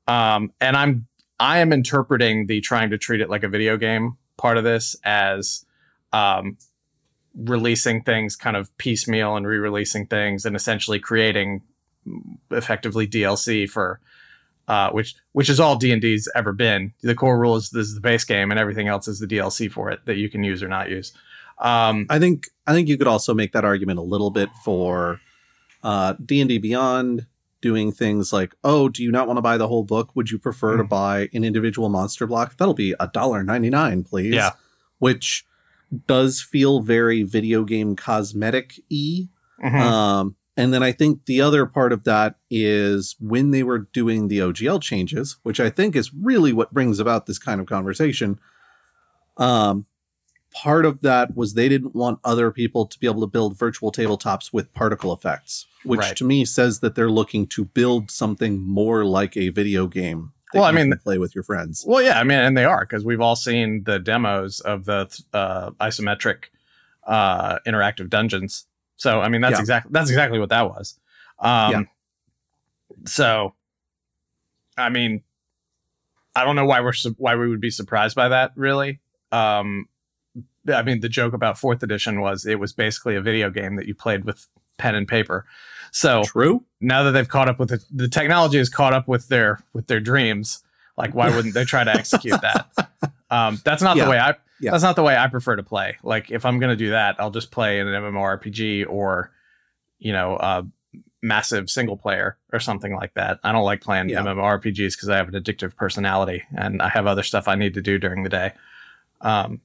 um, 0.06 0.52
and 0.60 0.76
I'm 0.76 1.06
I 1.38 1.58
am 1.58 1.72
interpreting 1.72 2.46
the 2.46 2.60
trying 2.60 2.90
to 2.90 2.98
treat 2.98 3.20
it 3.20 3.30
like 3.30 3.44
a 3.44 3.48
video 3.48 3.76
game 3.76 4.16
part 4.36 4.56
of 4.56 4.64
this 4.64 4.96
as 5.04 5.64
um, 6.12 6.56
releasing 7.36 8.02
things 8.02 8.36
kind 8.36 8.56
of 8.56 8.76
piecemeal 8.78 9.36
and 9.36 9.46
re-releasing 9.46 10.06
things 10.06 10.44
and 10.44 10.56
essentially 10.56 10.98
creating 10.98 11.62
mm, 12.06 12.20
effectively 12.50 13.06
DLC 13.06 13.68
for 13.68 14.00
uh, 14.68 14.90
which 14.90 15.14
which 15.32 15.48
is 15.48 15.58
all 15.60 15.76
D 15.76 15.92
and 15.92 16.02
D's 16.02 16.28
ever 16.34 16.52
been. 16.52 16.92
The 17.02 17.14
core 17.14 17.38
rule 17.38 17.56
is 17.56 17.70
this 17.70 17.86
is 17.86 17.94
the 17.94 18.00
base 18.02 18.24
game, 18.24 18.50
and 18.50 18.60
everything 18.60 18.86
else 18.88 19.08
is 19.08 19.18
the 19.18 19.26
DLC 19.26 19.70
for 19.72 19.90
it 19.90 20.00
that 20.04 20.16
you 20.18 20.28
can 20.28 20.44
use 20.44 20.62
or 20.62 20.68
not 20.68 20.90
use. 20.90 21.12
Um, 21.58 22.06
I 22.10 22.18
think 22.18 22.48
I 22.66 22.72
think 22.74 22.86
you 22.88 22.98
could 22.98 23.06
also 23.06 23.32
make 23.34 23.52
that 23.52 23.64
argument 23.64 23.98
a 23.98 24.02
little 24.02 24.30
bit 24.30 24.50
for 24.64 25.20
uh 25.82 26.14
D&D 26.24 26.58
Beyond 26.58 27.26
doing 27.60 27.90
things 27.92 28.32
like, 28.32 28.54
"Oh, 28.62 28.88
do 28.88 29.02
you 29.02 29.10
not 29.10 29.26
want 29.26 29.38
to 29.38 29.42
buy 29.42 29.56
the 29.56 29.68
whole 29.68 29.84
book? 29.84 30.14
Would 30.14 30.30
you 30.30 30.38
prefer 30.38 30.76
to 30.76 30.84
Mhm. 30.84 30.88
buy 30.88 31.28
an 31.32 31.44
individual 31.44 31.88
monster 31.88 32.26
block? 32.26 32.56
That'll 32.58 32.74
be 32.74 32.94
a 33.00 33.08
dollar 33.08 33.42
ninety 33.42 33.70
nine, 33.70 34.04
please." 34.04 34.34
Yeah. 34.34 34.50
Which 34.98 35.44
does 36.06 36.40
feel 36.42 36.80
very 36.80 37.22
video 37.22 37.64
game 37.64 37.96
cosmetic 37.96 38.80
y. 38.90 39.28
mhm. 39.62 39.80
Um, 39.80 40.36
and 40.56 40.74
then 40.74 40.82
I 40.82 40.90
think 40.92 41.26
the 41.26 41.40
other 41.40 41.66
part 41.66 41.92
of 41.92 42.02
that 42.04 42.34
is 42.50 43.14
when 43.20 43.52
they 43.52 43.62
were 43.62 43.78
doing 43.92 44.26
the 44.28 44.38
OGL 44.40 44.80
changes, 44.82 45.36
which 45.44 45.60
I 45.60 45.70
think 45.70 45.94
is 45.94 46.12
really 46.12 46.52
what 46.52 46.74
brings 46.74 46.98
about 46.98 47.26
this 47.26 47.38
kind 47.38 47.60
of 47.60 47.66
conversation. 47.66 48.40
Um, 49.36 49.86
part 50.52 50.84
of 50.84 51.00
that 51.02 51.36
was 51.36 51.54
they 51.54 51.68
didn't 51.68 51.94
want 51.94 52.18
other 52.24 52.50
people 52.50 52.86
to 52.86 52.98
be 52.98 53.06
able 53.06 53.20
to 53.20 53.26
build 53.28 53.56
virtual 53.56 53.92
tabletops 53.92 54.52
with 54.52 54.72
particle 54.74 55.12
effects, 55.12 55.66
which 55.84 56.00
Right. 56.00 56.16
to 56.16 56.24
me 56.24 56.44
says 56.44 56.80
that 56.80 56.94
they're 56.96 57.10
looking 57.10 57.46
to 57.48 57.64
build 57.64 58.10
something 58.10 58.58
more 58.60 59.04
like 59.04 59.36
a 59.36 59.50
video 59.50 59.86
game. 59.86 60.32
Well, 60.54 60.64
I 60.64 60.72
mean- 60.72 60.92
play 60.98 61.18
with 61.18 61.34
your 61.34 61.44
friends. 61.44 61.84
Well, 61.86 62.02
yeah, 62.02 62.18
I 62.18 62.24
mean, 62.24 62.38
and 62.38 62.56
they 62.56 62.64
are 62.64 62.80
because 62.80 63.04
we've 63.04 63.20
all 63.20 63.36
seen 63.36 63.84
the 63.84 63.98
demos 63.98 64.60
of 64.60 64.84
the 64.86 65.08
uh, 65.32 65.70
isometric 65.80 66.44
uh, 67.06 67.58
interactive 67.66 68.08
dungeons. 68.08 68.66
So, 68.96 69.20
I 69.20 69.28
mean, 69.28 69.40
that's 69.40 69.54
Yeah. 69.54 69.60
exactly 69.60 69.90
that's 69.92 70.10
exactly 70.10 70.38
what 70.38 70.48
that 70.50 70.68
was. 70.68 70.98
Um, 71.38 71.70
Yeah. 71.72 71.82
So, 73.06 73.54
I 74.76 74.88
mean, 74.88 75.22
I 76.34 76.44
don't 76.44 76.56
know 76.56 76.64
why 76.66 76.80
we're 76.80 76.92
su- 76.92 77.14
why 77.18 77.36
we 77.36 77.48
would 77.48 77.60
be 77.60 77.70
surprised 77.70 78.16
by 78.16 78.28
that. 78.28 78.52
Really, 78.56 79.00
um, 79.32 79.88
I 80.72 80.82
mean, 80.82 81.00
the 81.00 81.08
joke 81.08 81.32
about 81.32 81.58
fourth 81.58 81.82
edition 81.82 82.20
was 82.20 82.44
it 82.46 82.58
was 82.58 82.72
basically 82.72 83.14
a 83.16 83.20
video 83.20 83.50
game 83.50 83.76
that 83.76 83.86
you 83.86 83.94
played 83.94 84.24
with 84.24 84.46
pen 84.78 84.94
and 84.94 85.06
paper. 85.08 85.44
So 85.92 86.22
True. 86.24 86.64
now 86.80 87.02
that 87.04 87.12
they've 87.12 87.28
caught 87.28 87.48
up 87.48 87.58
with 87.58 87.72
it, 87.72 87.82
the 87.90 88.08
technology 88.08 88.58
has 88.58 88.68
caught 88.68 88.92
up 88.92 89.08
with 89.08 89.28
their 89.28 89.62
with 89.72 89.86
their 89.86 90.00
dreams. 90.00 90.62
Like, 90.96 91.14
why 91.14 91.34
wouldn't 91.34 91.54
they 91.54 91.64
try 91.64 91.84
to 91.84 91.90
execute 91.94 92.40
that? 92.42 92.66
Um, 93.30 93.60
that's 93.62 93.82
not 93.82 93.98
Yeah. 93.98 94.04
the 94.06 94.10
way 94.10 94.18
I. 94.18 94.34
Yeah. 94.58 94.70
That's 94.70 94.82
not 94.82 94.96
the 94.96 95.02
way 95.02 95.14
I 95.14 95.26
prefer 95.26 95.54
to 95.56 95.62
play. 95.62 95.98
Like, 96.02 96.30
if 96.30 96.46
I'm 96.46 96.58
gonna 96.58 96.76
do 96.76 96.90
that, 96.92 97.16
I'll 97.18 97.30
just 97.30 97.50
play 97.50 97.78
in 97.78 97.86
an 97.86 98.02
MMORPG 98.02 98.86
or, 98.88 99.30
you 99.98 100.14
know, 100.14 100.38
a 100.40 100.64
massive 101.20 101.68
single 101.68 101.98
player 101.98 102.38
or 102.54 102.58
something 102.58 102.94
like 102.96 103.12
that. 103.14 103.38
I 103.44 103.52
don't 103.52 103.64
like 103.64 103.82
playing 103.82 104.08
Yeah. 104.08 104.22
MMORPGs 104.22 104.94
because 104.96 105.10
I 105.10 105.18
have 105.18 105.28
an 105.28 105.34
addictive 105.34 105.76
personality 105.76 106.42
and 106.56 106.80
I 106.80 106.88
have 106.88 107.06
other 107.06 107.22
stuff 107.22 107.48
I 107.48 107.54
need 107.54 107.74
to 107.74 107.82
do 107.82 107.98
during 107.98 108.22
the 108.22 108.30
day. 108.30 108.52
Um, 109.20 109.60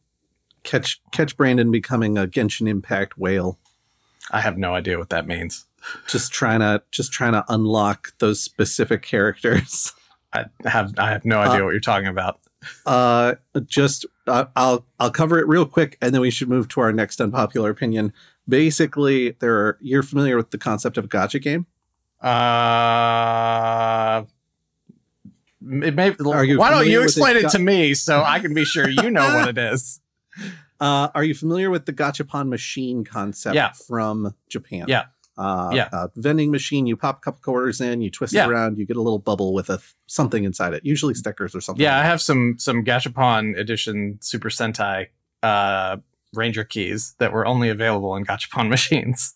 Catch 0.64 1.02
catch 1.12 1.38
Brandon 1.38 1.72
becoming 1.72 2.18
a 2.18 2.28
Genshin 2.28 2.68
Impact 2.68 3.18
whale. 3.18 3.58
I 4.32 4.42
have 4.42 4.58
no 4.58 4.76
idea 4.76 4.98
what 4.98 5.10
that 5.12 5.26
means. 5.26 5.66
Just 6.08 6.32
trying 6.32 6.60
to 6.62 6.82
just 6.92 7.12
trying 7.12 7.34
to 7.34 7.44
unlock 7.50 8.14
those 8.20 8.42
specific 8.42 9.02
characters. 9.02 9.92
I 10.34 10.46
have 10.66 10.94
I 10.98 11.10
have 11.12 11.26
no 11.26 11.40
idea 11.40 11.62
Uh, 11.62 11.66
what 11.66 11.72
you're 11.72 11.80
talking 11.80 12.08
about. 12.08 12.40
Uh, 12.86 13.36
just 13.66 14.06
uh, 14.28 14.46
I'll 14.56 14.86
I'll 15.00 15.12
cover 15.12 15.38
it 15.40 15.48
real 15.48 15.66
quick, 15.66 15.98
and 16.02 16.14
then 16.14 16.22
we 16.22 16.32
should 16.32 16.50
move 16.50 16.68
to 16.70 16.82
our 16.82 16.94
next 16.94 17.20
unpopular 17.22 17.70
opinion. 17.70 18.14
Basically, 18.48 19.32
there 19.40 19.56
are 19.56 19.78
you're 19.82 20.04
familiar 20.04 20.38
with 20.38 20.52
the 20.52 20.58
concept 20.58 20.98
of 20.98 21.06
a 21.06 21.08
gacha 21.08 21.42
game. 21.42 21.66
Uh, 22.22 24.24
it 25.62 25.96
may, 25.96 26.16
Are 26.26 26.44
you 26.44 26.58
why 26.60 26.72
don't 26.72 26.88
you 26.88 27.02
explain 27.04 27.38
it? 27.38 27.46
it 27.46 27.50
to 27.52 27.60
me 27.60 27.94
so 27.94 28.22
I 28.24 28.40
can 28.40 28.54
be 28.54 28.66
sure 28.66 28.90
you 28.90 29.10
know 29.12 29.36
what 29.36 29.50
it 29.50 29.58
is? 29.58 30.00
Uh, 30.82 31.08
are 31.16 31.24
you 31.24 31.34
familiar 31.34 31.70
with 31.70 31.86
the 31.86 31.94
gachapon 31.94 32.50
machine 32.50 33.06
concept 33.06 33.56
Yeah. 33.56 33.72
from 33.88 34.36
Japan? 34.50 34.84
Yeah. 34.90 35.06
Uh, 35.38 35.72
Yeah. 35.74 35.90
uh, 35.92 36.08
vending 36.16 36.52
machine. 36.52 36.86
You 36.86 36.96
pop 36.96 37.18
a 37.18 37.22
couple 37.22 37.42
quarters 37.42 37.82
in, 37.82 38.02
you 38.02 38.12
twist 38.12 38.34
Yeah. 38.34 38.46
it 38.46 38.50
around, 38.50 38.78
you 38.78 38.86
get 38.86 38.98
a 38.98 39.02
little 39.02 39.18
bubble 39.20 39.54
with 39.54 39.70
a 39.70 39.78
th- 39.78 39.96
something 40.06 40.44
inside 40.44 40.74
it. 40.76 40.86
Usually 40.86 41.14
stickers 41.16 41.56
or 41.56 41.62
something. 41.62 41.82
Yeah, 41.84 41.98
I 42.00 42.04
have 42.04 42.22
some 42.22 42.56
some 42.60 42.84
Gachapon 42.86 43.58
edition 43.58 44.20
Super 44.22 44.50
Sentai 44.50 45.08
uh, 45.42 45.98
Ranger 46.34 46.64
keys 46.64 47.16
that 47.18 47.34
were 47.34 47.46
only 47.48 47.70
available 47.70 48.16
in 48.16 48.26
Gachapon 48.26 48.70
machines. 48.76 49.34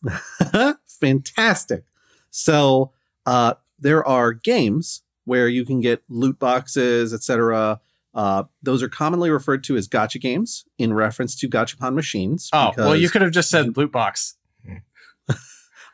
Fantastic. 0.88 1.83
So 2.29 2.91
uh, 3.25 3.55
there 3.79 4.05
are 4.07 4.33
games 4.33 5.01
where 5.25 5.47
you 5.47 5.65
can 5.65 5.81
get 5.81 6.03
loot 6.10 6.39
boxes, 6.39 7.13
etc. 7.13 7.79
Uh, 8.13 8.43
those 8.63 8.81
are 8.81 8.89
commonly 8.89 9.29
referred 9.29 9.63
to 9.65 9.75
as 9.75 9.88
gacha 9.88 10.19
games 10.19 10.65
in 10.77 10.93
reference 10.93 11.36
to 11.36 11.49
gachapon 11.49 11.93
machines. 11.93 12.49
Oh, 12.53 12.71
well, 12.77 12.95
you 12.95 13.10
could 13.10 13.21
have 13.21 13.31
just 13.31 13.49
said 13.49 13.75
loot 13.77 13.91
box. 13.91 14.36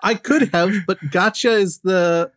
I 0.03 0.15
could 0.15 0.49
have, 0.53 0.71
but 0.85 0.99
gacha 1.11 1.49
is 1.57 1.79
the 1.79 2.31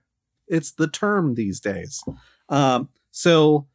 it's 0.49 0.73
the 0.73 0.89
term 0.89 1.35
these 1.35 1.61
days. 1.61 2.03
Um, 2.49 2.89
so 3.11 3.67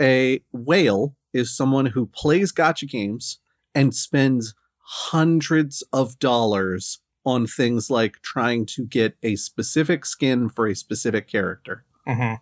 a 0.00 0.42
whale 0.52 1.16
is 1.32 1.56
someone 1.56 1.86
who 1.86 2.06
plays 2.06 2.52
gacha 2.52 2.88
games 2.88 3.38
and 3.74 3.94
spends 3.94 4.54
hundreds 4.78 5.82
of 5.92 6.18
dollars 6.18 7.00
on 7.24 7.46
things 7.46 7.88
like 7.88 8.20
trying 8.22 8.66
to 8.66 8.84
get 8.84 9.16
a 9.22 9.36
specific 9.36 10.04
skin 10.04 10.48
for 10.48 10.66
a 10.66 10.74
specific 10.74 11.28
character. 11.28 11.84
hmm 12.06 12.34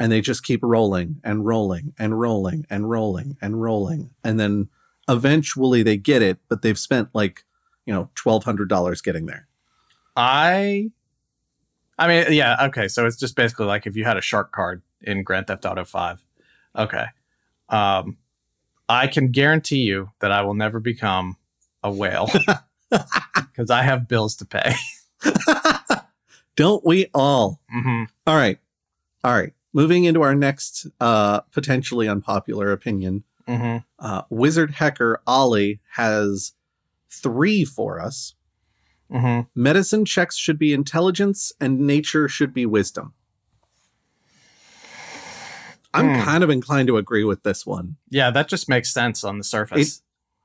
And 0.00 0.10
they 0.10 0.20
just 0.20 0.42
keep 0.44 0.60
rolling 0.62 1.20
and 1.22 1.44
rolling 1.46 1.92
and 1.98 2.18
rolling 2.18 2.66
and 2.70 2.90
rolling 2.90 3.36
and 3.40 3.62
rolling. 3.62 4.10
And 4.24 4.40
then 4.40 4.68
eventually 5.08 5.82
they 5.82 5.96
get 5.96 6.22
it, 6.22 6.38
but 6.48 6.62
they've 6.62 6.78
spent 6.78 7.10
like, 7.12 7.44
you 7.86 7.92
know, 7.92 8.10
$1,200 8.16 9.02
getting 9.04 9.26
there. 9.26 9.46
I, 10.16 10.90
I 11.98 12.08
mean, 12.08 12.26
yeah, 12.32 12.66
okay. 12.66 12.88
So 12.88 13.06
it's 13.06 13.16
just 13.16 13.36
basically 13.36 13.66
like 13.66 13.86
if 13.86 13.96
you 13.96 14.04
had 14.04 14.16
a 14.16 14.20
shark 14.20 14.52
card 14.52 14.82
in 15.00 15.22
Grand 15.22 15.46
Theft 15.46 15.64
Auto 15.64 15.84
Five. 15.84 16.24
Okay, 16.76 17.04
um, 17.68 18.16
I 18.88 19.06
can 19.06 19.30
guarantee 19.30 19.82
you 19.82 20.10
that 20.20 20.32
I 20.32 20.42
will 20.42 20.54
never 20.54 20.80
become 20.80 21.36
a 21.82 21.90
whale 21.90 22.28
because 22.90 23.70
I 23.70 23.82
have 23.82 24.08
bills 24.08 24.36
to 24.36 24.44
pay. 24.44 24.74
Don't 26.56 26.84
we 26.84 27.06
all? 27.14 27.60
hmm 27.70 28.04
All 28.26 28.36
right. 28.36 28.58
All 29.24 29.32
right. 29.32 29.52
Moving 29.72 30.04
into 30.04 30.20
our 30.22 30.34
next 30.34 30.86
uh, 31.00 31.40
potentially 31.52 32.08
unpopular 32.08 32.72
opinion. 32.72 33.24
hmm 33.46 33.78
Uh, 33.98 34.22
Wizard 34.30 34.72
Hacker 34.72 35.20
Ollie 35.26 35.80
has 35.92 36.52
three 37.10 37.64
for 37.64 38.00
us. 38.00 38.34
Hmm 39.12 39.40
Medicine 39.54 40.04
checks 40.04 40.36
should 40.36 40.58
be 40.58 40.72
intelligence 40.72 41.52
and 41.60 41.80
nature 41.80 42.28
should 42.28 42.54
be 42.54 42.64
wisdom. 42.66 43.12
I'm 45.94 46.14
Hmm. 46.14 46.24
kind 46.24 46.42
of 46.42 46.50
inclined 46.50 46.88
to 46.88 46.96
agree 46.96 47.24
with 47.24 47.42
this 47.42 47.66
one. 47.66 47.96
Yeah, 48.08 48.30
that 48.30 48.48
just 48.48 48.68
makes 48.68 48.92
sense 48.92 49.24
on 49.24 49.36
the 49.38 49.44
surface. 49.44 50.02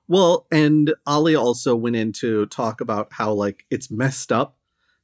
Well, 0.10 0.46
and 0.52 0.94
Ali 1.06 1.36
also 1.36 1.76
went 1.76 1.96
in 1.96 2.12
to 2.14 2.46
talk 2.48 2.82
about 2.82 3.14
how 3.14 3.32
like 3.34 3.66
it's 3.70 3.90
messed 3.90 4.32
up 4.32 4.58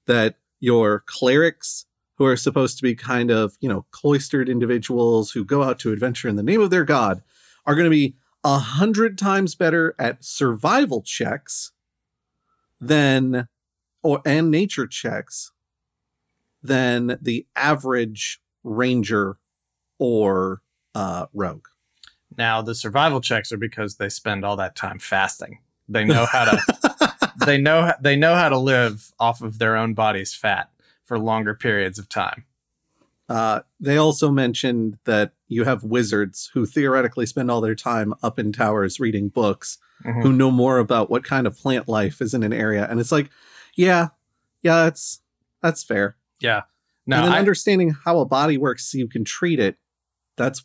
that 0.06 0.36
your 0.60 1.04
clerics 1.06 1.86
who 2.18 2.26
are 2.26 2.38
supposed 2.38 2.78
to 2.78 2.84
be 2.84 2.94
kind 2.96 3.32
of, 3.32 3.58
you 3.60 3.70
know, 3.70 3.86
cloistered 3.92 4.50
individuals 4.50 5.32
who 5.32 5.44
go 5.46 5.64
out 5.64 5.80
to 5.80 5.92
adventure 5.92 6.28
in 6.28 6.36
the 6.36 6.44
name 6.44 6.62
of 6.62 6.70
their 6.70 6.86
god 6.86 7.24
are 7.66 7.76
going 7.76 7.86
to 7.86 7.90
be 7.90 8.16
a 8.44 8.60
hundred 8.60 9.18
times 9.18 9.56
better 9.56 9.96
at 9.98 10.24
survival 10.24 11.02
checks 11.02 11.72
than 12.80 13.48
or 14.04 14.22
and 14.26 14.52
nature 14.52 14.86
checks 14.88 15.52
than 16.62 17.18
the 17.22 17.46
average 17.56 18.40
ranger 18.64 19.38
or 20.00 20.62
uh 20.96 21.26
rogue. 21.34 21.66
now 22.38 22.62
the 22.62 22.76
survival 22.76 23.20
checks 23.22 23.52
are 23.52 23.58
because 23.58 23.96
they 23.96 24.10
spend 24.10 24.46
all 24.46 24.56
that 24.56 24.76
time 24.76 25.00
fasting. 25.00 25.60
They 25.90 26.06
know 26.06 26.26
how 26.26 26.46
to. 26.46 27.22
they 27.46 27.58
know 27.58 27.92
they 28.00 28.16
know 28.16 28.36
how 28.36 28.50
to 28.50 28.58
live 28.58 29.12
off 29.20 29.42
of 29.42 29.60
their 29.60 29.76
own 29.76 29.94
body's 29.94 30.34
fat 30.34 30.70
for 31.04 31.20
longer 31.20 31.54
periods 31.54 32.00
of 32.00 32.08
time. 32.08 32.46
Uh, 33.28 33.62
they 33.80 33.98
also 33.98 34.32
mentioned 34.32 34.98
that 35.06 35.34
you 35.48 35.64
have 35.66 35.84
wizards 35.84 36.50
who 36.54 36.66
theoretically 36.66 37.26
spend 37.26 37.52
all 37.52 37.62
their 37.62 37.76
time 37.76 38.14
up 38.24 38.40
in 38.40 38.52
towers 38.54 39.00
reading 39.00 39.28
books, 39.30 39.78
Mhm. 40.06 40.22
who 40.24 40.32
know 40.34 40.52
more 40.52 40.78
about 40.78 41.10
what 41.10 41.24
kind 41.24 41.46
of 41.48 41.58
plant 41.58 41.88
life 41.88 42.22
is 42.22 42.34
in 42.34 42.44
an 42.44 42.54
area. 42.54 42.88
And 42.90 43.00
it's 43.00 43.12
like, 43.12 43.30
yeah, 43.76 44.10
yeah, 44.62 44.84
that's 44.86 45.22
that's 45.62 45.84
fair. 45.84 46.18
Yeah. 46.40 46.64
No, 47.06 47.24
and 47.24 47.34
I, 47.34 47.40
understanding 47.40 47.96
how 48.06 48.20
a 48.20 48.26
body 48.26 48.58
works 48.58 48.90
so 48.92 48.98
you 48.98 49.08
can 49.08 49.26
treat 49.26 49.60
it, 49.60 49.78
that's 50.38 50.64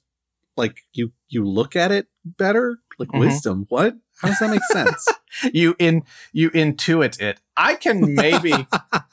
like 0.57 0.83
you 0.92 1.12
you 1.29 1.44
look 1.44 1.75
at 1.77 1.90
it 1.90 2.07
better. 2.25 2.79
Like 2.99 3.09
Mhm. 3.11 3.21
wisdom. 3.21 3.66
What? 3.68 3.97
How 4.21 4.29
does 4.29 4.38
that 4.40 4.51
make 4.51 4.64
sense? 4.73 5.07
you 5.53 5.75
in 5.79 6.03
you 6.33 6.51
intuit 6.51 7.21
it. 7.21 7.40
I 7.57 7.75
can 7.75 8.14
maybe 8.14 8.66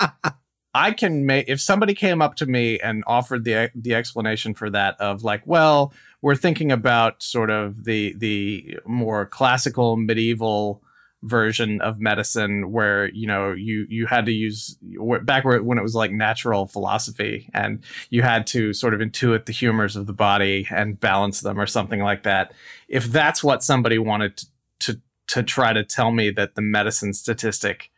I 0.73 0.91
can 0.91 1.25
make 1.25 1.47
if 1.47 1.61
somebody 1.61 1.93
came 1.93 2.21
up 2.21 2.35
to 2.35 2.45
me 2.45 2.79
and 2.79 3.03
offered 3.07 3.43
the 3.43 3.71
the 3.75 3.95
explanation 3.95 4.53
for 4.53 4.69
that 4.71 4.99
of 4.99 5.23
like, 5.23 5.41
well, 5.45 5.93
we're 6.21 6.35
thinking 6.35 6.71
about 6.71 7.23
sort 7.23 7.49
of 7.49 7.85
the 7.85 8.13
the 8.17 8.77
more 8.85 9.25
classical 9.25 9.95
medieval 9.97 10.83
version 11.25 11.81
of 11.81 11.99
medicine 11.99 12.71
where 12.71 13.09
you 13.09 13.25
know 13.25 13.51
you 13.51 13.85
you 13.89 14.05
had 14.05 14.25
to 14.25 14.31
use 14.31 14.77
back 15.23 15.43
when 15.43 15.77
it 15.77 15.81
was 15.81 15.95
like 15.95 16.11
natural 16.11 16.67
philosophy 16.67 17.49
and 17.53 17.83
you 18.09 18.21
had 18.21 18.45
to 18.45 18.73
sort 18.73 18.93
of 18.93 18.99
intuit 18.99 19.45
the 19.45 19.51
humors 19.51 19.95
of 19.95 20.05
the 20.05 20.13
body 20.13 20.67
and 20.69 20.99
balance 20.99 21.41
them 21.41 21.59
or 21.59 21.65
something 21.65 21.99
like 21.99 22.23
that. 22.23 22.53
If 22.87 23.05
that's 23.05 23.43
what 23.43 23.63
somebody 23.63 23.97
wanted 23.97 24.37
to 24.37 24.45
to, 24.77 25.01
to 25.27 25.41
try 25.41 25.73
to 25.73 25.83
tell 25.83 26.11
me 26.11 26.29
that 26.29 26.55
the 26.55 26.61
medicine 26.61 27.13
statistic 27.13 27.89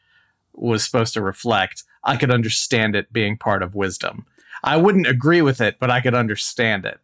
was 0.54 0.84
supposed 0.84 1.14
to 1.14 1.22
reflect 1.22 1.84
i 2.04 2.16
could 2.16 2.32
understand 2.32 2.96
it 2.96 3.12
being 3.12 3.38
part 3.38 3.62
of 3.62 3.76
wisdom. 3.76 4.26
I 4.64 4.78
wouldn't 4.78 5.08
agree 5.08 5.42
with 5.42 5.60
it 5.60 5.78
but 5.80 5.92
i 5.92 6.02
could 6.02 6.16
understand 6.16 6.86
it. 6.86 7.00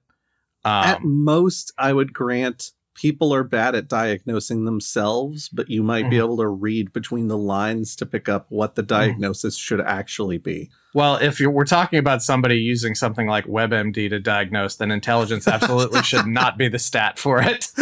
At 0.66 0.98
um, 0.98 1.24
most, 1.24 1.74
I 1.78 1.92
would 1.92 2.14
grant 2.14 2.72
people 2.96 3.34
are 3.34 3.44
bad 3.44 3.74
at 3.76 3.88
diagnosing 3.88 4.66
themselves, 4.66 5.50
but 5.50 5.70
you 5.70 5.82
might 5.84 6.10
be 6.10 6.18
Mhm. 6.18 6.24
able 6.26 6.38
to 6.38 6.48
read 6.48 6.94
between 6.94 7.28
the 7.28 7.38
lines 7.38 7.96
to 7.96 8.06
pick 8.06 8.30
up 8.30 8.46
what 8.50 8.76
the 8.76 8.84
diagnosis 8.84 9.58
should 9.58 9.82
actually 9.82 10.38
be. 10.38 10.70
Well, 10.94 11.16
if 11.16 11.40
you're, 11.40 11.50
we're 11.50 11.66
talking 11.66 11.98
about 11.98 12.22
somebody 12.22 12.58
using 12.58 12.94
something 12.94 13.26
like 13.28 13.46
WebMD 13.46 14.10
to 14.10 14.20
diagnose, 14.20 14.76
then 14.76 14.92
intelligence 14.92 15.48
absolutely 15.48 16.04
should 16.04 16.28
not 16.28 16.58
be 16.58 16.68
the 16.68 16.78
stat 16.80 17.18
for 17.18 17.42
it. 17.42 17.72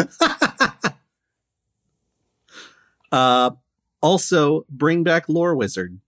Uh, 3.11 3.51
also, 4.01 4.65
bring 4.69 5.03
back 5.03 5.27
Lore 5.27 5.55
Wizard. 5.55 5.99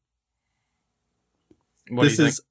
What 1.89 2.03
this 2.05 2.17
is 2.19 2.41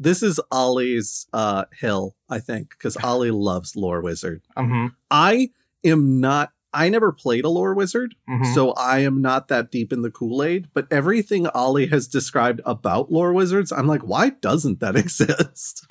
this 0.00 0.22
is 0.22 0.40
Ollie's 0.50 1.28
uh, 1.32 1.66
hill, 1.78 2.16
I 2.28 2.40
think, 2.40 2.70
because 2.70 2.96
Ollie 3.04 3.30
loves 3.30 3.76
Lore 3.76 4.00
Wizard. 4.00 4.42
think? 4.56 4.68
hmm 4.68 4.86
I 5.12 5.50
am 5.84 6.20
not. 6.20 6.52
I 6.72 6.88
never 6.88 7.12
played 7.12 7.44
a 7.44 7.48
Lore 7.48 7.72
Wizard, 7.74 8.16
hmm 8.26 8.42
so 8.52 8.72
I 8.72 8.98
am 9.00 9.22
not 9.22 9.46
that 9.48 9.70
deep 9.70 9.92
in 9.92 10.02
the 10.02 10.10
Kool 10.10 10.42
Aid. 10.42 10.68
But 10.74 10.88
everything 10.90 11.46
Ollie 11.48 11.86
has 11.86 12.08
described 12.08 12.60
about 12.64 13.12
Lore 13.12 13.32
Wizards, 13.32 13.70
I'm 13.70 13.86
like, 13.86 14.02
why 14.02 14.30
doesn't 14.30 14.80
that 14.80 14.96
exist? 15.04 15.86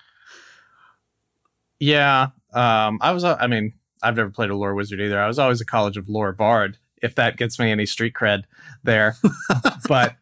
Yeah. 1.79 2.27
Um, 2.53 2.99
I 3.01 3.11
was, 3.11 3.23
uh, 3.23 3.37
I 3.39 3.47
mean, 3.47 3.73
I've 4.01 4.15
never 4.15 4.29
played 4.29 4.49
a 4.49 4.55
lore 4.55 4.75
wizard 4.75 4.99
either. 5.01 5.19
I 5.19 5.27
was 5.27 5.39
always 5.39 5.61
a 5.61 5.65
College 5.65 5.97
of 5.97 6.07
Lore 6.09 6.33
bard, 6.33 6.77
if 7.01 7.15
that 7.15 7.37
gets 7.37 7.57
me 7.59 7.71
any 7.71 7.85
street 7.85 8.13
cred 8.13 8.43
there. 8.83 9.15
but 9.87 10.15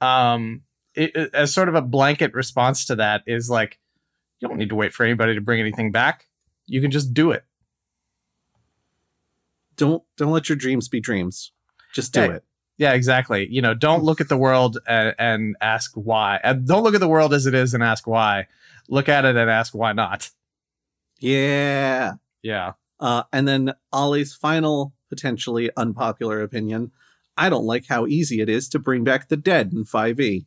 um, 0.00 0.62
it, 0.94 1.14
it- 1.14 1.34
as 1.34 1.52
sort 1.52 1.68
of 1.68 1.74
a 1.74 1.82
blanket 1.82 2.32
response 2.34 2.84
to 2.86 2.96
that 2.96 3.22
is 3.26 3.50
like, 3.50 3.78
you 4.40 4.48
don't 4.48 4.56
need 4.58 4.68
to 4.68 4.76
wait 4.76 4.92
for 4.92 5.04
anybody 5.04 5.34
to 5.34 5.40
bring 5.40 5.60
anything 5.60 5.90
back. 5.90 6.26
You 6.66 6.80
can 6.80 6.90
just 6.92 7.12
do 7.12 7.32
it. 7.32 7.44
Don't 9.78 10.02
don't 10.18 10.32
let 10.32 10.50
your 10.50 10.56
dreams 10.56 10.88
be 10.88 11.00
dreams. 11.00 11.52
Just 11.94 12.12
do 12.12 12.20
Yeah. 12.20 12.32
it. 12.32 12.44
Yeah, 12.76 12.92
exactly. 12.92 13.48
You 13.50 13.62
know, 13.62 13.74
don't 13.74 14.04
look 14.04 14.20
at 14.20 14.28
the 14.28 14.36
world 14.36 14.78
and, 14.86 15.14
and 15.18 15.56
ask 15.60 15.90
why. 15.94 16.38
And 16.44 16.66
don't 16.66 16.84
look 16.84 16.94
at 16.94 17.00
the 17.00 17.08
world 17.08 17.32
as 17.34 17.46
it 17.46 17.54
is 17.54 17.74
and 17.74 17.82
ask 17.82 18.06
why. 18.06 18.46
Look 18.88 19.08
at 19.08 19.24
it 19.24 19.34
and 19.36 19.50
ask 19.50 19.74
why 19.74 19.92
not. 19.94 20.30
Yeah. 21.18 22.12
Yeah. 22.42 22.74
Uh, 23.00 23.24
and 23.32 23.48
then 23.48 23.72
Ollie's 23.92 24.34
final, 24.34 24.92
potentially 25.08 25.70
unpopular 25.76 26.42
opinion 26.42 26.92
I 27.38 27.48
don't 27.48 27.64
like 27.64 27.86
how 27.86 28.04
easy 28.06 28.40
it 28.40 28.48
is 28.48 28.68
to 28.70 28.80
bring 28.80 29.04
back 29.04 29.28
the 29.28 29.36
dead 29.36 29.72
in 29.72 29.84
5e. 29.84 30.44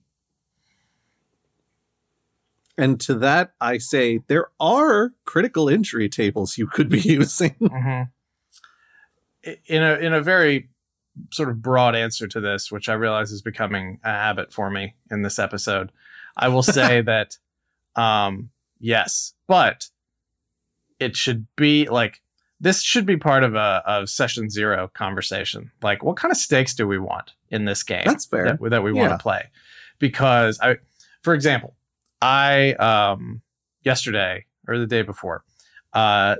And 2.78 3.00
to 3.02 3.14
that, 3.16 3.54
I 3.62 3.78
say 3.78 4.20
there 4.28 4.48
are 4.60 5.12
critical 5.24 5.70
injury 5.70 6.10
tables 6.10 6.58
you 6.58 6.68
could 6.68 6.90
be 6.90 7.00
using. 7.20 7.56
hmm 7.60 8.02
In 9.44 9.84
a 9.84 9.96
in 9.96 10.14
a 10.14 10.22
very 10.22 10.70
sort 11.32 11.50
of 11.50 11.62
broad 11.62 11.96
answer 11.96 12.28
to 12.28 12.40
this, 12.40 12.72
which 12.72 12.90
I 12.90 12.94
realize 12.94 13.32
is 13.32 13.42
becoming 13.42 14.00
a 14.04 14.10
habit 14.10 14.54
for 14.54 14.70
me 14.70 14.96
in 15.10 15.24
this 15.24 15.40
episode, 15.40 15.92
I 16.38 16.48
will 16.48 16.64
say 16.64 17.02
that 17.02 17.38
um, 17.96 18.50
yes, 18.80 19.34
but 19.48 19.90
it 21.00 21.16
should 21.16 21.48
be 21.56 21.88
like 21.90 22.22
this 22.60 22.82
should 22.82 23.08
be 23.08 23.18
part 23.18 23.44
of 23.44 23.56
a 23.56 23.82
of 23.86 24.10
session 24.10 24.50
zero 24.50 24.90
conversation. 24.94 25.72
Like, 25.82 26.04
what 26.04 26.18
kind 26.18 26.32
of 26.32 26.38
stakes 26.38 26.76
do 26.76 26.88
we 26.88 27.00
want 27.00 27.32
in 27.50 27.66
this 27.66 27.82
game? 27.82 28.04
That's 28.06 28.26
fair. 28.26 28.58
that, 28.60 28.70
that 28.70 28.84
we 28.84 28.94
want 28.94 29.12
to 29.12 29.18
play 29.18 29.50
because 30.02 30.60
i 30.62 30.76
for 31.22 31.34
example 31.34 31.76
i 32.22 32.74
um 32.74 33.42
yesterday 33.84 34.46
or 34.68 34.78
the 34.78 34.88
day 34.88 35.04
before 35.04 35.46
uh 35.94 36.36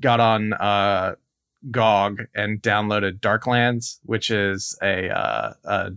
got 0.00 0.18
on 0.18 0.52
uh 0.54 1.14
gog 1.70 2.22
and 2.34 2.60
downloaded 2.60 3.20
darklands 3.20 3.98
which 4.04 4.30
is 4.30 4.76
a 4.82 5.08
uh 5.10 5.52
a 5.64 5.92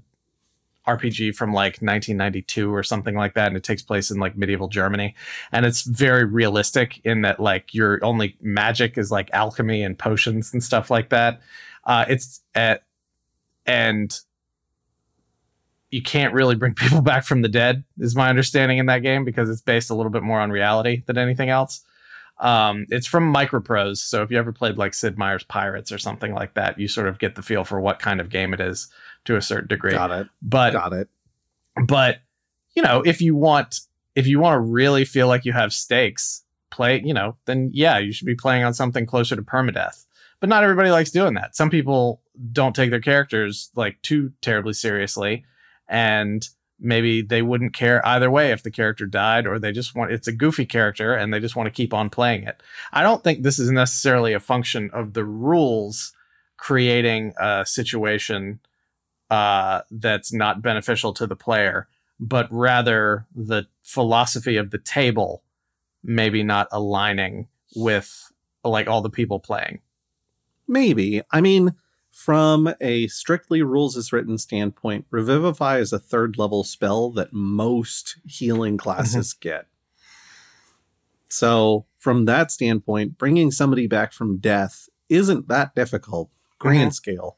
RPG 0.88 1.36
from 1.36 1.52
like 1.52 1.82
1992 1.82 2.74
or 2.74 2.84
something 2.84 3.16
like 3.16 3.34
that, 3.34 3.48
and 3.48 3.58
it 3.58 3.64
takes 3.64 3.82
place 3.82 4.12
in 4.12 4.20
like 4.20 4.38
medieval 4.38 4.68
Germany, 4.68 5.16
and 5.52 5.66
it's 5.66 5.82
very 5.84 6.26
realistic 6.26 7.02
in 7.04 7.22
that 7.22 7.40
like 7.40 7.74
your 7.74 8.04
only 8.04 8.38
magic 8.42 8.98
is 8.98 9.12
like 9.12 9.30
alchemy 9.34 9.84
and 9.84 9.98
potions 9.98 10.54
and 10.54 10.64
stuff 10.64 10.92
like 10.92 11.10
that. 11.10 11.42
Uh, 11.86 12.06
it's 12.08 12.42
at 12.54 12.84
and 13.66 14.20
you 15.90 16.02
can't 16.02 16.34
really 16.34 16.56
bring 16.56 16.74
people 16.76 17.02
back 17.02 17.24
from 17.24 17.42
the 17.42 17.50
dead, 17.50 17.84
is 17.98 18.16
my 18.16 18.30
understanding 18.30 18.78
in 18.78 18.86
that 18.86 19.00
game, 19.00 19.26
because 19.26 19.50
it's 19.50 19.62
based 19.62 19.90
a 19.90 19.96
little 19.96 20.12
bit 20.12 20.24
more 20.24 20.40
on 20.40 20.52
reality 20.52 21.04
than 21.08 21.18
anything 21.18 21.50
else. 21.50 21.82
Um, 22.38 22.86
it's 22.90 23.08
from 23.08 23.34
Microprose, 23.34 23.98
so 23.98 24.22
if 24.22 24.30
you 24.30 24.38
ever 24.38 24.52
played 24.52 24.78
like 24.78 24.94
Sid 24.94 25.18
Meier's 25.18 25.44
Pirates 25.44 25.92
or 25.92 25.98
something 25.98 26.34
like 26.34 26.54
that, 26.56 26.78
you 26.78 26.88
sort 26.88 27.08
of 27.08 27.18
get 27.18 27.36
the 27.36 27.42
feel 27.42 27.64
for 27.64 27.80
what 27.80 28.00
kind 28.00 28.20
of 28.20 28.30
game 28.30 28.54
it 28.54 28.60
is 28.60 28.88
to 29.26 29.38
a 29.38 29.42
certain 29.42 29.68
degree. 29.68 29.92
Got 29.92 30.12
it. 30.12 30.28
But 30.42 30.74
Got 30.74 30.94
it. 30.94 31.10
but 31.88 32.20
you 32.76 32.84
know, 32.84 33.02
if 33.06 33.22
you 33.22 33.36
want 33.36 33.82
if 34.16 34.28
you 34.28 34.40
want 34.40 34.56
to 34.56 34.60
really 34.60 35.06
feel 35.06 35.28
like 35.28 35.46
you 35.46 35.54
have 35.54 35.74
stakes, 35.74 36.44
play, 36.72 37.02
you 37.04 37.14
know, 37.14 37.38
then 37.46 37.70
yeah, 37.74 37.98
you 37.98 38.12
should 38.12 38.28
be 38.28 38.36
playing 38.36 38.64
on 38.64 38.74
something 38.74 39.06
closer 39.06 39.36
to 39.36 39.42
permadeath. 39.42 40.06
But 40.40 40.50
not 40.50 40.64
everybody 40.64 40.92
likes 40.92 41.12
doing 41.12 41.34
that. 41.36 41.56
Some 41.56 41.70
people 41.70 42.22
don't 42.52 42.76
take 42.76 42.90
their 42.90 43.00
characters 43.00 43.72
like 43.76 44.02
too 44.02 44.34
terribly 44.42 44.74
seriously 44.74 45.46
and 45.88 46.48
maybe 46.80 47.22
they 47.22 47.42
wouldn't 47.42 47.74
care 47.74 48.06
either 48.06 48.30
way 48.30 48.52
if 48.52 48.64
the 48.64 48.72
character 48.72 49.06
died 49.06 49.48
or 49.48 49.60
they 49.60 49.72
just 49.72 49.96
want 49.96 50.12
it's 50.12 50.28
a 50.28 50.34
goofy 50.34 50.66
character 50.66 51.14
and 51.14 51.34
they 51.34 51.40
just 51.40 51.56
want 51.56 51.68
to 51.68 51.72
keep 51.72 51.94
on 51.94 52.10
playing 52.10 52.44
it. 52.44 52.62
I 52.92 53.04
don't 53.04 53.24
think 53.24 53.44
this 53.44 53.60
is 53.60 53.72
necessarily 53.72 54.34
a 54.34 54.40
function 54.40 54.90
of 54.92 55.14
the 55.14 55.24
rules 55.24 56.14
creating 56.58 57.34
a 57.40 57.66
situation 57.66 58.60
uh, 59.30 59.82
that's 59.92 60.34
not 60.34 60.62
beneficial 60.62 61.14
to 61.14 61.28
the 61.28 61.36
player, 61.36 61.88
but 62.20 62.48
rather 62.52 63.26
the 63.36 63.68
philosophy 63.84 64.58
of 64.58 64.72
the 64.72 64.78
table 64.78 65.44
maybe 66.04 66.44
not 66.44 66.68
aligning 66.72 67.48
with 67.76 68.32
like 68.64 68.88
all 68.88 69.02
the 69.02 69.10
people 69.10 69.40
playing. 69.40 69.80
Maybe. 70.68 71.22
I 71.32 71.42
mean, 71.42 71.76
from 72.16 72.74
a 72.80 73.08
strictly 73.08 73.62
rules 73.62 73.98
as 73.98 74.14
written 74.14 74.38
standpoint, 74.38 75.06
Revivify 75.12 75.80
is 75.80 75.92
a 75.92 76.00
third 76.00 76.38
level 76.38 76.64
spell 76.64 77.12
that 77.12 77.34
most 77.34 78.16
healing 78.26 78.78
classes 78.78 79.34
get. 79.34 79.68
So, 81.28 81.86
from 81.98 82.24
that 82.24 82.52
standpoint, 82.52 83.18
bringing 83.18 83.52
somebody 83.52 83.86
back 83.86 84.14
from 84.14 84.38
death 84.38 84.88
isn't 85.10 85.50
that 85.50 85.76
difficult, 85.76 86.30
grand 86.58 86.96
scale. 86.96 87.38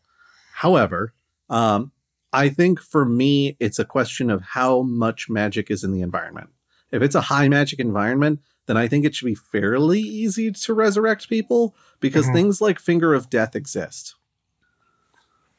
However, 0.54 1.16
um, 1.50 1.92
I 2.32 2.50
think 2.50 2.80
for 2.80 3.04
me, 3.04 3.58
it's 3.60 3.80
a 3.80 3.86
question 3.86 4.30
of 4.30 4.44
how 4.44 4.84
much 4.84 5.28
magic 5.28 5.72
is 5.72 5.84
in 5.84 5.92
the 5.92 6.02
environment. 6.02 6.50
If 6.92 7.02
it's 7.02 7.16
a 7.16 7.22
high 7.22 7.50
magic 7.50 7.80
environment, 7.80 8.42
then 8.68 8.78
I 8.78 8.88
think 8.88 9.06
it 9.06 9.16
should 9.16 9.26
be 9.26 9.34
fairly 9.34 10.02
easy 10.02 10.52
to 10.52 10.74
resurrect 10.76 11.30
people 11.30 11.76
because 12.00 12.28
Mhm. 12.28 12.34
things 12.34 12.62
like 12.62 12.78
Finger 12.80 13.16
of 13.16 13.30
Death 13.32 13.56
exist, 13.56 14.14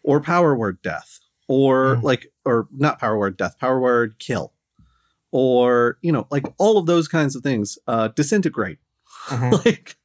or 0.03 0.21
Power 0.21 0.55
Word 0.57 0.81
Death, 0.83 1.21
or 1.49 1.97
Mhm. 1.97 2.03
like, 2.03 2.33
or 2.45 2.69
not 2.73 2.99
Power 2.99 3.19
Word 3.19 3.37
Death, 3.37 3.59
Power 3.59 3.81
Word 3.81 4.17
Kill, 4.19 4.53
or 5.31 5.99
you 6.03 6.13
know, 6.13 6.27
like 6.31 6.45
all 6.59 6.79
of 6.79 6.87
those 6.87 7.09
kinds 7.09 7.37
of 7.37 7.43
things. 7.43 7.79
Uh, 7.87 8.09
disintegrate. 8.09 8.79
Mhm. 9.27 9.65
like, 9.65 9.97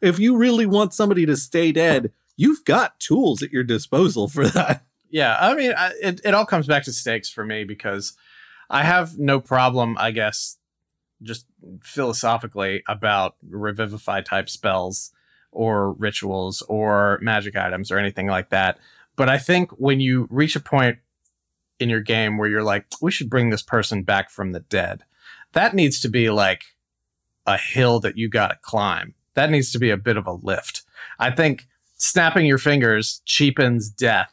if 0.00 0.18
you 0.18 0.36
really 0.36 0.66
want 0.66 0.94
somebody 0.94 1.26
to 1.26 1.36
stay 1.36 1.72
dead, 1.72 2.12
you've 2.36 2.64
got 2.64 2.98
tools 3.00 3.42
at 3.42 3.52
your 3.52 3.64
disposal 3.64 4.28
for 4.28 4.46
that. 4.48 4.84
Yeah, 5.10 5.36
I 5.40 5.54
mean, 5.54 5.72
I, 5.76 5.92
it 6.02 6.20
it 6.24 6.34
all 6.34 6.46
comes 6.46 6.66
back 6.66 6.82
to 6.84 6.92
stakes 6.92 7.28
for 7.28 7.44
me 7.44 7.64
because 7.64 8.14
I 8.68 8.82
have 8.82 9.18
no 9.18 9.38
problem, 9.40 9.96
I 9.98 10.10
guess, 10.10 10.56
just 11.22 11.46
philosophically 11.82 12.82
about 12.88 13.36
revivify 13.48 14.22
type 14.22 14.48
spells 14.50 15.12
or 15.52 15.92
rituals 15.92 16.62
or 16.62 17.18
magic 17.22 17.54
items 17.56 17.90
or 17.92 17.98
anything 17.98 18.26
like 18.26 18.50
that. 18.50 18.78
But 19.16 19.28
I 19.28 19.38
think 19.38 19.70
when 19.72 20.00
you 20.00 20.26
reach 20.30 20.56
a 20.56 20.60
point 20.60 20.98
in 21.78 21.88
your 21.88 22.00
game 22.00 22.36
where 22.38 22.48
you're 22.48 22.62
like, 22.62 22.86
we 23.00 23.10
should 23.10 23.30
bring 23.30 23.50
this 23.50 23.62
person 23.62 24.02
back 24.02 24.30
from 24.30 24.52
the 24.52 24.60
dead, 24.60 25.02
that 25.52 25.74
needs 25.74 26.00
to 26.00 26.08
be 26.08 26.30
like 26.30 26.62
a 27.46 27.56
hill 27.56 28.00
that 28.00 28.16
you 28.16 28.28
got 28.28 28.48
to 28.48 28.58
climb. 28.62 29.14
That 29.34 29.50
needs 29.50 29.70
to 29.72 29.78
be 29.78 29.90
a 29.90 29.96
bit 29.96 30.16
of 30.16 30.26
a 30.26 30.32
lift. 30.32 30.82
I 31.18 31.30
think 31.30 31.66
snapping 31.96 32.46
your 32.46 32.58
fingers 32.58 33.22
cheapens 33.24 33.88
death 33.88 34.32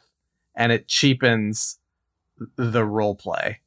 and 0.54 0.72
it 0.72 0.88
cheapens 0.88 1.78
the 2.56 2.84
role 2.84 3.14
play. 3.14 3.60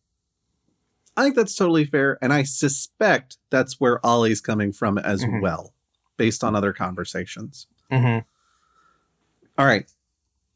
I 1.18 1.24
think 1.24 1.36
that's 1.36 1.56
totally 1.56 1.86
fair, 1.86 2.18
and 2.22 2.34
I 2.34 2.44
suspect 2.44 3.38
that's 3.50 3.80
where 3.80 4.06
Ollie's 4.06 4.42
coming 4.42 4.74
from 4.74 4.98
as 4.98 5.24
Mhm. 5.24 5.42
well, 5.42 5.74
based 6.18 6.44
on 6.44 6.56
other 6.56 6.74
conversations. 6.74 7.68
Mm-hmm. 7.90 8.26
All 9.58 9.66
right, 9.66 9.90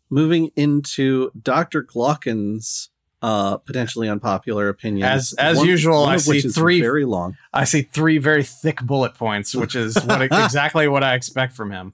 moving 0.09 0.51
into 0.55 1.31
Doctor 1.41 1.83
Glocken's 1.83 2.89
uh, 3.21 3.57
potentially 3.57 4.07
unpopular 4.07 4.69
opinions. 4.69 5.33
As- 5.37 5.57
as 5.57 5.63
usual, 5.63 6.05
I 6.05 6.17
see 6.17 6.41
three- 6.41 6.79
very 6.81 7.05
long. 7.05 7.35
I 7.53 7.65
see 7.65 7.81
three 7.81 8.17
very 8.17 8.43
thick 8.43 8.81
bullet 8.81 9.13
points, 9.15 9.53
which 9.53 9.75
is 9.75 9.95
what 10.05 10.21
exactly 10.31 10.87
what 10.87 11.03
I 11.03 11.15
expect 11.15 11.53
from 11.53 11.71
him. 11.71 11.93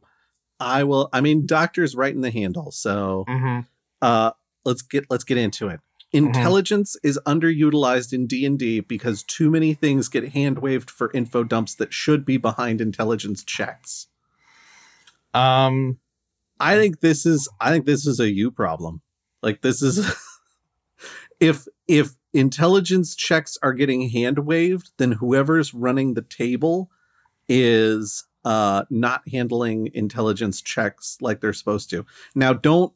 I 0.59 0.83
will. 0.83 1.09
I 1.11 1.21
mean, 1.21 1.45
Doctor's 1.45 1.95
right 1.95 2.13
in 2.13 2.21
the 2.21 2.31
handle, 2.31 2.71
so 2.71 3.25
Mm-hmm. 3.27 3.59
uh, 4.01 4.31
let's 4.63 4.81
get 4.81 5.05
let's 5.09 5.23
get 5.23 5.37
into 5.37 5.67
it. 5.67 5.79
Mm-hmm. 6.13 6.27
Intelligence 6.27 6.95
is 7.03 7.19
underutilized 7.25 8.13
in 8.13 8.25
D 8.27 8.45
and 8.45 8.57
D 8.57 8.79
because 8.79 9.21
too 9.23 9.49
many 9.51 9.73
things 9.73 10.07
get 10.07 10.29
hand 10.29 10.59
waved 10.59 10.89
for 10.89 11.11
info 11.13 11.43
dumps 11.43 11.75
that 11.75 11.91
should 11.91 12.23
be 12.23 12.37
behind 12.37 12.79
intelligence 12.79 13.43
checks. 13.43 14.07
Um, 15.33 15.97
I 16.59 16.75
think 16.77 17.01
this 17.01 17.25
is 17.25 17.49
I 17.59 17.71
think 17.71 17.85
this 17.85 18.05
is 18.05 18.19
a 18.19 18.31
you 18.31 18.51
problem. 18.51 19.01
Like 19.41 19.61
this 19.61 19.81
is 19.81 20.15
if 21.39 21.67
if 21.87 22.15
intelligence 22.33 23.15
checks 23.15 23.57
are 23.61 23.73
getting 23.73 24.09
hand 24.09 24.39
waved, 24.39 24.91
then 24.97 25.13
whoever's 25.13 25.73
running 25.73 26.13
the 26.13 26.21
table 26.21 26.89
is 27.47 28.25
uh 28.43 28.85
not 28.89 29.27
handling 29.29 29.89
intelligence 29.93 30.61
checks 30.61 31.17
like 31.21 31.41
they're 31.41 31.53
supposed 31.53 31.89
to. 31.89 32.05
Now 32.33 32.53
don't 32.53 32.93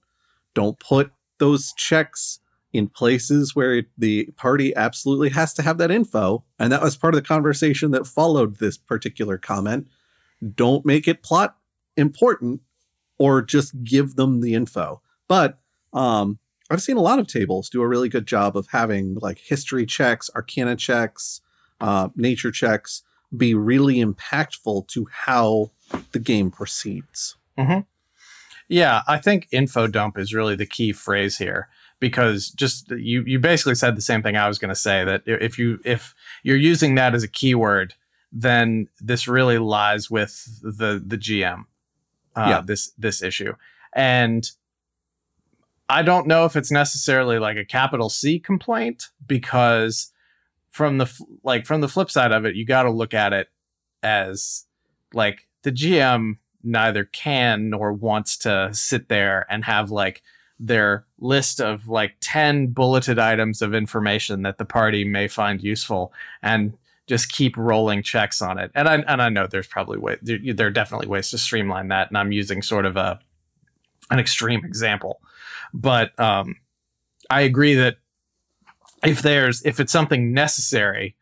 don't 0.53 0.79
put 0.79 1.11
those 1.37 1.73
checks 1.73 2.39
in 2.71 2.87
places 2.87 3.55
where 3.55 3.83
the 3.97 4.25
party 4.37 4.75
absolutely 4.75 5.29
has 5.29 5.53
to 5.55 5.63
have 5.63 5.79
that 5.79 5.89
info 5.89 6.43
and 6.59 6.71
that 6.71 6.83
was 6.83 6.95
part 6.95 7.15
of 7.15 7.21
the 7.21 7.27
conversation 7.27 7.91
that 7.91 8.05
followed 8.05 8.57
this 8.57 8.77
particular 8.77 9.37
comment. 9.37 9.87
Don't 10.55 10.85
make 10.85 11.07
it 11.07 11.23
plot 11.23 11.57
important 11.97 12.61
or 13.19 13.41
just 13.41 13.83
give 13.83 14.15
them 14.15 14.41
the 14.41 14.55
info. 14.55 15.01
But 15.27 15.59
um, 15.93 16.39
I've 16.71 16.81
seen 16.81 16.97
a 16.97 17.01
lot 17.01 17.19
of 17.19 17.27
tables 17.27 17.69
do 17.69 17.81
a 17.81 17.87
really 17.87 18.09
good 18.09 18.25
job 18.25 18.57
of 18.57 18.67
having 18.71 19.15
like 19.15 19.37
history 19.37 19.85
checks, 19.85 20.29
arcana 20.35 20.75
checks, 20.75 21.41
uh, 21.79 22.09
nature 22.15 22.51
checks 22.51 23.03
be 23.35 23.53
really 23.53 24.03
impactful 24.03 24.87
to 24.87 25.07
how 25.11 25.71
the 26.11 26.19
game 26.19 26.49
proceeds. 26.49 27.35
yeah, 28.69 29.01
I 29.07 29.17
think 29.17 29.47
info 29.51 29.87
dump 29.87 30.17
is 30.17 30.33
really 30.33 30.55
the 30.55 30.65
key 30.65 30.93
phrase 30.93 31.37
here 31.37 31.67
because 31.99 32.49
just 32.51 32.91
you 32.91 33.23
you 33.25 33.39
basically 33.39 33.75
said 33.75 33.97
the 33.97 34.01
same 34.01 34.21
thing 34.21 34.37
I 34.37 34.47
was 34.47 34.59
going 34.59 34.69
to 34.69 34.75
say 34.75 35.03
that 35.03 35.23
if 35.25 35.57
you 35.57 35.79
if 35.83 36.13
you're 36.43 36.55
using 36.55 36.95
that 36.95 37.15
as 37.15 37.23
a 37.23 37.27
keyword, 37.27 37.95
then 38.31 38.87
this 39.01 39.27
really 39.27 39.57
lies 39.57 40.09
with 40.09 40.59
the 40.61 41.03
the 41.05 41.17
GM. 41.17 41.65
Uh, 42.35 42.45
Yeah. 42.49 42.61
This 42.65 42.91
this 42.97 43.21
issue 43.21 43.53
and. 43.93 44.49
I 45.91 46.03
don't 46.03 46.27
know 46.27 46.45
if 46.45 46.55
it's 46.55 46.69
necessarily 46.69 47.39
like 47.39 47.57
a 47.57 47.65
capital 47.65 48.09
C 48.09 48.37
complaint 48.37 49.07
because 49.25 50.11
from 50.69 50.99
the 50.99 51.11
like 51.43 51.65
from 51.65 51.81
the 51.81 51.87
flip 51.87 52.11
side 52.11 52.31
of 52.31 52.45
it, 52.45 52.55
you 52.55 52.63
got 52.63 52.83
to 52.83 52.91
look 52.91 53.15
at 53.15 53.33
it 53.33 53.49
as 54.03 54.65
like 55.13 55.47
the 55.63 55.71
GM 55.71 56.35
neither 56.63 57.05
can 57.05 57.69
nor 57.69 57.91
wants 57.91 58.37
to 58.39 58.69
sit 58.71 59.09
there 59.09 59.45
and 59.49 59.65
have 59.65 59.89
like 59.89 60.21
their 60.59 61.05
list 61.19 61.61
of 61.61 61.87
like 61.87 62.15
10 62.19 62.67
bulleted 62.67 63.17
items 63.17 63.61
of 63.61 63.73
information 63.73 64.41
that 64.41 64.57
the 64.57 64.65
party 64.65 65.05
may 65.05 65.27
find 65.27 65.63
useful 65.63 66.11
and 66.41 66.77
just 67.09 67.31
keep 67.31 67.57
rolling 67.57 68.01
checks 68.01 68.41
on 68.41 68.57
it. 68.57 68.71
And 68.73 68.87
I 68.87 68.95
and 68.95 69.21
I 69.21 69.27
know 69.27 69.47
there's 69.47 69.67
probably 69.67 69.97
way 69.97 70.17
there, 70.21 70.39
there 70.53 70.67
are 70.67 70.71
definitely 70.71 71.07
ways 71.07 71.29
to 71.31 71.37
streamline 71.37 71.89
that 71.89 72.07
and 72.07 72.17
I'm 72.17 72.31
using 72.31 72.61
sort 72.61 72.85
of 72.85 72.95
a 72.95 73.19
an 74.09 74.19
extreme 74.19 74.63
example. 74.63 75.19
But 75.73 76.17
um 76.17 76.55
I 77.29 77.41
agree 77.41 77.75
that 77.75 77.97
if 79.03 79.21
there's 79.21 79.61
if 79.63 79.79
it's 79.81 79.91
something 79.91 80.33
necessary 80.33 81.15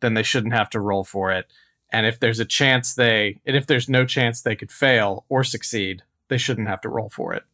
then 0.00 0.14
they 0.14 0.22
shouldn't 0.24 0.54
have 0.54 0.70
to 0.70 0.80
roll 0.80 1.04
for 1.04 1.32
it 1.32 1.46
and 1.92 2.04
if 2.06 2.18
there's 2.18 2.40
a 2.40 2.44
chance 2.44 2.94
they 2.94 3.40
and 3.46 3.56
if 3.56 3.66
there's 3.66 3.88
no 3.88 4.04
chance 4.04 4.42
they 4.42 4.56
could 4.56 4.72
fail 4.72 5.24
or 5.28 5.44
succeed 5.44 6.02
they 6.28 6.38
shouldn't 6.38 6.68
have 6.68 6.80
to 6.80 6.88
roll 6.88 7.08
for 7.08 7.32
it 7.32 7.44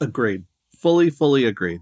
Agreed. 0.00 0.44
Fully, 0.76 1.10
fully 1.10 1.44
agreed. 1.44 1.80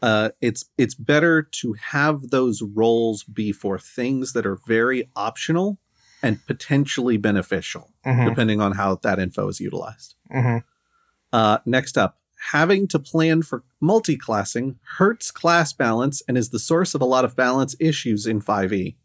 Uh, 0.00 0.30
it's 0.40 0.66
it's 0.78 0.94
better 0.94 1.42
to 1.42 1.72
have 1.74 2.30
those 2.30 2.62
rolls 2.62 3.24
be 3.24 3.50
for 3.52 3.78
things 3.78 4.32
that 4.32 4.46
are 4.46 4.58
very 4.66 5.10
optional 5.16 5.78
and 6.22 6.44
potentially 6.46 7.16
beneficial, 7.16 7.92
Mhm, 8.04 8.28
depending 8.28 8.60
on 8.60 8.72
how 8.72 8.96
that 8.96 9.18
info 9.18 9.48
is 9.48 9.60
utilized. 9.60 10.14
mhm. 10.32 10.62
Uh, 11.32 11.58
next 11.66 11.98
up, 11.98 12.18
having 12.52 12.86
to 12.88 12.98
plan 12.98 13.42
for 13.42 13.64
multiclassing 13.82 14.76
hurts 14.98 15.30
class 15.30 15.72
balance 15.72 16.22
and 16.28 16.38
is 16.38 16.50
the 16.50 16.58
source 16.58 16.94
of 16.94 17.00
a 17.00 17.04
lot 17.04 17.24
of 17.24 17.34
balance 17.36 17.74
issues 17.80 18.26
in 18.26 18.40
5e. 18.40 18.96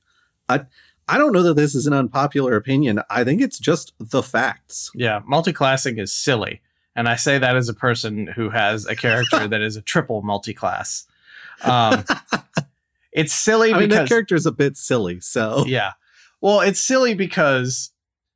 I, 0.47 0.65
I 1.07 1.17
don't 1.17 1.33
know 1.33 1.43
that 1.43 1.55
this 1.55 1.75
is 1.75 1.85
an 1.87 1.93
unpopular 1.93 2.55
opinion. 2.55 3.01
I 3.09 3.23
think 3.23 3.41
it's 3.41 3.59
just 3.59 3.93
the 3.99 4.23
facts. 4.23 4.89
Yeah, 4.95 5.21
multiclassing 5.29 5.99
is 5.99 6.13
silly. 6.13 6.61
And 6.95 7.07
I 7.07 7.15
say 7.15 7.37
that 7.37 7.55
as 7.55 7.69
a 7.69 7.73
person 7.73 8.27
who 8.27 8.49
has 8.49 8.85
a 8.85 8.95
character 8.95 9.47
that 9.47 9.61
is 9.61 9.75
a 9.75 9.81
triple 9.81 10.21
multiclass. 10.23 11.05
Um, 11.63 12.03
it's 13.11 13.33
silly 13.33 13.73
I 13.73 13.79
mean, 13.79 13.89
that 13.89 14.07
character 14.07 14.35
is 14.35 14.45
a 14.45 14.51
bit 14.51 14.77
silly. 14.77 15.19
So, 15.19 15.65
yeah. 15.65 15.93
Well, 16.41 16.61
it's 16.61 16.79
silly 16.79 17.13
because 17.13 17.91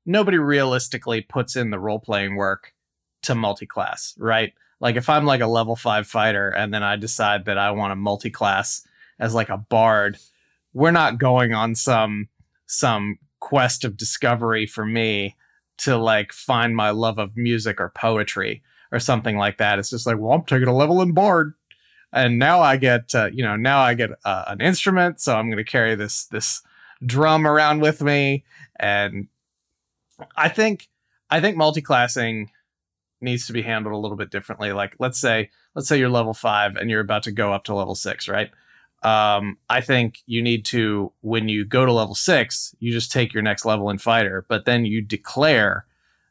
nobody 0.05 0.37
realistically 0.37 1.21
puts 1.21 1.55
in 1.55 1.69
the 1.69 1.79
role 1.79 1.99
playing 1.99 2.35
work 2.35 2.73
to 3.23 3.35
multi-class, 3.35 4.15
right? 4.17 4.53
Like 4.79 4.95
if 4.95 5.09
I'm 5.09 5.25
like 5.25 5.41
a 5.41 5.47
level 5.47 5.75
five 5.75 6.07
fighter 6.07 6.49
and 6.49 6.73
then 6.73 6.83
I 6.83 6.95
decide 6.95 7.45
that 7.45 7.57
I 7.57 7.71
want 7.71 7.91
to 7.91 7.95
multiclass 7.95 8.83
as 9.19 9.33
like 9.33 9.49
a 9.49 9.57
bard, 9.57 10.17
we're 10.73 10.91
not 10.91 11.17
going 11.17 11.53
on 11.53 11.75
some 11.75 12.29
some 12.67 13.17
quest 13.39 13.83
of 13.83 13.97
discovery 13.97 14.65
for 14.65 14.85
me 14.85 15.35
to 15.79 15.97
like 15.97 16.33
find 16.33 16.75
my 16.75 16.89
love 16.89 17.17
of 17.17 17.37
music 17.37 17.79
or 17.79 17.89
poetry 17.89 18.63
or 18.91 18.99
something 18.99 19.37
like 19.37 19.57
that. 19.57 19.79
It's 19.79 19.89
just 19.89 20.07
like, 20.07 20.17
well, 20.17 20.33
I'm 20.33 20.43
taking 20.43 20.67
a 20.67 20.75
level 20.75 21.01
in 21.01 21.13
bard, 21.13 21.53
and 22.11 22.39
now 22.39 22.61
I 22.61 22.77
get, 22.77 23.13
uh, 23.13 23.29
you 23.31 23.43
know, 23.43 23.55
now 23.55 23.79
I 23.79 23.93
get 23.93 24.11
uh, 24.23 24.45
an 24.47 24.61
instrument, 24.61 25.19
so 25.19 25.35
I'm 25.35 25.47
going 25.47 25.57
to 25.57 25.63
carry 25.63 25.95
this 25.95 26.25
this 26.25 26.61
drum 27.05 27.45
around 27.45 27.81
with 27.81 28.01
me, 28.01 28.43
and 28.79 29.27
I 30.35 30.49
think 30.49 30.89
I 31.29 31.41
think 31.41 31.57
multiclassing 31.57 32.47
needs 33.19 33.47
to 33.47 33.53
be 33.53 33.63
handled 33.63 33.93
a 33.93 33.97
little 33.97 34.17
bit 34.17 34.31
differently. 34.31 34.71
Like, 34.71 34.95
let's 34.99 35.19
say 35.19 35.49
let's 35.75 35.87
say 35.87 35.99
you're 35.99 36.09
level 36.09 36.33
five 36.33 36.75
and 36.75 36.89
you're 36.89 37.01
about 37.01 37.23
to 37.23 37.31
go 37.31 37.53
up 37.53 37.65
to 37.65 37.75
level 37.75 37.95
six, 37.95 38.27
right? 38.27 38.49
Um, 39.03 39.57
I 39.69 39.81
think 39.81 40.19
you 40.25 40.41
need 40.41 40.65
to, 40.65 41.11
when 41.21 41.49
you 41.49 41.65
go 41.65 41.85
to 41.85 41.93
level 41.93 42.15
six, 42.15 42.75
you 42.79 42.91
just 42.91 43.11
take 43.11 43.33
your 43.33 43.43
next 43.43 43.65
level 43.65 43.89
in 43.89 43.97
fighter, 43.97 44.45
but 44.47 44.65
then 44.65 44.85
you 44.85 45.01
declare 45.01 45.85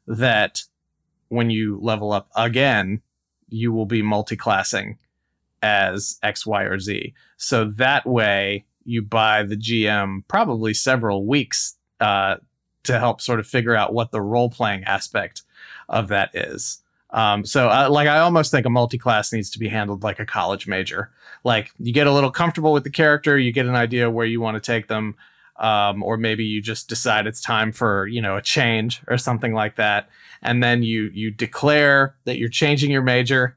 that 0.06 0.62
when 1.28 1.50
you 1.50 1.78
level 1.80 2.12
up 2.12 2.28
again, 2.36 3.02
you 3.48 3.72
will 3.72 3.86
be 3.86 4.02
multi-classing 4.02 4.98
as 5.62 6.18
X, 6.22 6.46
Y, 6.46 6.62
or 6.62 6.78
Z. 6.78 7.14
So 7.36 7.64
that 7.64 8.06
way 8.06 8.64
you 8.84 9.02
buy 9.02 9.42
the 9.42 9.56
GM 9.56 10.22
probably 10.28 10.74
several 10.74 11.26
weeks 11.26 11.76
uh, 12.00 12.36
to 12.84 12.98
help 12.98 13.20
sort 13.20 13.40
of 13.40 13.46
figure 13.46 13.74
out 13.74 13.92
what 13.92 14.10
the 14.10 14.20
role-playing 14.20 14.84
aspect 14.84 15.42
of 15.88 16.08
that 16.08 16.30
is. 16.34 16.82
Um, 17.16 17.46
so, 17.46 17.70
uh, 17.70 17.88
like, 17.90 18.08
I 18.08 18.18
almost 18.18 18.50
think 18.50 18.66
a 18.66 18.70
multi-class 18.70 19.32
needs 19.32 19.48
to 19.50 19.58
be 19.58 19.68
handled 19.68 20.02
like 20.02 20.20
a 20.20 20.26
college 20.26 20.66
major. 20.66 21.10
Like, 21.44 21.70
you 21.78 21.92
get 21.92 22.06
a 22.06 22.12
little 22.12 22.30
comfortable 22.30 22.74
with 22.74 22.84
the 22.84 22.90
character, 22.90 23.38
you 23.38 23.52
get 23.52 23.64
an 23.64 23.74
idea 23.74 24.10
where 24.10 24.26
you 24.26 24.38
want 24.38 24.56
to 24.56 24.60
take 24.60 24.88
them, 24.88 25.16
um, 25.58 26.02
or 26.02 26.18
maybe 26.18 26.44
you 26.44 26.60
just 26.60 26.90
decide 26.90 27.26
it's 27.26 27.40
time 27.40 27.72
for 27.72 28.06
you 28.06 28.20
know 28.20 28.36
a 28.36 28.42
change 28.42 29.00
or 29.08 29.16
something 29.16 29.54
like 29.54 29.76
that, 29.76 30.10
and 30.42 30.62
then 30.62 30.82
you 30.82 31.10
you 31.14 31.30
declare 31.30 32.14
that 32.26 32.36
you're 32.36 32.50
changing 32.50 32.90
your 32.90 33.00
major, 33.00 33.56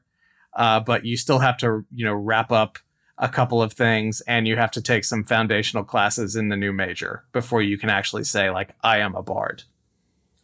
uh, 0.54 0.80
but 0.80 1.04
you 1.04 1.18
still 1.18 1.40
have 1.40 1.58
to 1.58 1.84
you 1.94 2.06
know 2.06 2.14
wrap 2.14 2.50
up 2.50 2.78
a 3.18 3.28
couple 3.28 3.62
of 3.62 3.74
things, 3.74 4.22
and 4.22 4.48
you 4.48 4.56
have 4.56 4.70
to 4.70 4.80
take 4.80 5.04
some 5.04 5.24
foundational 5.24 5.84
classes 5.84 6.36
in 6.36 6.48
the 6.48 6.56
new 6.56 6.72
major 6.72 7.24
before 7.32 7.60
you 7.60 7.76
can 7.76 7.90
actually 7.90 8.24
say 8.24 8.48
like 8.48 8.70
I 8.82 8.98
am 8.98 9.14
a 9.14 9.22
bard. 9.22 9.64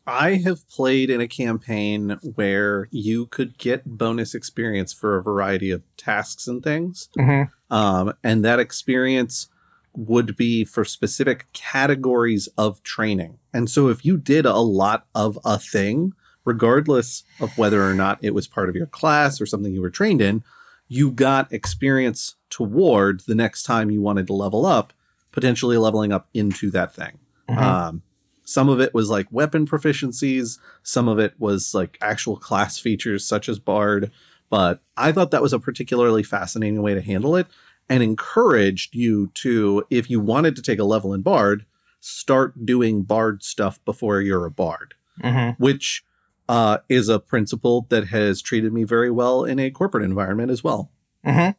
I 0.06 0.36
have 0.44 0.68
played 0.68 1.10
in 1.10 1.20
a 1.20 1.28
campaign 1.28 2.18
where 2.34 2.88
you 2.90 3.26
could 3.26 3.58
get 3.58 3.98
bonus 3.98 4.34
experience 4.34 4.92
for 4.92 5.16
a 5.16 5.22
variety 5.22 5.70
of 5.70 5.82
tasks 5.96 6.46
and 6.46 6.62
things. 6.62 7.08
Mm-hmm. 7.18 7.74
Um, 7.74 8.14
and 8.22 8.44
that 8.44 8.60
experience 8.60 9.48
would 9.94 10.36
be 10.36 10.64
for 10.64 10.84
specific 10.84 11.46
categories 11.52 12.48
of 12.58 12.82
training. 12.82 13.38
And 13.52 13.68
so 13.68 13.88
if 13.88 14.04
you 14.04 14.16
did 14.16 14.46
a 14.46 14.58
lot 14.58 15.06
of 15.14 15.38
a 15.44 15.58
thing, 15.58 16.12
regardless 16.44 17.24
of 17.40 17.56
whether 17.58 17.84
or 17.84 17.94
not 17.94 18.18
it 18.22 18.34
was 18.34 18.46
part 18.46 18.68
of 18.68 18.76
your 18.76 18.86
class 18.86 19.40
or 19.40 19.46
something 19.46 19.72
you 19.72 19.80
were 19.80 19.90
trained 19.90 20.20
in, 20.20 20.44
you 20.88 21.10
got 21.10 21.52
experience 21.52 22.36
toward 22.50 23.20
the 23.20 23.34
next 23.34 23.64
time 23.64 23.90
you 23.90 24.00
wanted 24.00 24.26
to 24.28 24.32
level 24.32 24.64
up, 24.64 24.92
potentially 25.32 25.76
leveling 25.76 26.12
up 26.12 26.28
into 26.32 26.70
that 26.70 26.94
thing. 26.94 27.18
Mhm. 27.48 27.58
Um, 27.58 28.02
some 28.48 28.68
of 28.68 28.80
it 28.80 28.94
was 28.94 29.10
like 29.10 29.26
weapon 29.30 29.66
proficiencies, 29.66 30.58
some 30.84 31.08
of 31.08 31.18
it 31.18 31.34
was 31.38 31.74
like 31.74 31.98
actual 32.00 32.36
class 32.36 32.78
features 32.78 33.26
such 33.26 33.48
as 33.48 33.58
Bard. 33.58 34.10
But 34.48 34.80
I 34.96 35.10
thought 35.10 35.32
that 35.32 35.42
was 35.42 35.52
a 35.52 35.58
particularly 35.58 36.22
fascinating 36.22 36.80
way 36.80 36.94
to 36.94 37.02
handle 37.02 37.34
it 37.34 37.48
and 37.88 38.02
encouraged 38.04 38.94
you 38.94 39.32
to, 39.34 39.84
if 39.90 40.08
you 40.08 40.20
wanted 40.20 40.54
to 40.56 40.62
take 40.62 40.78
a 40.78 40.84
level 40.84 41.12
in 41.12 41.22
Bard, 41.22 41.66
start 41.98 42.64
doing 42.64 43.02
Bard 43.02 43.42
stuff 43.42 43.84
before 43.84 44.20
you're 44.20 44.46
a 44.46 44.50
Bard, 44.50 44.94
Mm-hmm. 45.22 45.62
which 45.62 46.04
uh, 46.48 46.78
is 46.88 47.08
a 47.08 47.18
principle 47.18 47.86
that 47.88 48.08
has 48.08 48.40
treated 48.40 48.72
me 48.72 48.84
very 48.84 49.10
well 49.10 49.44
in 49.44 49.58
a 49.58 49.70
corporate 49.70 50.04
environment 50.04 50.50
as 50.52 50.62
well. 50.62 50.92
Mm-hmm. 51.26 51.50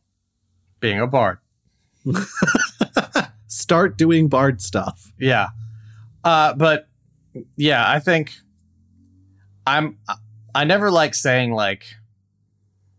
Being 0.79 1.01
a 1.01 1.07
bard. 1.07 1.39
Start 3.47 3.97
doing 3.97 4.27
Bard 4.27 4.61
stuff. 4.61 5.11
Yeah. 5.19 5.47
Uh, 6.27 6.53
but 6.55 6.89
yeah, 7.55 7.89
I 7.89 7.99
think 7.99 8.33
I'm 9.65 9.97
I 10.53 10.65
never 10.65 10.91
like 10.91 11.15
saying 11.15 11.53
like 11.53 11.85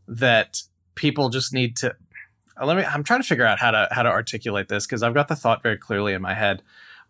that 0.06 0.62
people 0.94 1.28
just 1.28 1.52
need 1.52 1.76
to 1.76 1.94
uh, 2.58 2.64
let 2.64 2.78
me 2.78 2.84
I'm 2.84 3.04
trying 3.04 3.20
to 3.20 3.28
figure 3.28 3.44
out 3.44 3.58
how 3.58 3.70
to 3.70 3.86
how 3.90 4.02
to 4.02 4.08
articulate 4.08 4.68
this 4.68 4.86
because 4.86 5.02
I've 5.02 5.12
got 5.12 5.28
the 5.28 5.36
thought 5.36 5.62
very 5.62 5.76
clearly 5.76 6.14
in 6.14 6.22
my 6.22 6.32
head. 6.32 6.62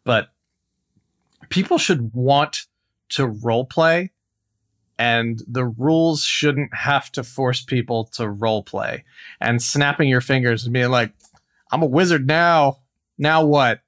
But 0.02 0.30
people 1.50 1.78
should 1.78 2.12
want 2.12 2.66
to 3.10 3.28
role 3.28 3.64
play 3.64 4.10
and 4.98 5.40
the 5.46 5.66
rules 5.66 6.24
shouldn't 6.24 6.74
have 6.74 7.12
to 7.12 7.22
force 7.22 7.62
people 7.62 8.06
to 8.14 8.28
role 8.28 8.64
play 8.64 9.04
and 9.40 9.62
snapping 9.62 10.08
your 10.08 10.20
fingers 10.20 10.64
and 10.64 10.72
being 10.72 10.90
like 10.90 11.12
i'm 11.70 11.80
a 11.84 11.86
wizard 11.86 12.26
now. 12.26 12.78
Now 13.18 13.44
what? 13.44 13.82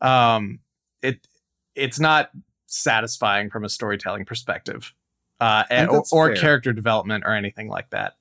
Um 0.00 0.58
it 1.02 1.28
it's 1.74 1.98
not 2.00 2.30
satisfying 2.66 3.50
from 3.50 3.64
a 3.64 3.68
storytelling 3.68 4.24
perspective 4.24 4.92
uh 5.40 5.64
and, 5.70 5.88
or, 5.90 6.04
or 6.12 6.34
character 6.34 6.72
development 6.72 7.24
or 7.26 7.34
anything 7.34 7.68
like 7.68 7.90
that 7.90 8.14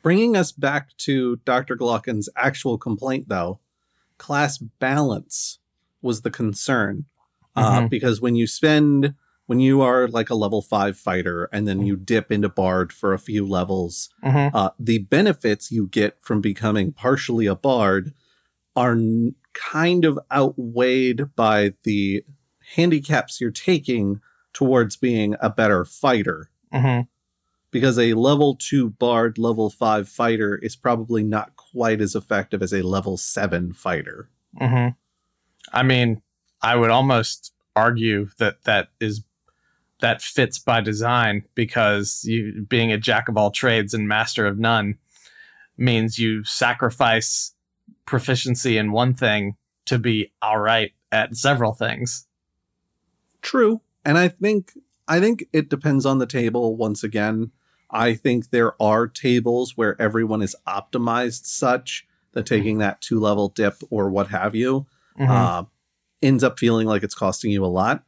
Bringing 0.00 0.36
us 0.36 0.52
back 0.52 0.96
to 0.98 1.36
Dr. 1.44 1.76
Glocken's 1.76 2.28
actual 2.36 2.78
complaint, 2.78 3.28
though, 3.28 3.58
class 4.16 4.56
balance 4.56 5.58
was 6.02 6.22
the 6.22 6.30
concern. 6.30 7.04
Uh, 7.56 7.80
Mhm. 7.80 7.90
because 7.90 8.20
when 8.20 8.36
you 8.36 8.46
spend, 8.46 9.14
when 9.46 9.58
you 9.58 9.80
are 9.82 10.06
like 10.06 10.30
a 10.30 10.36
level 10.36 10.62
five 10.62 10.96
fighter 10.96 11.48
and 11.52 11.66
then 11.66 11.84
you 11.84 11.96
dip 11.96 12.30
into 12.30 12.48
Bard 12.48 12.92
for 12.92 13.12
a 13.12 13.18
few 13.18 13.44
levels, 13.44 14.08
Mhm. 14.24 14.52
uh, 14.54 14.70
the 14.78 14.98
benefits 14.98 15.72
you 15.72 15.88
get 15.88 16.16
from 16.22 16.40
becoming 16.40 16.92
partially 16.92 17.46
a 17.46 17.56
Bard 17.56 18.14
are 18.78 18.92
n- 18.92 19.34
kind 19.54 20.04
of 20.04 20.18
outweighed 20.32 21.34
by 21.34 21.72
the 21.82 22.24
handicaps 22.76 23.40
you're 23.40 23.50
taking 23.50 24.20
towards 24.52 24.96
being 24.96 25.34
a 25.40 25.50
better 25.50 25.84
fighter 25.84 26.50
Mhm. 26.72 27.08
because 27.70 27.98
a 27.98 28.14
level 28.14 28.54
two 28.54 28.90
bard, 28.90 29.36
level 29.38 29.68
five 29.70 30.08
fighter 30.08 30.56
is 30.56 30.76
probably 30.76 31.22
not 31.24 31.56
quite 31.56 32.00
as 32.00 32.14
effective 32.14 32.62
as 32.62 32.72
a 32.72 32.82
level 32.82 33.16
seven 33.16 33.72
fighter. 33.72 34.28
hmm 34.58 34.88
I 35.72 35.82
mean, 35.82 36.22
I 36.62 36.76
would 36.76 36.90
almost 36.90 37.52
argue 37.76 38.28
that 38.38 38.62
that 38.64 38.88
is 39.00 39.22
that 40.00 40.22
fits 40.22 40.58
by 40.58 40.80
design 40.80 41.42
because 41.56 42.22
you 42.24 42.64
being 42.68 42.92
a 42.92 42.98
jack 42.98 43.28
of 43.28 43.36
all 43.36 43.50
trades 43.50 43.92
and 43.92 44.06
master 44.08 44.46
of 44.46 44.58
none 44.58 44.96
means 45.76 46.18
you 46.18 46.44
sacrifice 46.44 47.52
proficiency 48.08 48.76
in 48.78 48.90
one 48.92 49.14
thing 49.14 49.56
to 49.86 49.98
be 49.98 50.32
all 50.42 50.58
right 50.58 50.92
at 51.12 51.36
several 51.36 51.72
things. 51.72 52.26
True. 53.42 53.80
And 54.04 54.18
I 54.18 54.28
think 54.28 54.72
I 55.06 55.20
think 55.20 55.46
it 55.52 55.70
depends 55.70 56.04
on 56.04 56.18
the 56.18 56.26
table 56.26 56.76
once 56.76 57.02
again. 57.02 57.50
I 57.90 58.14
think 58.14 58.50
there 58.50 58.80
are 58.82 59.06
tables 59.06 59.76
where 59.76 60.00
everyone 60.00 60.42
is 60.42 60.54
optimized 60.66 61.46
such 61.46 62.06
that 62.32 62.44
taking 62.44 62.78
that 62.78 63.00
two 63.00 63.18
level 63.18 63.48
dip 63.48 63.76
or 63.90 64.10
what 64.10 64.28
have 64.28 64.54
you 64.54 64.86
Mhm. 65.18 65.28
uh, 65.30 65.64
ends 66.20 66.44
up 66.44 66.58
feeling 66.58 66.86
like 66.86 67.02
it's 67.02 67.14
costing 67.14 67.50
you 67.50 67.64
a 67.64 67.66
lot. 67.66 68.04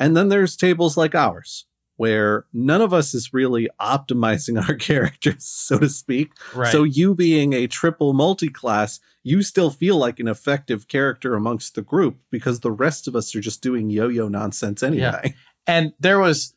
And 0.00 0.16
then 0.16 0.28
there's 0.28 0.56
tables 0.56 0.96
like 0.96 1.14
ours 1.14 1.66
where 1.96 2.46
none 2.52 2.80
of 2.80 2.92
us 2.92 3.14
is 3.14 3.32
really 3.32 3.68
optimizing 3.80 4.60
our 4.68 4.74
characters, 4.74 5.44
so 5.44 5.78
to 5.78 5.88
speak. 5.88 6.32
right. 6.54 6.72
So 6.72 6.82
you 6.82 7.14
being 7.14 7.52
a 7.52 7.66
triple 7.68 8.12
multi-class, 8.12 8.98
you 9.22 9.42
still 9.42 9.70
feel 9.70 9.96
like 9.96 10.18
an 10.18 10.28
effective 10.28 10.88
character 10.88 11.34
amongst 11.34 11.74
the 11.74 11.82
group 11.82 12.18
because 12.30 12.60
the 12.60 12.70
rest 12.70 13.06
of 13.06 13.14
us 13.14 13.34
are 13.34 13.40
just 13.40 13.62
doing 13.62 13.90
yo-yo 13.90 14.28
nonsense 14.28 14.82
anyway. 14.82 15.34
and 15.66 15.92
there 16.00 16.18
was 16.18 16.54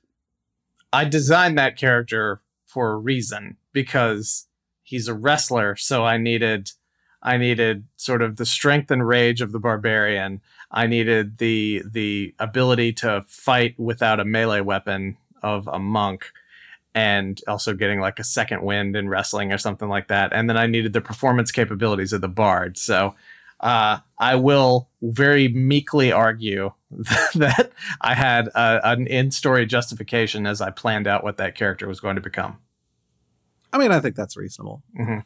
I 0.93 1.05
designed 1.05 1.57
that 1.57 1.75
character 1.75 2.41
for 2.65 2.91
a 2.91 2.97
reason 2.97 3.57
because 3.73 4.47
he's 4.83 5.07
a 5.07 5.13
wrestler. 5.13 5.75
So 5.75 6.05
I 6.05 6.17
needed, 6.17 6.69
I 7.23 7.37
needed 7.37 7.85
sort 7.95 8.21
of 8.21 8.35
the 8.35 8.45
strength 8.45 8.91
and 8.91 9.05
rage 9.05 9.41
of 9.41 9.51
the 9.51 9.59
barbarian. 9.59 10.41
I 10.71 10.85
needed 10.85 11.39
the 11.39 11.83
the 11.89 12.35
ability 12.37 12.93
to 12.93 13.23
fight 13.27 13.79
without 13.79 14.19
a 14.19 14.25
melee 14.25 14.61
weapon 14.61 15.17
of 15.41 15.67
a 15.67 15.79
monk, 15.79 16.31
and 16.95 17.41
also 17.47 17.73
getting 17.73 17.99
like 17.99 18.19
a 18.19 18.23
second 18.23 18.61
wind 18.63 18.95
in 18.95 19.09
wrestling 19.09 19.51
or 19.51 19.57
something 19.57 19.89
like 19.89 20.07
that. 20.09 20.31
And 20.33 20.49
then 20.49 20.57
I 20.57 20.67
needed 20.67 20.93
the 20.93 21.01
performance 21.01 21.51
capabilities 21.51 22.13
of 22.13 22.21
the 22.21 22.27
bard. 22.27 22.77
So 22.77 23.15
uh, 23.59 23.99
I 24.19 24.35
will 24.35 24.89
very 25.01 25.47
meekly 25.47 26.11
argue 26.11 26.71
that 26.91 27.71
I 28.01 28.13
had 28.13 28.47
a, 28.49 28.81
an 28.83 29.07
in 29.07 29.31
story 29.31 29.65
justification 29.65 30.45
as 30.45 30.61
I 30.61 30.69
planned 30.69 31.07
out 31.07 31.23
what 31.23 31.37
that 31.37 31.55
character 31.55 31.87
was 31.87 31.99
going 31.99 32.15
to 32.15 32.21
become. 32.21 32.57
I 33.71 33.79
mean, 33.79 33.91
I 33.91 33.99
think 33.99 34.15
that's 34.15 34.37
reasonable. 34.37 34.83
Mhm. 34.99 35.23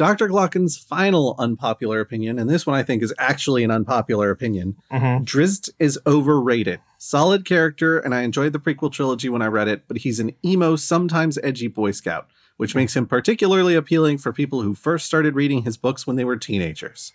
Dr. 0.00 0.28
Glocken's 0.30 0.78
final 0.78 1.34
unpopular 1.38 2.00
opinion, 2.00 2.38
and 2.38 2.48
this 2.48 2.66
one 2.66 2.74
I 2.74 2.82
think 2.82 3.02
is 3.02 3.12
actually 3.18 3.64
an 3.64 3.70
unpopular 3.70 4.30
opinion 4.30 4.78
Mm-hmm. 4.90 5.24
Drizzt 5.24 5.68
is 5.78 5.98
overrated. 6.06 6.80
Solid 6.96 7.44
character, 7.44 7.98
and 7.98 8.14
I 8.14 8.22
enjoyed 8.22 8.54
the 8.54 8.58
prequel 8.58 8.90
trilogy 8.90 9.28
when 9.28 9.42
I 9.42 9.46
read 9.48 9.68
it, 9.68 9.82
but 9.86 9.98
he's 9.98 10.18
an 10.18 10.32
emo, 10.42 10.76
sometimes 10.76 11.38
edgy 11.42 11.68
Boy 11.68 11.90
Scout, 11.90 12.28
which 12.56 12.74
makes 12.74 12.96
him 12.96 13.06
particularly 13.06 13.74
appealing 13.74 14.16
for 14.16 14.32
people 14.32 14.62
who 14.62 14.72
first 14.74 15.04
started 15.04 15.34
reading 15.34 15.64
his 15.64 15.76
books 15.76 16.06
when 16.06 16.16
they 16.16 16.24
were 16.24 16.38
teenagers. 16.38 17.12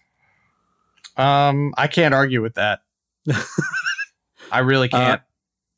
Um, 1.18 1.74
I 1.80 1.88
can't 1.88 2.14
argue 2.14 2.44
with 2.44 2.54
that. 2.54 2.82
I 4.52 4.60
really 4.60 4.90
can't. 4.90 5.24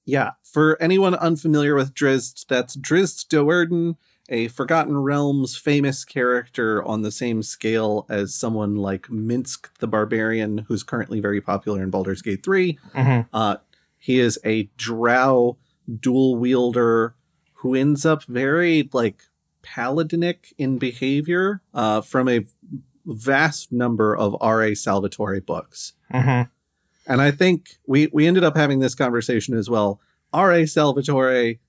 Yeah, 0.05 0.32
for 0.43 0.78
anyone 0.82 1.16
unfamiliar 1.16 1.74
with 1.74 1.93
Drizzt, 1.93 2.47
that's 2.47 2.76
Drizzt 2.76 3.30
Do'Urden, 3.30 3.95
a 4.30 4.47
Forgotten 4.49 4.97
Realms 4.97 5.57
famous 5.57 6.03
character 6.03 6.84
on 6.84 7.01
the 7.01 7.11
same 7.11 7.41
scale 7.43 8.05
as 8.09 8.34
someone 8.34 8.75
like 8.75 9.03
Minsc 9.07 9.67
the 9.80 9.88
Barbarian, 9.88 10.59
who's 10.67 10.84
currently 10.84 11.19
very 11.19 11.39
popular 11.41 11.82
in 11.82 11.89
Baldur's 11.89 12.21
Gate 12.21 12.43
3. 12.43 12.78
Mhm. 12.93 13.28
Uh, 13.34 13.57
he 13.97 14.19
is 14.19 14.38
a 14.45 14.69
drow 14.78 15.57
dual 15.99 16.36
wielder 16.36 17.15
who 17.61 17.73
ends 17.73 18.05
up 18.05 18.23
very 18.25 18.89
like 18.93 19.23
paladinic 19.63 20.53
in 20.57 20.78
behavior 20.78 21.61
uh, 21.73 22.01
from 22.01 22.28
a 22.30 22.45
vast 23.05 23.71
number 23.71 24.15
of 24.15 24.36
R.A. 24.41 24.75
Salvatore 24.75 25.39
books. 25.39 25.93
Mhm. 26.13 26.49
And 27.07 27.21
I 27.21 27.32
think 27.32 27.78
we 27.88 28.07
we 28.07 28.28
ended 28.28 28.43
up 28.43 28.57
having 28.57 28.80
this 28.80 28.95
conversation 28.95 29.57
as 29.57 29.69
well. 29.69 30.01
R.A. 30.34 30.65
Salvatore 30.65 31.59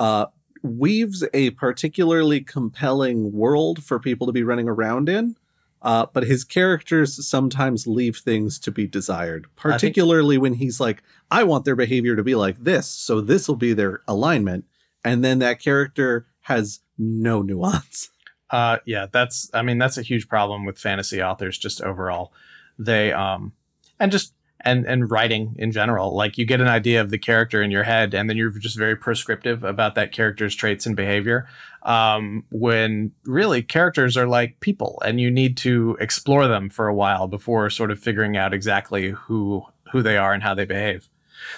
uh, 0.00 0.26
weaves 0.62 1.24
a 1.32 1.50
particularly 1.50 2.40
compelling 2.40 3.32
world 3.32 3.82
for 3.82 3.98
people 3.98 4.26
to 4.26 4.32
be 4.32 4.42
running 4.42 4.68
around 4.68 5.08
in. 5.08 5.36
Uh, 5.82 6.06
but 6.12 6.24
his 6.24 6.42
characters 6.42 7.24
sometimes 7.28 7.86
leave 7.86 8.16
things 8.16 8.58
to 8.58 8.72
be 8.72 8.86
desired, 8.86 9.46
particularly 9.54 10.36
when 10.36 10.54
he's 10.54 10.80
like, 10.80 11.02
I 11.30 11.44
want 11.44 11.64
their 11.64 11.76
behavior 11.76 12.16
to 12.16 12.24
be 12.24 12.34
like 12.34 12.64
this, 12.64 12.88
so 12.88 13.20
this 13.20 13.46
will 13.46 13.56
be 13.56 13.72
their 13.72 14.02
alignment. 14.08 14.64
And 15.04 15.22
then 15.22 15.38
that 15.40 15.60
character 15.60 16.26
has 16.40 16.80
no 16.98 17.42
nuance. 17.42 18.10
Uh, 18.50 18.78
yeah, 18.84 19.06
that's. 19.12 19.50
I 19.52 19.62
mean, 19.62 19.78
that's 19.78 19.98
a 19.98 20.02
huge 20.02 20.28
problem 20.28 20.64
with 20.64 20.78
fantasy 20.78 21.22
authors 21.22 21.58
just 21.58 21.80
overall. 21.82 22.32
They 22.78 23.12
um, 23.12 23.52
and 23.98 24.12
just 24.12 24.34
and 24.60 24.86
and 24.86 25.10
writing 25.10 25.54
in 25.58 25.72
general. 25.72 26.14
Like 26.14 26.38
you 26.38 26.44
get 26.44 26.60
an 26.60 26.68
idea 26.68 27.00
of 27.00 27.10
the 27.10 27.18
character 27.18 27.62
in 27.62 27.70
your 27.70 27.84
head, 27.84 28.14
and 28.14 28.28
then 28.28 28.36
you're 28.36 28.50
just 28.50 28.76
very 28.76 28.96
prescriptive 28.96 29.64
about 29.64 29.94
that 29.94 30.12
character's 30.12 30.54
traits 30.54 30.86
and 30.86 30.96
behavior. 30.96 31.48
Um, 31.82 32.44
when 32.50 33.12
really 33.24 33.62
characters 33.62 34.16
are 34.16 34.26
like 34.26 34.58
people, 34.60 35.00
and 35.04 35.20
you 35.20 35.30
need 35.30 35.56
to 35.58 35.96
explore 36.00 36.48
them 36.48 36.68
for 36.68 36.88
a 36.88 36.94
while 36.94 37.28
before 37.28 37.70
sort 37.70 37.90
of 37.90 37.98
figuring 38.00 38.36
out 38.36 38.52
exactly 38.52 39.10
who 39.10 39.64
who 39.92 40.02
they 40.02 40.16
are 40.16 40.32
and 40.32 40.42
how 40.42 40.54
they 40.54 40.64
behave. 40.64 41.08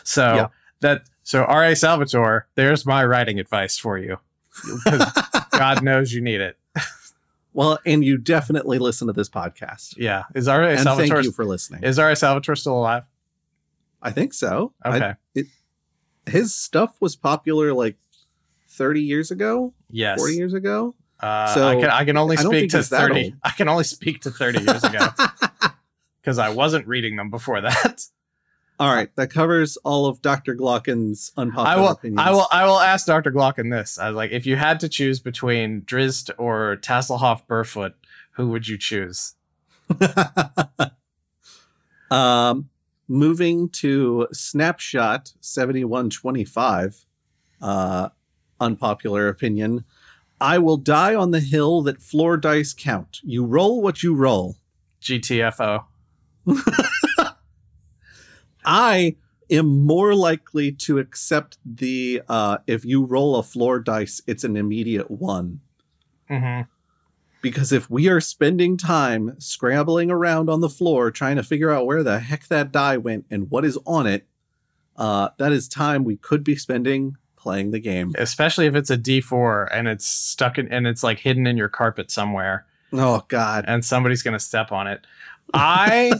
So 0.04 0.34
Yeah. 0.34 0.46
that 0.80 1.02
so 1.22 1.44
R.A. 1.44 1.76
Salvatore, 1.76 2.46
there's 2.54 2.84
my 2.84 3.04
writing 3.04 3.38
advice 3.38 3.78
for 3.78 3.98
you. 3.98 4.18
God 5.52 5.82
knows 5.82 6.12
you 6.12 6.20
need 6.20 6.40
it. 6.40 6.56
Well, 7.58 7.80
and 7.84 8.04
you 8.04 8.18
definitely 8.18 8.78
listen 8.78 9.08
to 9.08 9.12
this 9.12 9.28
podcast. 9.28 9.96
Yeah. 9.96 10.22
Is 10.32 10.46
R.A. 10.46 10.70
and 10.74 10.80
Salvatore 10.80 11.08
thank 11.16 11.24
you 11.24 11.32
for 11.32 11.44
listening. 11.44 11.82
is 11.82 11.98
R.A. 11.98 12.14
Salvatore 12.14 12.54
still 12.54 12.78
alive? 12.78 13.02
I 14.00 14.12
think 14.12 14.32
so. 14.32 14.74
I- 14.80 14.96
Okay. 14.96 15.12
it, 15.34 15.46
his 16.26 16.54
stuff 16.54 16.94
was 17.00 17.16
popular 17.16 17.72
like 17.72 17.96
30 18.68 19.02
years 19.02 19.32
ago, 19.32 19.74
yes. 19.90 20.20
40 20.20 20.34
years 20.36 20.54
ago. 20.54 20.94
Uh, 21.18 21.52
So, 21.52 21.66
I 21.66 21.74
can 21.80 21.90
I 21.90 22.04
can 22.04 22.16
only 22.16 22.36
speak 22.36 22.70
to 22.70 22.82
30. 22.84 23.34
I 23.42 23.50
can 23.50 23.68
only 23.68 23.82
speak 23.82 24.20
to 24.20 24.30
30 24.30 24.62
years 24.62 24.84
ago 24.84 25.08
because 26.22 26.38
I 26.38 26.50
wasn't 26.50 26.86
reading 26.86 27.16
them 27.16 27.28
before 27.28 27.60
that. 27.62 28.04
All 28.80 28.94
right, 28.94 29.14
that 29.16 29.30
covers 29.30 29.76
all 29.78 30.06
of 30.06 30.22
Dr. 30.22 30.54
Glocken's 30.54 31.32
I 31.36 31.42
unpopular 31.42 31.82
will 31.82 31.90
opinions. 31.90 32.22
I 32.24 32.30
will 32.30 32.46
I 32.52 32.64
will 32.64 32.78
ask 32.78 33.06
Dr. 33.06 33.32
Glocken 33.32 33.72
this. 33.72 33.98
I 33.98 34.08
was 34.08 34.16
like 34.16 34.30
if 34.30 34.46
you 34.46 34.56
had 34.56 34.78
to 34.80 34.88
choose 34.88 35.18
between 35.18 35.82
Drizzt 35.82 36.30
or 36.38 36.78
Tasslehoff 36.80 37.44
Burrfoot, 37.48 37.94
who 38.32 38.50
would 38.50 38.68
you 38.68 38.78
choose? 38.78 39.34
um, 42.10 42.68
moving 43.08 43.68
to 43.70 44.28
Snapshot 44.32 45.32
7125, 45.40 47.04
uh, 47.60 48.10
unpopular 48.60 49.28
opinion. 49.28 49.84
I 50.40 50.58
will 50.58 50.76
die 50.76 51.16
on 51.16 51.32
the 51.32 51.40
hill 51.40 51.82
that 51.82 52.00
floor 52.00 52.36
dice 52.36 52.74
count. 52.74 53.18
You 53.24 53.44
roll 53.44 53.82
what 53.82 54.04
you 54.04 54.14
roll. 54.14 54.54
GTFO. 55.02 55.84
I 58.68 59.16
am 59.50 59.66
more 59.86 60.14
likely 60.14 60.70
to 60.72 60.98
accept 60.98 61.58
the 61.64 62.22
uh, 62.28 62.58
if 62.66 62.84
you 62.84 63.04
roll 63.04 63.36
a 63.36 63.42
floor 63.42 63.80
dice, 63.80 64.20
it's 64.26 64.44
an 64.44 64.56
immediate 64.56 65.10
one. 65.10 65.60
hmm 66.28 66.60
Because 67.40 67.72
if 67.72 67.88
we 67.88 68.08
are 68.08 68.20
spending 68.20 68.76
time 68.76 69.34
scrambling 69.38 70.10
around 70.10 70.50
on 70.50 70.60
the 70.60 70.68
floor 70.68 71.10
trying 71.10 71.36
to 71.36 71.42
figure 71.42 71.70
out 71.70 71.86
where 71.86 72.02
the 72.02 72.18
heck 72.20 72.46
that 72.48 72.70
die 72.72 72.98
went 72.98 73.24
and 73.30 73.50
what 73.50 73.64
is 73.64 73.78
on 73.86 74.06
it, 74.06 74.26
uh, 74.96 75.30
that 75.38 75.52
is 75.52 75.66
time 75.68 76.04
we 76.04 76.16
could 76.16 76.44
be 76.44 76.54
spending 76.56 77.16
playing 77.36 77.70
the 77.70 77.80
game. 77.80 78.12
Especially 78.18 78.66
if 78.66 78.74
it's 78.74 78.90
a 78.90 78.98
D4 78.98 79.68
and 79.72 79.88
it's 79.88 80.06
stuck 80.06 80.58
in 80.58 80.70
and 80.70 80.86
it's 80.86 81.02
like 81.02 81.20
hidden 81.20 81.46
in 81.46 81.56
your 81.56 81.68
carpet 81.68 82.10
somewhere. 82.10 82.66
Oh 82.92 83.24
God. 83.28 83.64
and 83.68 83.84
somebody's 83.84 84.22
gonna 84.22 84.38
step 84.40 84.72
on 84.72 84.86
it. 84.88 85.06
I 85.54 86.12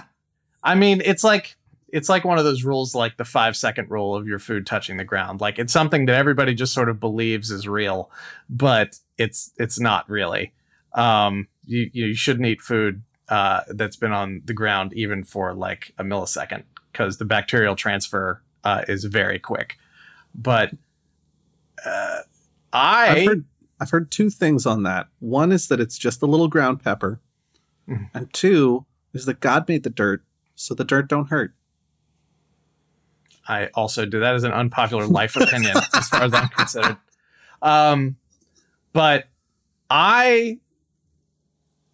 I 0.64 0.74
mean, 0.76 1.02
it's 1.04 1.24
like 1.24 1.56
it's 1.92 2.08
like 2.08 2.24
one 2.24 2.38
of 2.38 2.44
those 2.44 2.64
rules 2.64 2.94
like 2.94 3.16
the 3.18 3.24
five 3.24 3.56
second 3.56 3.90
rule 3.90 4.16
of 4.16 4.26
your 4.26 4.38
food 4.38 4.66
touching 4.66 4.96
the 4.96 5.04
ground. 5.04 5.40
Like 5.40 5.58
it's 5.58 5.72
something 5.72 6.06
that 6.06 6.16
everybody 6.16 6.54
just 6.54 6.72
sort 6.74 6.88
of 6.88 6.98
believes 6.98 7.50
is 7.50 7.68
real, 7.68 8.10
but 8.50 8.98
it's 9.18 9.52
it's 9.58 9.78
not 9.78 10.08
really. 10.10 10.52
Um 10.94 11.46
you 11.64 11.90
you 11.92 12.14
shouldn't 12.14 12.46
eat 12.46 12.60
food 12.60 13.02
uh 13.28 13.60
that's 13.68 13.96
been 13.96 14.12
on 14.12 14.42
the 14.44 14.54
ground 14.54 14.92
even 14.94 15.22
for 15.22 15.54
like 15.54 15.92
a 15.98 16.02
millisecond 16.04 16.64
because 16.90 17.18
the 17.18 17.24
bacterial 17.24 17.76
transfer 17.76 18.42
uh, 18.64 18.82
is 18.88 19.04
very 19.04 19.38
quick. 19.38 19.76
But 20.34 20.72
uh, 21.84 22.20
I 22.72 23.08
I've 23.10 23.26
heard 23.26 23.44
I've 23.80 23.90
heard 23.90 24.10
two 24.10 24.30
things 24.30 24.66
on 24.66 24.82
that. 24.84 25.08
One 25.18 25.52
is 25.52 25.68
that 25.68 25.80
it's 25.80 25.98
just 25.98 26.22
a 26.22 26.26
little 26.26 26.48
ground 26.48 26.82
pepper, 26.82 27.20
Mhm. 27.88 28.08
and 28.14 28.32
two 28.32 28.86
is 29.12 29.24
that 29.26 29.40
God 29.40 29.68
made 29.68 29.82
the 29.82 29.90
dirt, 29.90 30.22
so 30.54 30.74
the 30.74 30.84
dirt 30.84 31.08
don't 31.08 31.28
hurt. 31.30 31.54
I 33.46 33.66
also 33.68 34.06
do. 34.06 34.20
That 34.20 34.34
is 34.34 34.44
an 34.44 34.52
unpopular 34.52 35.06
life 35.06 35.36
opinion 35.36 35.76
as 35.94 36.08
far 36.08 36.22
as 36.22 36.34
I'm 36.34 36.48
considered. 36.48 36.96
Um, 37.60 38.16
but 38.92 39.26
I, 39.90 40.58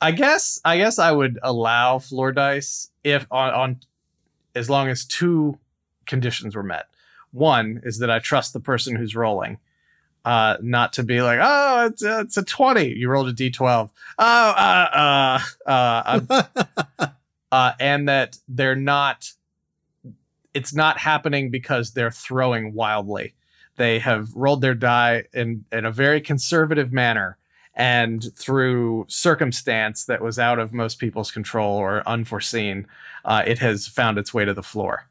I 0.01 0.12
guess, 0.12 0.61
I 0.64 0.78
guess 0.78 0.99
I 0.99 1.12
would 1.12 1.38
allow 1.42 1.99
floor 1.99 2.32
dice 2.32 2.90
if 3.05 3.26
on, 3.30 3.55
on 3.55 3.80
as 4.55 4.68
long 4.68 4.88
as 4.88 5.05
two 5.05 5.59
conditions 6.07 6.55
were 6.55 6.62
met. 6.62 6.86
One 7.30 7.80
is 7.84 7.99
that 7.99 8.11
I 8.11 8.18
trust 8.18 8.53
the 8.53 8.61
person 8.61 8.96
who's 8.96 9.14
rolling, 9.14 9.59
uh, 10.24 10.57
not 10.61 10.92
to 10.94 11.03
be 11.03 11.22
like, 11.22 11.38
oh, 11.42 11.86
it's 11.86 12.03
a, 12.03 12.20
it's 12.20 12.36
a 12.36 12.42
twenty. 12.42 12.88
You 12.94 13.09
rolled 13.09 13.28
a 13.28 13.32
d 13.32 13.51
twelve. 13.51 13.90
Oh, 14.18 14.24
uh, 14.24 15.38
uh, 15.66 15.70
uh, 15.70 16.03
I'm 16.07 17.09
uh, 17.53 17.72
and 17.78 18.09
that 18.09 18.38
they're 18.49 18.74
not 18.74 19.32
it's 20.59 20.75
not 20.75 20.99
happening 20.99 21.51
because 21.51 21.87
they're 21.93 22.11
throwing 22.27 22.75
wildly 22.75 23.35
they 23.77 23.99
have 24.01 24.25
rolled 24.35 24.61
their 24.61 24.75
die 24.75 25.23
in, 25.33 25.65
in 25.71 25.85
a 25.85 25.93
very 25.93 26.21
conservative 26.21 26.93
manner 26.93 27.37
and 27.75 28.21
through 28.37 29.05
circumstance 29.09 30.05
that 30.07 30.21
was 30.21 30.37
out 30.39 30.59
of 30.59 30.73
most 30.73 30.99
people's 30.99 31.31
control 31.31 31.77
or 31.77 32.03
unforeseen 32.09 32.87
uh, 33.25 33.43
it 33.47 33.59
has 33.61 33.87
found 33.87 34.19
its 34.19 34.35
way 34.35 34.45
to 34.45 34.55
the 34.55 34.63
floor 34.73 35.07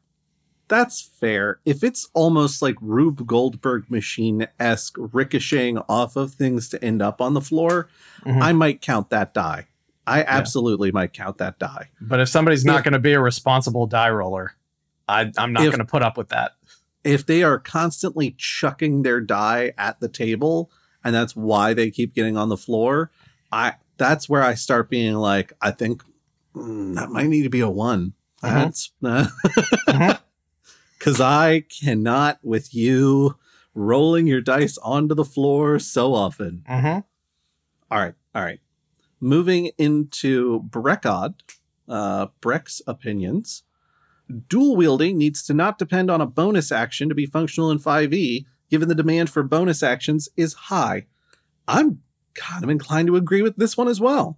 That's 0.69 0.99
fair. 1.01 1.59
If 1.63 1.81
it's 1.81 2.09
almost 2.13 2.61
like 2.61 2.75
Rube 2.81 3.21
Goldberg 3.25 3.89
machine 3.89 4.47
esque 4.59 4.97
ricocheting 4.99 5.77
off 5.87 6.17
of 6.17 6.33
things 6.33 6.67
to 6.71 6.77
end 6.83 7.01
up 7.01 7.21
on 7.21 7.33
the 7.35 7.45
floor, 7.49 7.87
Mhm. 8.25 8.41
I 8.47 8.51
might 8.51 8.81
count 8.81 9.09
that 9.09 9.33
die. 9.33 9.67
I 10.05 10.19
absolutely 10.39 10.91
might 10.91 11.13
count 11.13 11.37
that 11.37 11.57
die. 11.57 11.85
But 12.01 12.19
if 12.19 12.27
somebody's 12.27 12.65
not 12.65 12.83
going 12.83 12.97
to 12.99 12.99
be 13.09 13.13
a 13.13 13.21
responsible 13.21 13.87
die 13.87 14.09
roller, 14.09 14.55
I, 15.07 15.31
I'm 15.37 15.53
not 15.53 15.61
going 15.61 15.77
to 15.77 15.85
put 15.85 16.03
up 16.03 16.17
with 16.17 16.29
that. 16.29 16.53
If 17.03 17.25
they 17.25 17.43
are 17.43 17.57
constantly 17.59 18.35
chucking 18.37 19.03
their 19.03 19.21
die 19.21 19.73
at 19.77 19.99
the 19.99 20.09
table 20.09 20.71
and 21.03 21.15
that's 21.15 21.35
why 21.35 21.73
they 21.73 21.89
keep 21.89 22.13
getting 22.13 22.35
on 22.37 22.49
the 22.49 22.57
floor, 22.57 23.11
I 23.51 23.75
that's 23.97 24.27
where 24.27 24.43
I 24.43 24.53
start 24.55 24.89
being 24.89 25.15
like, 25.15 25.53
I 25.61 25.71
think 25.71 26.03
mm, 26.55 26.95
that 26.95 27.09
might 27.09 27.27
need 27.27 27.43
to 27.43 27.49
be 27.49 27.61
a 27.61 27.69
one. 27.69 28.13
Mhm. 28.43 28.91
That's 29.01 30.19
because 30.99 31.21
I 31.21 31.61
cannot 31.61 32.39
with 32.43 32.73
you 32.75 33.37
rolling 33.73 34.27
your 34.27 34.41
dice 34.41 34.77
onto 34.79 35.15
the 35.15 35.25
floor 35.25 35.79
so 35.79 36.13
often. 36.13 36.63
Mm-hmm. 36.69 36.99
All 37.89 37.99
right, 37.99 38.15
all 38.35 38.43
right. 38.43 38.59
Moving 39.19 39.71
into 39.77 40.63
Breckod, 40.63 41.35
uh, 41.87 42.27
Breck's 42.41 42.81
opinions. 42.85 43.63
Dual 44.49 44.75
wielding 44.75 45.17
needs 45.17 45.43
to 45.43 45.53
not 45.53 45.77
depend 45.77 46.11
on 46.11 46.21
a 46.21 46.25
bonus 46.25 46.71
action 46.71 47.09
to 47.09 47.15
be 47.15 47.25
functional 47.25 47.71
in 47.71 47.79
5e, 47.79 48.45
given 48.69 48.89
the 48.89 48.95
demand 48.95 49.29
for 49.29 49.43
bonus 49.43 49.81
actions 49.81 50.27
is 50.35 50.53
high. 50.53 51.05
I'm 51.67 52.01
kind 52.33 52.63
of 52.63 52.69
inclined 52.69 53.07
to 53.07 53.15
agree 53.15 53.41
with 53.41 53.55
this 53.57 53.77
one 53.77 53.87
as 53.87 53.99
well. 53.99 54.37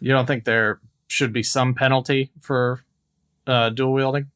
You 0.00 0.12
don't 0.12 0.26
think 0.26 0.44
there 0.44 0.80
should 1.08 1.32
be 1.32 1.42
some 1.42 1.74
penalty 1.74 2.30
for 2.40 2.80
uh, 3.46 3.70
dual 3.70 3.92
wielding? 3.92 4.30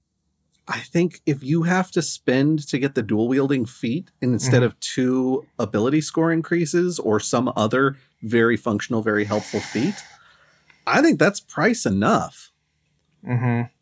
I 0.66 0.80
think 0.80 1.20
if 1.26 1.42
you 1.42 1.64
have 1.64 1.90
to 1.90 2.00
spend 2.00 2.66
to 2.68 2.78
get 2.78 2.94
the 2.94 3.02
dual 3.02 3.28
wielding 3.28 3.66
feat 3.66 4.10
instead 4.22 4.62
of 4.62 4.78
two 4.80 5.46
ability 5.58 6.00
score 6.00 6.32
increases 6.32 6.98
or 6.98 7.20
some 7.20 7.52
other 7.54 7.96
very 8.22 8.56
functional, 8.56 9.02
very 9.02 9.24
helpful 9.24 9.60
feat, 9.60 9.94
I 10.86 11.02
think 11.02 11.18
that's 11.18 11.38
price 11.38 11.84
enough. 11.84 12.50
Mm-hmm. 13.26 13.73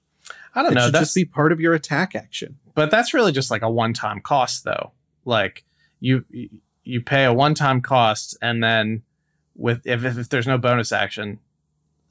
I 0.54 0.62
don't 0.62 0.72
it 0.72 0.74
know. 0.74 0.84
should 0.86 0.94
That's 0.94 1.06
just 1.06 1.14
be 1.14 1.24
part 1.24 1.52
of 1.52 1.60
your 1.60 1.74
attack 1.74 2.14
action. 2.14 2.58
but 2.74 2.90
that's 2.90 3.14
really 3.14 3.32
just 3.32 3.50
like 3.50 3.62
a 3.62 3.70
one-time 3.70 4.20
cost, 4.20 4.64
though. 4.64 4.92
Like 5.24 5.64
you 6.00 6.24
you 6.84 7.00
pay 7.00 7.24
a 7.24 7.32
one-time 7.32 7.80
cost, 7.80 8.36
and 8.42 8.62
then 8.62 9.02
with 9.54 9.86
if 9.86 10.04
if, 10.04 10.18
if 10.18 10.28
there's 10.28 10.46
no 10.46 10.58
bonus 10.58 10.92
action, 10.92 11.38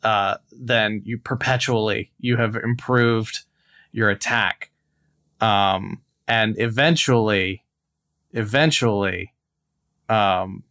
uh, 0.04 0.38
then 0.52 1.02
you 1.06 1.18
perpetually 1.18 2.12
you 2.20 2.38
have 2.38 2.56
improved 2.56 3.42
your 3.92 4.10
attack, 4.10 4.72
um, 5.42 6.02
and 6.28 6.56
eventually, 6.58 7.64
eventually, 8.32 9.34
um, 10.08 10.64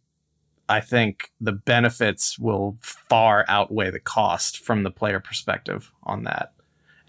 I 0.67 0.79
think 0.79 1.31
the 1.39 1.51
benefits 1.51 2.39
will 2.39 2.77
far 2.81 3.45
outweigh 3.47 3.91
the 3.91 3.99
cost 3.99 4.57
from 4.57 4.83
the 4.83 4.89
player 4.91 5.19
perspective 5.19 5.91
on 6.03 6.23
that, 6.23 6.53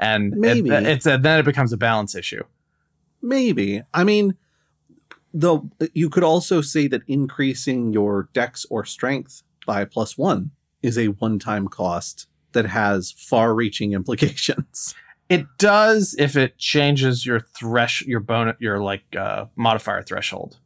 and 0.02 0.32
it- 0.34 0.38
Maybe. 0.38 0.70
it's 0.70 1.06
a, 1.06 1.16
then 1.18 1.38
it 1.40 1.44
becomes 1.44 1.72
a 1.72 1.76
balance 1.76 2.14
issue. 2.14 2.42
Maybe. 3.22 3.82
I 3.94 4.04
mean, 4.04 4.36
though 5.32 5.70
you 5.94 6.10
could 6.10 6.24
also 6.24 6.60
say 6.60 6.88
that 6.88 7.02
increasing 7.06 7.92
your 7.92 8.28
dex 8.32 8.66
or 8.68 8.84
strength 8.84 9.42
by 9.66 9.84
plus 9.84 10.18
one 10.18 10.50
is 10.82 10.98
a 10.98 11.06
one-time 11.08 11.68
cost 11.68 12.26
that 12.52 12.66
has 12.66 13.12
far-reaching 13.12 13.92
implications. 14.00 14.94
It 15.28 15.46
does 15.58 16.14
if 16.18 16.36
it 16.36 16.58
changes 16.58 17.24
your 17.24 17.40
thresh 17.40 18.02
your 18.02 18.20
bonus 18.20 18.56
your 18.58 18.80
like 18.82 19.04
uh 19.16 19.46
modifier 19.56 20.02
threshold. 20.02 20.58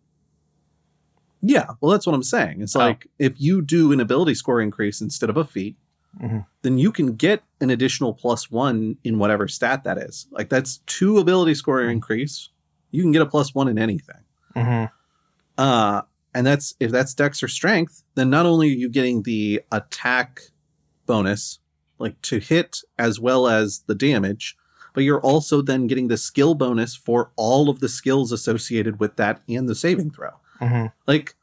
Yeah, 1.42 1.66
well, 1.80 1.92
that's 1.92 2.06
what 2.06 2.14
I'm 2.14 2.22
saying. 2.24 2.62
It's 2.62 2.74
Oh. 2.74 2.80
like 2.80 3.06
if 3.18 3.34
you 3.40 3.62
do 3.62 3.92
an 3.92 4.00
ability 4.00 4.34
score 4.34 4.60
increase 4.60 5.00
instead 5.00 5.30
of 5.30 5.36
a 5.36 5.44
feat, 5.44 5.76
Mhm. 6.22 6.46
then 6.62 6.78
you 6.78 6.90
can 6.92 7.14
get 7.14 7.42
an 7.60 7.68
additional 7.70 8.14
plus 8.14 8.50
one 8.50 8.96
in 9.04 9.18
whatever 9.18 9.46
stat 9.48 9.84
that 9.84 9.98
is. 9.98 10.26
Like 10.30 10.48
that's 10.48 10.78
two 10.86 11.18
ability 11.18 11.54
score 11.54 11.82
increase. 11.82 12.48
You 12.90 13.02
can 13.02 13.12
get 13.12 13.22
a 13.22 13.26
plus 13.26 13.54
one 13.54 13.68
in 13.68 13.78
anything. 13.78 14.22
Mm-hmm. 14.54 14.86
Uh, 15.58 16.02
and 16.34 16.46
that's 16.46 16.74
if 16.80 16.90
that's 16.90 17.14
dex 17.14 17.42
or 17.42 17.48
strength, 17.48 18.02
then 18.14 18.30
not 18.30 18.46
only 18.46 18.68
are 18.68 18.76
you 18.76 18.88
getting 18.88 19.22
the 19.22 19.62
attack 19.70 20.40
bonus, 21.06 21.58
like 21.98 22.20
to 22.22 22.38
hit 22.38 22.80
as 22.98 23.20
well 23.20 23.46
as 23.46 23.80
the 23.86 23.94
damage, 23.94 24.56
but 24.94 25.04
you're 25.04 25.20
also 25.20 25.60
then 25.60 25.86
getting 25.86 26.08
the 26.08 26.16
skill 26.16 26.54
bonus 26.54 26.94
for 26.94 27.30
all 27.36 27.68
of 27.68 27.80
the 27.80 27.88
skills 27.88 28.32
associated 28.32 29.00
with 29.00 29.16
that 29.16 29.40
and 29.48 29.68
the 29.68 29.74
saving 29.74 30.10
throw. 30.10 30.30
Mm-hmm. 30.60 30.86
Like, 31.06 31.36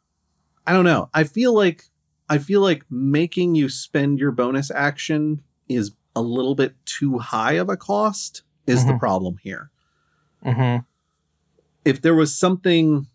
I 0.66 0.74
don't 0.74 0.86
know. 0.86 1.10
I 1.14 1.24
feel 1.24 1.54
like 1.54 1.86
I 2.30 2.38
feel 2.38 2.62
like 2.62 2.84
making 2.90 3.56
you 3.56 3.70
spend 3.70 4.20
your 4.20 4.32
bonus 4.32 4.72
action 4.72 5.42
is 5.68 5.92
a 6.16 6.22
little 6.22 6.56
bit 6.56 6.76
too 6.86 7.20
high 7.20 7.54
of 7.54 7.70
a 7.70 7.78
cost 7.78 8.44
is 8.68 8.86
the 8.86 8.94
Mhm. 8.94 9.00
problem 9.00 9.38
here. 9.42 9.70
Mm-hmm. 10.46 10.84
if 11.86 12.02
there 12.02 12.16
was 12.16 12.36
something 12.36 13.08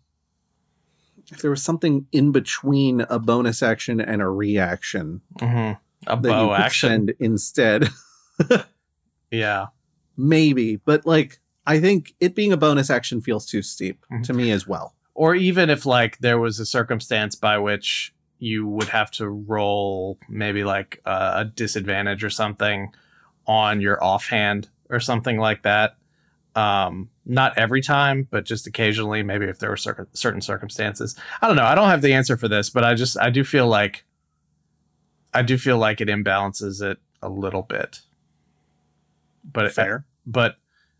if 1.31 1.41
there 1.41 1.51
was 1.51 1.61
something 1.63 2.07
in 2.11 2.31
between 2.31 3.01
a 3.01 3.19
bonus 3.19 3.61
action 3.63 3.99
and 4.01 4.21
a 4.21 4.27
reaction 4.27 5.21
Mm-hmm. 5.39 5.73
A 6.07 6.17
bow 6.17 6.53
action. 6.53 7.09
instead 7.19 7.89
Yeah. 9.31 9.67
maybe 10.17 10.77
but 10.77 11.05
like 11.05 11.39
i 11.67 11.79
think 11.79 12.15
it 12.19 12.33
being 12.35 12.51
a 12.51 12.57
bonus 12.57 12.89
action 12.89 13.21
feels 13.21 13.45
too 13.45 13.61
steep 13.61 14.03
Mhm. 14.11 14.23
to 14.23 14.33
me 14.33 14.51
as 14.51 14.67
well 14.67 14.95
Or 15.13 15.35
even 15.35 15.69
if 15.69 15.85
like 15.85 16.17
there 16.19 16.39
was 16.39 16.59
a 16.59 16.65
circumstance 16.65 17.35
by 17.35 17.57
which 17.59 18.13
you 18.39 18.65
would 18.65 18.89
have 18.89 19.11
to 19.11 19.27
roll 19.29 20.17
maybe 20.27 20.63
like 20.63 21.01
a 21.05 21.45
disadvantage 21.45 22.23
or 22.23 22.29
something 22.29 22.91
on 23.45 23.81
your 23.81 24.01
offhand 24.03 24.69
or 24.89 24.99
something 24.99 25.37
like 25.37 25.63
that. 25.63 25.95
Um, 26.55 27.09
not 27.25 27.57
every 27.57 27.81
time, 27.81 28.27
but 28.29 28.43
just 28.43 28.65
occasionally, 28.65 29.21
maybe 29.21 29.45
if 29.45 29.59
there 29.59 29.69
were 29.69 29.77
circ- 29.77 30.09
certain 30.13 30.41
circumstances. 30.41 31.15
I 31.41 31.47
don't 31.47 31.55
know. 31.55 31.65
I 31.65 31.75
don't 31.75 31.89
have 31.89 32.01
the 32.01 32.13
answer 32.13 32.37
for 32.37 32.47
this, 32.47 32.69
but 32.69 32.83
I 32.83 32.95
just 32.95 33.19
I 33.19 33.29
do 33.29 33.43
feel 33.43 33.67
like 33.67 34.03
I 35.33 35.43
do 35.43 35.57
feel 35.57 35.77
like 35.77 36.01
it 36.01 36.07
imbalances 36.07 36.81
it 36.81 36.97
a 37.21 37.29
little 37.29 37.61
bit. 37.61 38.01
But 39.43 39.71
fair 39.71 40.05
but 40.29 40.57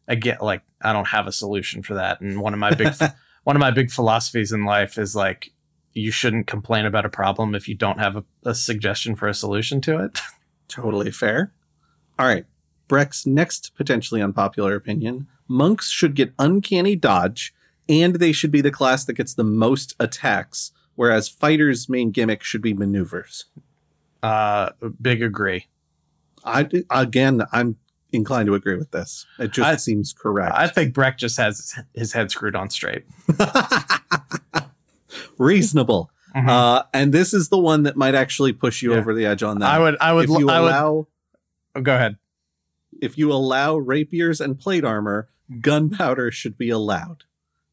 again, 0.07 0.37
like 0.41 0.63
I 0.81 0.91
don't 0.91 1.07
have 1.07 1.27
a 1.27 1.31
solution 1.31 1.83
for 1.83 1.93
that. 1.95 2.19
And 2.19 2.41
one 2.41 2.53
of 2.53 2.59
my 2.59 2.73
big 2.73 2.93
one 3.43 3.55
of 3.55 3.59
my 3.59 3.71
big 3.71 3.91
philosophies 3.91 4.51
in 4.51 4.65
life 4.65 4.97
is 4.97 5.15
like 5.15 5.51
you 5.93 6.11
shouldn't 6.11 6.47
complain 6.47 6.85
about 6.85 7.05
a 7.05 7.09
problem 7.09 7.55
if 7.55 7.67
you 7.67 7.75
don't 7.75 7.99
have 7.99 8.15
a, 8.15 8.23
a 8.45 8.53
suggestion 8.55 9.15
for 9.15 9.27
a 9.27 9.33
solution 9.33 9.81
to 9.81 10.03
it. 10.03 10.19
totally 10.67 11.09
fair 11.11 11.51
all 12.19 12.27
right 12.27 12.45
breck's 12.87 13.25
next 13.25 13.73
potentially 13.75 14.21
unpopular 14.21 14.75
opinion 14.75 15.27
monks 15.47 15.89
should 15.89 16.13
get 16.15 16.31
uncanny 16.37 16.95
dodge 16.95 17.53
and 17.87 18.15
they 18.15 18.31
should 18.31 18.51
be 18.51 18.61
the 18.61 18.69
class 18.71 19.03
that 19.05 19.13
gets 19.13 19.33
the 19.33 19.43
most 19.43 19.95
attacks 19.99 20.71
whereas 20.95 21.27
fighters 21.27 21.89
main 21.89 22.11
gimmick 22.11 22.43
should 22.43 22.61
be 22.61 22.73
maneuvers 22.73 23.45
Uh, 24.21 24.69
big 25.01 25.23
agree. 25.23 25.67
I 26.43 26.67
again, 26.89 27.41
I'm 27.53 27.77
inclined 28.11 28.47
to 28.47 28.53
agree 28.55 28.75
with 28.75 28.91
this. 28.91 29.25
It 29.39 29.51
just 29.53 29.65
I- 29.67 29.75
seems 29.77 30.13
correct. 30.13 30.53
I 30.55 30.67
think 30.67 30.93
Breck 30.93 31.17
just 31.17 31.37
has 31.37 31.73
his 31.95 32.11
head 32.13 32.29
screwed 32.31 32.55
on 32.55 32.69
straight. 32.69 33.05
Reasonable. 35.39 36.11
Mhm. 36.35 36.47
Uh, 36.47 36.83
and 36.93 37.11
this 37.11 37.33
is 37.33 37.49
the 37.49 37.57
one 37.57 37.81
that 37.83 37.97
might 37.97 38.13
actually 38.13 38.53
push 38.53 38.83
you 38.83 38.91
Yeah. 38.91 38.99
over 38.99 39.15
the 39.15 39.25
edge 39.25 39.41
on 39.41 39.57
that. 39.59 39.71
I 39.73 39.79
would, 39.79 39.97
I 39.99 40.13
would, 40.13 40.25
if 40.29 40.37
you 40.37 40.47
I 40.49 40.59
would. 40.59 40.67
allow, 40.69 41.07
oh, 41.75 41.81
go 41.81 41.95
ahead. 41.95 42.17
if 43.01 43.17
you 43.17 43.31
allow 43.33 43.77
rapiers 43.77 44.39
and 44.39 44.59
plate 44.59 44.83
armor, 44.85 45.29
gunpowder 45.61 46.29
should 46.29 46.55
be 46.57 46.69
allowed. 46.69 47.23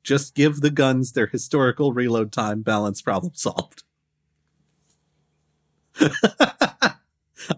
Just 0.02 0.34
give 0.34 0.60
the 0.62 0.70
guns 0.70 1.12
their 1.12 1.26
historical 1.26 1.92
reload 1.92 2.32
time. 2.32 2.62
Balance 2.62 3.02
problem 3.02 3.32
solved. 3.34 3.82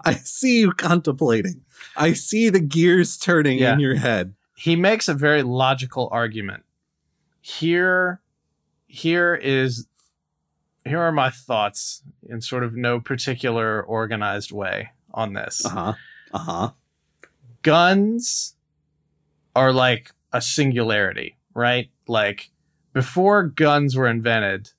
I 0.05 0.15
see 0.15 0.61
you 0.61 0.73
contemplating. 0.73 1.63
I 1.97 2.13
see 2.13 2.49
the 2.51 2.61
gears 2.61 3.17
turning 3.17 3.59
Yeah. 3.59 3.75
in 3.75 3.81
your 3.81 3.97
head. 3.97 4.35
he 4.57 4.75
makes 4.75 5.07
a 5.07 5.15
very 5.15 5.43
logical 5.45 6.09
argument. 6.11 6.65
Here, 7.41 8.21
here 8.89 9.37
is, 9.37 9.87
here 10.89 11.01
are 11.01 11.13
my 11.13 11.31
thoughts 11.31 12.03
in 12.29 12.41
sort 12.41 12.65
of 12.65 12.77
no 12.77 13.01
particular 13.01 13.83
organized 13.83 14.53
way 14.53 14.91
on 15.13 15.33
this. 15.33 15.65
Uh 15.65 15.69
huh. 15.69 15.93
Uh 16.33 16.39
huh. 16.39 16.71
Guns 17.63 18.55
are 19.55 19.73
like 19.73 20.13
a 20.33 20.41
singularity, 20.41 21.37
right? 21.55 21.91
Like 22.07 22.51
before 22.93 23.45
guns 23.45 23.97
were 23.97 24.09
invented, 24.09 24.71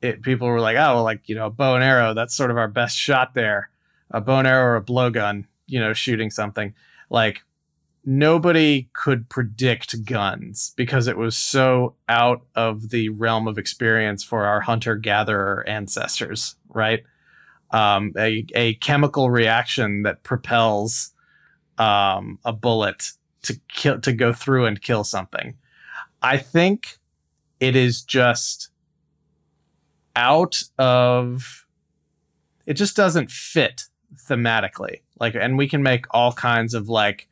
it 0.00 0.22
people 0.22 0.48
were 0.48 0.60
like, 0.60 0.76
oh, 0.76 0.94
well, 0.94 1.02
like 1.02 1.28
you 1.28 1.34
know, 1.34 1.46
a 1.46 1.50
bow 1.50 1.74
and 1.74 1.84
arrow. 1.84 2.14
That's 2.14 2.34
sort 2.34 2.50
of 2.50 2.56
our 2.56 2.68
best 2.68 2.96
shot 2.96 3.34
there. 3.34 3.70
A 4.10 4.20
bow 4.20 4.38
and 4.38 4.48
arrow 4.48 4.72
or 4.72 4.76
a 4.76 4.82
blowgun, 4.82 5.46
you 5.66 5.78
know, 5.78 5.92
shooting 5.92 6.30
something. 6.30 6.74
Like 7.10 7.42
nobody 8.04 8.88
could 8.92 9.28
predict 9.28 10.04
guns 10.04 10.72
because 10.76 11.06
it 11.06 11.16
was 11.16 11.36
so 11.36 11.94
out 12.08 12.42
of 12.54 12.90
the 12.90 13.08
realm 13.10 13.46
of 13.46 13.58
experience 13.58 14.24
for 14.24 14.44
our 14.44 14.60
hunter 14.60 14.96
gatherer 14.96 15.66
ancestors, 15.68 16.56
right? 16.68 17.02
Um, 17.70 18.12
a, 18.16 18.44
a 18.54 18.74
chemical 18.74 19.30
reaction 19.30 20.02
that 20.02 20.22
propels 20.22 21.12
um, 21.78 22.38
a 22.44 22.52
bullet 22.52 23.12
to 23.42 23.58
kill 23.68 24.00
to 24.00 24.12
go 24.12 24.32
through 24.32 24.66
and 24.66 24.80
kill 24.80 25.04
something. 25.04 25.56
I 26.22 26.36
think 26.36 26.98
it 27.58 27.76
is 27.76 28.02
just 28.02 28.70
out 30.16 30.62
of 30.78 31.66
it 32.66 32.74
just 32.74 32.96
doesn't 32.96 33.30
fit 33.30 33.84
thematically. 34.14 35.00
Like 35.18 35.34
and 35.34 35.56
we 35.56 35.68
can 35.68 35.82
make 35.82 36.06
all 36.10 36.32
kinds 36.32 36.74
of 36.74 36.88
like 36.88 37.28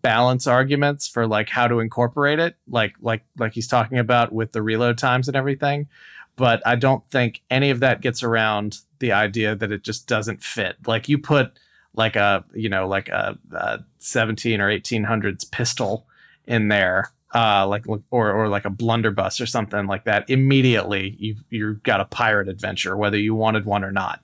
balance 0.00 0.46
arguments 0.46 1.06
for 1.08 1.26
like 1.26 1.48
how 1.48 1.68
to 1.68 1.80
incorporate 1.80 2.38
it 2.38 2.56
like 2.68 2.94
like 3.00 3.22
like 3.38 3.52
he's 3.52 3.68
talking 3.68 3.98
about 3.98 4.32
with 4.32 4.52
the 4.52 4.62
reload 4.62 4.98
times 4.98 5.28
and 5.28 5.36
everything. 5.36 5.88
But 6.36 6.62
i 6.66 6.76
don't 6.76 7.04
think 7.10 7.42
any 7.50 7.70
of 7.70 7.80
that 7.80 8.00
gets 8.00 8.22
around 8.22 8.78
the 9.00 9.12
idea 9.12 9.54
that 9.54 9.72
it 9.72 9.82
just 9.82 10.06
doesn't 10.06 10.42
fit. 10.42 10.76
Like 10.86 11.08
you 11.08 11.18
put 11.18 11.58
like 11.94 12.16
a 12.16 12.44
you 12.54 12.68
know 12.68 12.88
like 12.88 13.08
a, 13.08 13.38
a 13.52 13.80
17 13.98 14.60
or 14.60 14.68
1800s 14.68 15.50
pistol 15.50 16.06
in 16.46 16.68
there 16.68 17.10
uh 17.34 17.66
like 17.66 17.84
or 18.10 18.32
or 18.32 18.48
like 18.48 18.64
a 18.64 18.70
blunderbuss 18.70 19.40
or 19.40 19.46
something 19.46 19.86
like 19.86 20.04
that 20.04 20.28
immediately 20.28 21.16
you've 21.18 21.44
you've 21.50 21.82
got 21.82 22.00
a 22.00 22.04
pirate 22.06 22.48
adventure 22.48 22.96
whether 22.96 23.18
you 23.18 23.34
wanted 23.34 23.64
one 23.64 23.84
or 23.84 23.92
not. 23.92 24.20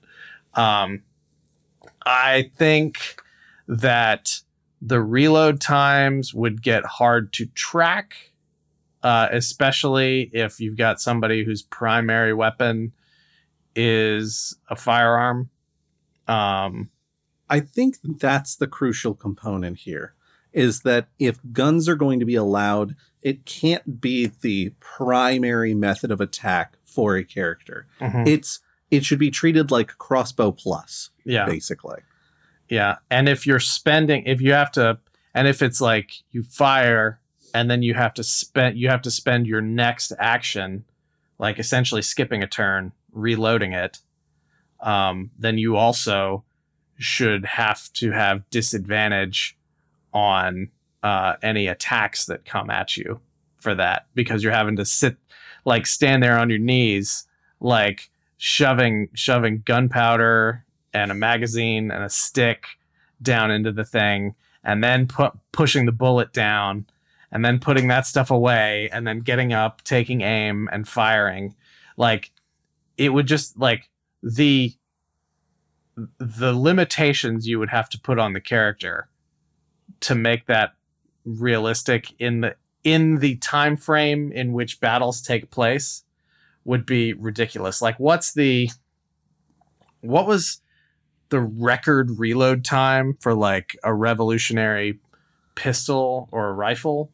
Um 0.55 1.03
i 2.05 2.49
think 2.55 3.21
that 3.67 4.39
the 4.81 5.01
reload 5.01 5.59
times 5.59 6.33
would 6.33 6.61
get 6.61 6.85
hard 6.85 7.33
to 7.33 7.45
track, 7.47 8.31
uh, 9.03 9.27
especially 9.31 10.29
if 10.33 10.59
you've 10.59 10.77
got 10.77 11.01
somebody 11.01 11.43
whose 11.43 11.61
primary 11.61 12.33
weapon 12.33 12.93
is 13.75 14.55
a 14.69 14.75
firearm. 14.75 15.49
Um, 16.27 16.89
I 17.49 17.59
think 17.59 17.97
that's 18.03 18.55
the 18.55 18.67
crucial 18.67 19.15
component 19.15 19.79
here 19.79 20.13
is 20.51 20.81
that 20.81 21.07
if 21.19 21.39
guns 21.51 21.87
are 21.87 21.95
going 21.95 22.19
to 22.19 22.25
be 22.25 22.35
allowed, 22.35 22.95
it 23.21 23.45
can't 23.45 24.01
be 24.01 24.31
the 24.41 24.71
primary 24.79 25.73
method 25.73 26.11
of 26.11 26.21
attack 26.21 26.77
for 26.85 27.15
a 27.15 27.23
character. 27.23 27.87
mhm. 27.99 28.27
It's 28.27 28.59
it 28.89 29.05
should 29.05 29.19
be 29.19 29.29
treated 29.29 29.69
like 29.69 29.99
crossbow 29.99 30.51
plus, 30.51 31.11
yeah. 31.23 31.45
basically. 31.45 31.99
Yeah. 32.69 32.97
And 33.09 33.27
if 33.27 33.47
you're 33.47 33.59
spending, 33.59 34.23
if 34.25 34.41
you 34.41 34.53
have 34.53 34.71
to, 34.73 34.99
and 35.33 35.47
if 35.47 35.61
it's 35.61 35.81
like 35.81 36.11
you 36.31 36.43
fire 36.43 37.19
and 37.53 37.69
then 37.69 37.81
you 37.81 37.95
have 37.95 38.13
to 38.15 38.23
spend, 38.23 38.77
you 38.77 38.89
have 38.89 39.01
to 39.03 39.11
spend 39.11 39.47
your 39.47 39.61
next 39.61 40.13
action, 40.19 40.85
like 41.39 41.59
essentially 41.59 42.01
skipping 42.01 42.43
a 42.43 42.47
turn, 42.47 42.91
reloading 43.11 43.73
it, 43.73 43.99
um, 44.81 45.31
then 45.37 45.57
you 45.57 45.75
also 45.75 46.43
should 46.97 47.45
have 47.45 47.91
to 47.93 48.11
have 48.11 48.47
disadvantage 48.49 49.57
on 50.13 50.69
uh, 51.01 51.33
any 51.41 51.67
attacks 51.67 52.25
that 52.25 52.45
come 52.45 52.69
at 52.69 52.97
you 52.97 53.19
for 53.57 53.73
that 53.73 54.05
because 54.13 54.43
you're 54.43 54.53
having 54.53 54.75
to 54.75 54.85
sit, 54.85 55.17
like 55.65 55.87
stand 55.87 56.21
there 56.21 56.37
on 56.37 56.49
your 56.49 56.59
knees, 56.59 57.25
like 57.59 58.09
shoving 58.37 59.09
shoving 59.13 59.61
gunpowder 59.65 60.63
and 60.93 61.11
a 61.11 61.15
magazine 61.15 61.91
and 61.91 62.03
a 62.03 62.09
stick 62.09 62.65
down 63.21 63.51
into 63.51 63.71
the 63.71 63.83
thing 63.83 64.35
and 64.63 64.83
then 64.83 65.07
put 65.07 65.33
pushing 65.51 65.85
the 65.85 65.91
bullet 65.91 66.33
down 66.33 66.85
and 67.31 67.45
then 67.45 67.59
putting 67.59 67.87
that 67.87 68.05
stuff 68.05 68.31
away 68.31 68.89
and 68.91 69.05
then 69.05 69.19
getting 69.19 69.53
up 69.53 69.83
taking 69.83 70.21
aim 70.21 70.69
and 70.71 70.87
firing. 70.87 71.55
Like 71.97 72.31
it 72.97 73.09
would 73.09 73.27
just 73.27 73.57
like 73.57 73.89
the 74.21 74.73
the 76.17 76.53
limitations 76.53 77.47
you 77.47 77.59
would 77.59 77.69
have 77.69 77.89
to 77.89 77.99
put 77.99 78.19
on 78.19 78.33
the 78.33 78.39
character 78.39 79.09
to 79.99 80.15
make 80.15 80.45
that 80.45 80.73
realistic 81.25 82.13
in 82.19 82.41
the 82.41 82.55
in 82.83 83.17
the 83.17 83.35
time 83.37 83.75
frame 83.75 84.31
in 84.31 84.53
which 84.53 84.79
battles 84.79 85.21
take 85.21 85.51
place 85.51 86.03
would 86.63 86.85
be 86.85 87.13
ridiculous. 87.13 87.81
Like 87.81 87.99
what's 87.99 88.33
the 88.33 88.69
what 90.01 90.27
was 90.27 90.61
the 91.29 91.39
record 91.41 92.19
reload 92.19 92.65
time 92.65 93.15
for 93.19 93.33
like 93.33 93.75
a 93.83 93.93
revolutionary 93.93 94.99
pistol 95.55 96.27
or 96.31 96.49
a 96.49 96.53
rifle. 96.53 97.11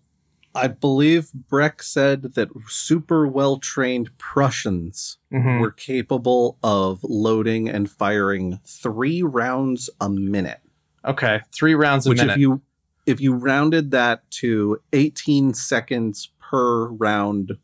I 0.53 0.67
believe 0.67 1.33
Breck 1.33 1.83
said 1.83 2.35
that 2.35 2.47
super 2.67 3.27
well 3.27 3.57
trained 3.57 4.17
Prussians 4.17 5.17
Mhm. 5.33 5.59
were 5.59 5.71
capable 5.71 6.57
of 6.63 7.01
loading 7.03 7.67
and 7.67 7.89
firing 7.89 8.59
three 8.65 9.21
rounds 9.21 9.89
a 9.99 10.09
minute. 10.09 10.61
Okay, 11.03 11.41
three 11.51 11.75
rounds 11.75 12.05
a 12.05 12.09
which 12.09 12.19
minute. 12.19 12.33
if 12.33 12.37
you 12.39 12.61
if 13.05 13.19
you 13.21 13.33
rounded 13.35 13.91
that 13.91 14.27
to 14.31 14.79
18 14.93 15.53
seconds 15.53 16.31
per 16.39 16.87
round 16.87 17.57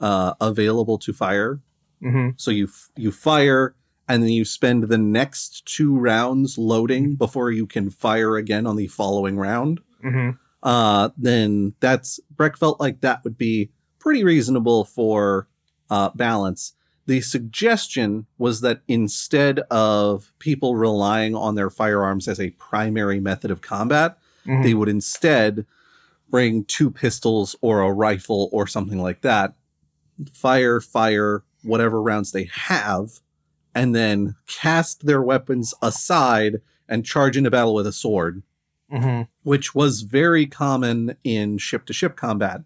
uh, 0.00 0.34
available 0.40 0.98
to 0.98 1.12
fire, 1.12 1.60
hmm 2.00 2.30
so 2.36 2.50
you 2.50 2.64
f- 2.66 2.90
you 2.96 3.10
fire 3.10 3.74
and 4.08 4.22
then 4.22 4.30
you 4.30 4.44
spend 4.44 4.84
the 4.84 4.98
next 4.98 5.66
two 5.66 5.98
rounds 5.98 6.58
loading 6.58 7.16
before 7.16 7.50
you 7.50 7.66
can 7.66 7.90
fire 7.90 8.36
again 8.36 8.66
on 8.66 8.76
the 8.76 8.86
following 8.86 9.36
round. 9.36 9.80
hmm 10.02 10.30
Uh, 10.62 11.10
then 11.16 11.74
that's 11.80 12.18
Breck 12.34 12.56
felt 12.56 12.80
like 12.80 13.00
that 13.00 13.22
would 13.24 13.38
be 13.38 13.70
pretty 13.98 14.24
reasonable 14.24 14.84
for 14.84 15.48
uh, 15.90 16.10
balance. 16.14 16.72
The 17.06 17.20
suggestion 17.20 18.26
was 18.36 18.62
that 18.62 18.80
instead 18.88 19.60
of 19.70 20.32
people 20.40 20.74
relying 20.74 21.36
on 21.36 21.54
their 21.54 21.70
firearms 21.70 22.26
as 22.26 22.40
a 22.40 22.50
primary 22.50 23.20
method 23.20 23.50
of 23.50 23.60
combat, 23.60 24.18
hmm 24.44 24.62
they 24.62 24.74
would 24.74 24.88
instead 24.88 25.66
bring 26.28 26.64
two 26.64 26.90
pistols 26.90 27.54
or 27.60 27.80
a 27.82 27.92
rifle 27.92 28.48
or 28.52 28.66
something 28.66 29.00
like 29.00 29.20
that, 29.20 29.54
fire, 30.32 30.80
fire, 30.80 31.42
whatever 31.62 32.02
rounds 32.02 32.32
they 32.32 32.44
have, 32.52 33.20
and 33.76 33.94
then 33.94 34.34
cast 34.48 35.04
their 35.04 35.22
weapons 35.22 35.74
aside 35.82 36.62
and 36.88 37.04
charge 37.04 37.36
into 37.36 37.50
battle 37.50 37.74
with 37.74 37.86
a 37.86 37.92
sword, 37.92 38.42
hmm 38.90 39.22
which 39.42 39.74
was 39.74 40.02
very 40.02 40.46
common 40.46 41.16
in 41.22 41.58
ship 41.58 41.84
to 41.84 41.92
ship 41.92 42.16
combat 42.16 42.62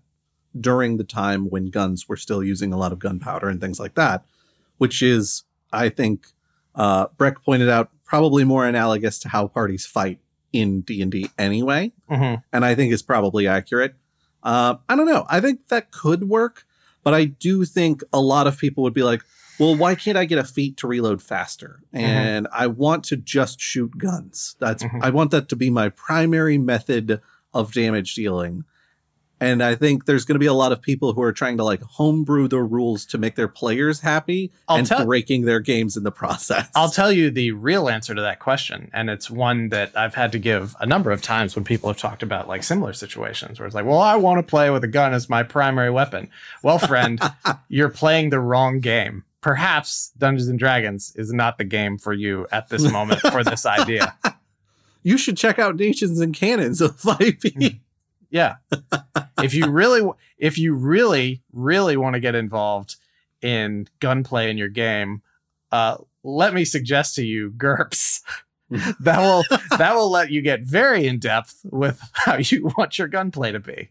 during 0.59 0.97
the 0.97 1.05
time 1.05 1.51
when 1.51 1.67
guns 1.67 2.09
were 2.09 2.17
still 2.17 2.43
using 2.43 2.73
a 2.73 2.77
lot 2.79 2.93
of 2.93 2.99
gunpowder 2.99 3.49
and 3.49 3.61
things 3.61 3.79
like 3.79 3.95
that, 3.95 4.25
which 4.79 5.03
is, 5.03 5.45
I 5.73 5.91
think, 5.91 6.29
uh, 6.75 7.09
Breck 7.19 7.43
pointed 7.45 7.69
out, 7.69 7.91
probably 8.05 8.45
more 8.45 8.67
analogous 8.67 9.19
to 9.21 9.29
how 9.29 9.47
parties 9.49 9.85
fight 9.85 10.21
in 10.53 10.81
D&D 10.81 11.31
anyway 11.39 11.93
hmm 12.09 12.35
and 12.53 12.65
I 12.65 12.75
think 12.75 12.93
is 12.93 13.03
probably 13.03 13.47
accurate. 13.47 13.95
Uh, 14.43 14.77
I 14.89 14.97
don't 14.97 15.07
know. 15.07 15.27
I 15.29 15.41
think 15.41 15.69
that 15.69 15.91
could 15.91 16.29
work, 16.29 16.67
but 17.05 17.15
I 17.15 17.27
do 17.27 17.65
think 17.65 18.03
a 18.13 18.21
lot 18.21 18.47
of 18.47 18.59
people 18.59 18.83
would 18.85 18.95
be 18.95 19.03
like, 19.03 19.23
"Well, 19.61 19.77
why 19.77 19.95
can't 19.95 20.19
I 20.19 20.25
get 20.25 20.39
a 20.39 20.45
feat 20.45 20.77
to 20.79 20.89
reload 20.89 21.23
faster?" 21.23 21.81
And 21.93 22.49
I 22.53 22.67
want 22.67 23.05
to 23.05 23.17
just 23.17 23.61
shoot 23.61 23.97
guns. 23.99 24.57
That's 24.59 24.83
Mhm. 24.83 24.99
I 25.03 25.11
want 25.11 25.31
that 25.31 25.49
to 25.51 25.57
be 25.57 25.71
my 25.71 25.91
primary 25.91 26.59
method 26.59 27.21
of 27.55 27.73
damage 27.73 28.15
dealing. 28.15 28.65
And 29.43 29.63
I 29.63 29.75
think 29.75 30.05
there's 30.05 30.27
going 30.27 30.35
to 30.35 30.39
be 30.39 30.45
a 30.45 30.53
lot 30.53 30.71
of 30.71 30.83
people 30.83 31.15
who 31.15 31.23
are 31.23 31.33
trying 31.33 31.57
to 31.57 31.65
like 31.65 31.81
homebrew 31.83 32.47
the 32.47 32.63
rules 32.63 33.07
to 33.07 33.17
make 33.17 33.37
their 33.37 33.49
players 33.49 34.01
happy 34.01 34.53
I'll 34.69 34.77
and 34.77 34.87
tell- 34.87 35.07
breaking 35.07 35.47
their 35.47 35.61
games 35.61 35.97
in 35.97 36.03
the 36.03 36.11
process. 36.11 36.69
I'll 36.75 36.91
tell 36.91 37.11
you 37.11 37.31
the 37.31 37.53
real 37.53 37.89
answer 37.89 38.15
to 38.15 38.21
that 38.21 38.39
question, 38.39 38.91
and 38.93 39.09
it's 39.09 39.31
one 39.31 39.71
that 39.71 39.97
I've 39.97 40.15
had 40.15 40.31
to 40.33 40.39
give 40.39 40.77
a 40.79 40.85
number 40.85 41.11
of 41.11 41.23
times 41.23 41.57
when 41.57 41.65
people 41.65 41.89
have 41.89 41.97
talked 41.97 42.23
about 42.23 42.49
like 42.49 42.63
similar 42.63 42.93
situations 42.93 43.59
where 43.59 43.65
it's 43.67 43.75
like, 43.75 43.87
"Well, 43.87 43.99
I 43.99 44.17
want 44.17 44.39
to 44.39 44.43
play 44.43 44.69
with 44.69 44.85
a 44.85 44.89
gun 44.89 45.15
as 45.15 45.31
my 45.31 45.43
primary 45.43 45.91
weapon." 45.91 46.29
Well, 46.63 46.79
friend, 46.79 47.19
you're 47.71 47.89
playing 47.89 48.29
the 48.29 48.41
wrong 48.41 48.81
game. 48.81 49.25
Perhaps 49.41 50.13
Dungeons 50.19 50.49
and 50.49 50.59
Dragons 50.59 51.15
is 51.17 51.33
not 51.33 51.57
the 51.57 51.65
game 51.65 51.97
for 51.97 52.13
you 52.13 52.47
at 52.53 52.69
this 52.69 52.91
moment 52.91 53.21
for 53.21 53.43
this 53.43 53.65
idea. 53.65 54.15
you 55.03 55.17
should 55.17 55.37
check 55.37 55.59
out 55.59 55.77
Nations 55.77 56.21
and 56.21 56.35
Cannons 56.35 56.81
of 56.81 56.97
5e. 56.99 57.81
Yeah. 58.29 58.57
if 59.43 59.55
you 59.55 59.71
really 59.71 60.09
if 60.39 60.57
you 60.59 60.75
really 60.75 61.43
really 61.53 61.97
want 61.97 62.15
to 62.15 62.21
get 62.21 62.35
involved 62.35 62.97
in 63.43 63.89
gunplay 63.99 64.51
in 64.51 64.59
your 64.59 64.69
game, 64.69 65.23
uh 65.73 65.97
let 66.23 66.53
me 66.55 66.65
suggest 66.65 67.15
to 67.17 67.25
you 67.25 67.51
GURPS. 67.51 68.21
that 69.01 69.19
will 69.19 69.43
that 69.79 69.95
will 69.95 70.11
let 70.11 70.31
you 70.31 70.43
get 70.43 70.61
very 70.61 71.07
in 71.07 71.19
depth 71.19 71.61
with 71.65 72.01
how 72.13 72.37
you 72.37 72.71
want 72.79 72.99
your 72.99 73.09
gunplay 73.09 73.53
to 73.53 73.59
be. 73.59 73.91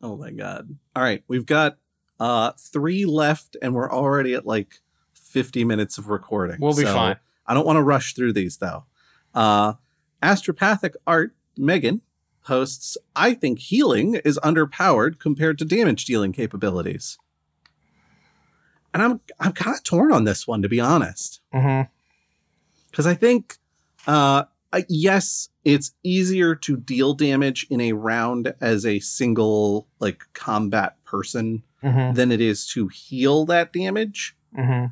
Oh 0.00 0.16
my 0.16 0.30
god. 0.30 0.76
All 0.94 1.02
right, 1.02 1.24
we've 1.26 1.46
got 1.46 1.78
uh 2.18 2.52
3 2.58 3.04
left 3.04 3.56
and 3.60 3.74
we're 3.74 3.90
already 3.90 4.34
at 4.34 4.46
like 4.46 4.80
50 5.14 5.64
minutes 5.64 5.98
of 5.98 6.08
recording. 6.08 6.58
We'll 6.60 6.74
be 6.74 6.84
So 6.84 6.94
fine. 6.94 7.16
I 7.46 7.54
don't 7.54 7.66
want 7.66 7.76
to 7.76 7.82
rush 7.82 8.14
through 8.14 8.32
these 8.32 8.56
though. 8.58 8.84
Uh 9.34 9.74
astropathic 10.22 10.94
art 11.06 11.34
Megan 11.56 12.00
posts, 12.44 12.96
I 13.14 13.34
think 13.34 13.58
healing 13.58 14.14
is 14.24 14.38
underpowered 14.42 15.18
compared 15.18 15.58
to 15.58 15.64
damage 15.64 16.04
dealing 16.04 16.32
capabilities. 16.32 17.18
And 18.94 19.02
I'm 19.02 19.20
I'm 19.38 19.52
kind 19.52 19.76
of 19.76 19.82
torn 19.82 20.12
on 20.12 20.24
this 20.24 20.46
one 20.46 20.62
to 20.62 20.68
be 20.68 20.80
honest. 20.80 21.40
Mm-hmm. 21.52 21.90
Because 22.90 23.06
I 23.06 23.14
think 23.14 23.58
uh, 24.06 24.44
yes, 24.88 25.48
it's 25.64 25.92
easier 26.02 26.54
to 26.54 26.76
deal 26.76 27.12
damage 27.12 27.66
in 27.68 27.80
a 27.80 27.92
round 27.92 28.54
as 28.60 28.86
a 28.86 29.00
single 29.00 29.86
like 29.98 30.24
combat 30.32 31.02
person 31.04 31.62
Mm-hmm. 31.86 32.14
than 32.14 32.32
it 32.32 32.40
is 32.40 32.66
to 32.68 32.88
heal 32.88 33.44
that 33.46 33.72
damage. 33.72 34.36
Mm-hmm. 34.58 34.86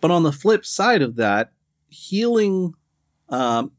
But 0.00 0.10
on 0.10 0.22
the 0.22 0.32
flip 0.32 0.64
side 0.64 1.02
of 1.02 1.16
that, 1.16 1.52
healing 1.88 2.74
um 3.28 3.72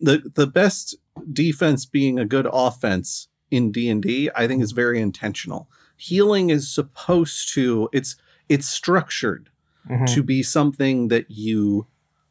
the 0.00 0.30
the 0.34 0.46
best 0.46 0.96
defense 1.32 1.84
being 1.86 2.18
a 2.18 2.24
good 2.24 2.48
offense 2.52 3.28
in 3.50 3.70
D&D, 3.72 4.30
I 4.34 4.46
think 4.46 4.62
is 4.62 4.72
very 4.72 5.00
intentional. 5.00 5.68
Healing 5.96 6.50
is 6.50 6.72
supposed 6.72 7.52
to 7.54 7.88
it's 7.92 8.16
it's 8.48 8.68
structured 8.68 9.48
Mm-hmm. 9.88 10.04
to 10.14 10.22
be 10.22 10.42
something 10.42 11.08
that 11.08 11.30
you 11.30 11.86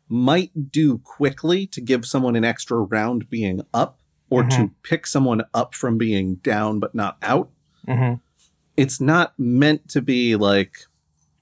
might 0.07 0.71
do 0.71 0.99
quickly 0.99 1.65
to 1.67 1.81
give 1.81 2.05
someone 2.05 2.35
an 2.35 2.45
extra 2.45 2.77
round 2.77 3.27
being 3.29 3.61
up 3.73 3.99
or 4.29 4.43
to 4.43 4.69
pick 4.83 5.07
someone 5.07 5.41
up 5.53 5.73
from 5.73 5.97
being 5.97 6.35
down 6.35 6.79
but 6.79 6.93
not 6.93 7.17
out. 7.23 7.49
Mm-hmm. 7.87 8.15
It's 8.80 9.01
not 9.01 9.34
meant 9.38 9.89
to 9.89 10.01
be 10.01 10.36
like 10.36 10.77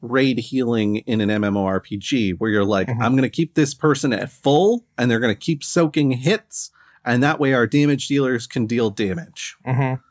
raid 0.01 0.39
healing 0.39 0.97
in 0.97 1.21
an 1.21 1.29
MMORPG 1.29 2.38
where 2.38 2.51
you're 2.51 2.65
like, 2.65 2.88
Mhm. 2.88 3.01
I'm 3.01 3.13
going 3.13 3.23
to 3.23 3.29
keep 3.29 3.53
this 3.55 3.73
person 3.73 4.13
at 4.13 4.31
full 4.31 4.85
and 4.97 5.09
they're 5.09 5.19
going 5.19 5.33
to 5.33 5.39
keep 5.39 5.63
soaking 5.63 6.11
hits. 6.11 6.71
And 7.05 7.23
that 7.23 7.39
way 7.39 7.53
our 7.53 7.67
damage 7.67 8.07
dealers 8.07 8.47
can 8.47 8.65
deal 8.65 8.89
damage. 8.89 9.55
Mm-hmm. 9.65 10.01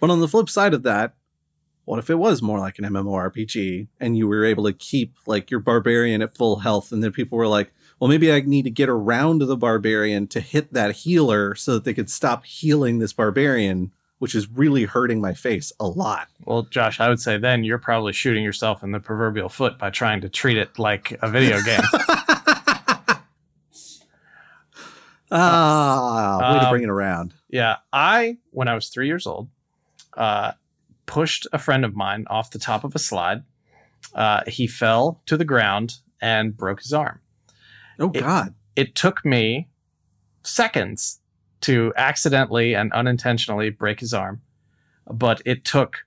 But 0.00 0.10
on 0.10 0.20
the 0.20 0.28
flip 0.28 0.48
side 0.48 0.74
of 0.74 0.82
that, 0.84 1.14
what 1.84 1.98
if 1.98 2.10
it 2.10 2.16
was 2.16 2.42
more 2.42 2.58
like 2.58 2.78
an 2.78 2.84
MMORPG 2.84 3.88
and 3.98 4.16
you 4.16 4.28
were 4.28 4.44
able 4.44 4.64
to 4.64 4.72
keep 4.72 5.16
like 5.26 5.50
your 5.50 5.60
barbarian 5.60 6.20
at 6.22 6.36
full 6.36 6.58
health 6.60 6.92
and 6.92 7.02
then 7.02 7.12
people 7.12 7.38
were 7.38 7.46
like, 7.48 7.72
well, 7.98 8.08
maybe 8.08 8.30
I 8.32 8.40
need 8.40 8.64
to 8.64 8.70
get 8.70 8.88
around 8.88 9.40
the 9.40 9.56
barbarian 9.56 10.26
to 10.28 10.40
hit 10.40 10.72
that 10.72 10.96
healer 10.96 11.54
so 11.54 11.74
that 11.74 11.84
they 11.84 11.94
could 11.94 12.10
stop 12.10 12.44
healing 12.44 12.98
this 12.98 13.12
barbarian, 13.12 13.92
which 14.18 14.34
is 14.34 14.48
really 14.50 14.84
hurting 14.84 15.20
my 15.20 15.32
face 15.34 15.72
a 15.78 15.86
lot. 15.86 16.28
Well, 16.44 16.62
Josh, 16.64 16.98
I 17.00 17.08
would 17.08 17.20
say 17.20 17.38
then 17.38 17.64
you're 17.64 17.78
probably 17.78 18.12
shooting 18.12 18.42
yourself 18.44 18.82
in 18.82 18.90
the 18.92 19.00
proverbial 19.00 19.48
foot 19.48 19.78
by 19.78 19.90
trying 19.90 20.20
to 20.22 20.28
treat 20.28 20.56
it 20.56 20.78
like 20.78 21.16
a 21.22 21.28
video 21.30 21.60
game. 21.62 21.80
ah, 25.30 26.52
way 26.54 26.58
to 26.60 26.66
Um, 26.66 26.70
bring 26.70 26.82
it 26.84 26.90
around. 26.90 27.34
Yeah, 27.48 27.76
I 27.92 28.38
when 28.50 28.68
I 28.68 28.74
was 28.74 28.88
three 28.88 29.06
years 29.06 29.26
old, 29.26 29.48
uh, 30.16 30.52
pushed 31.06 31.46
a 31.52 31.58
friend 31.58 31.84
of 31.84 31.94
mine 31.94 32.26
off 32.28 32.50
the 32.50 32.58
top 32.58 32.84
of 32.84 32.94
a 32.94 32.98
slide. 32.98 33.42
Uh, 34.14 34.42
he 34.46 34.66
fell 34.66 35.20
to 35.26 35.36
the 35.36 35.44
ground 35.44 35.96
and 36.20 36.56
broke 36.56 36.80
his 36.82 36.92
arm. 36.92 37.20
Oh 37.98 38.10
it- 38.14 38.20
God. 38.20 38.54
It 38.76 38.94
took 38.94 39.24
me 39.24 39.68
seconds 40.44 41.17
to 41.62 41.92
accidentally 41.96 42.74
and 42.74 42.92
unintentionally 42.92 43.70
break 43.70 44.00
his 44.00 44.14
arm, 44.14 44.40
but 45.10 45.42
it 45.44 45.64
took 45.64 46.04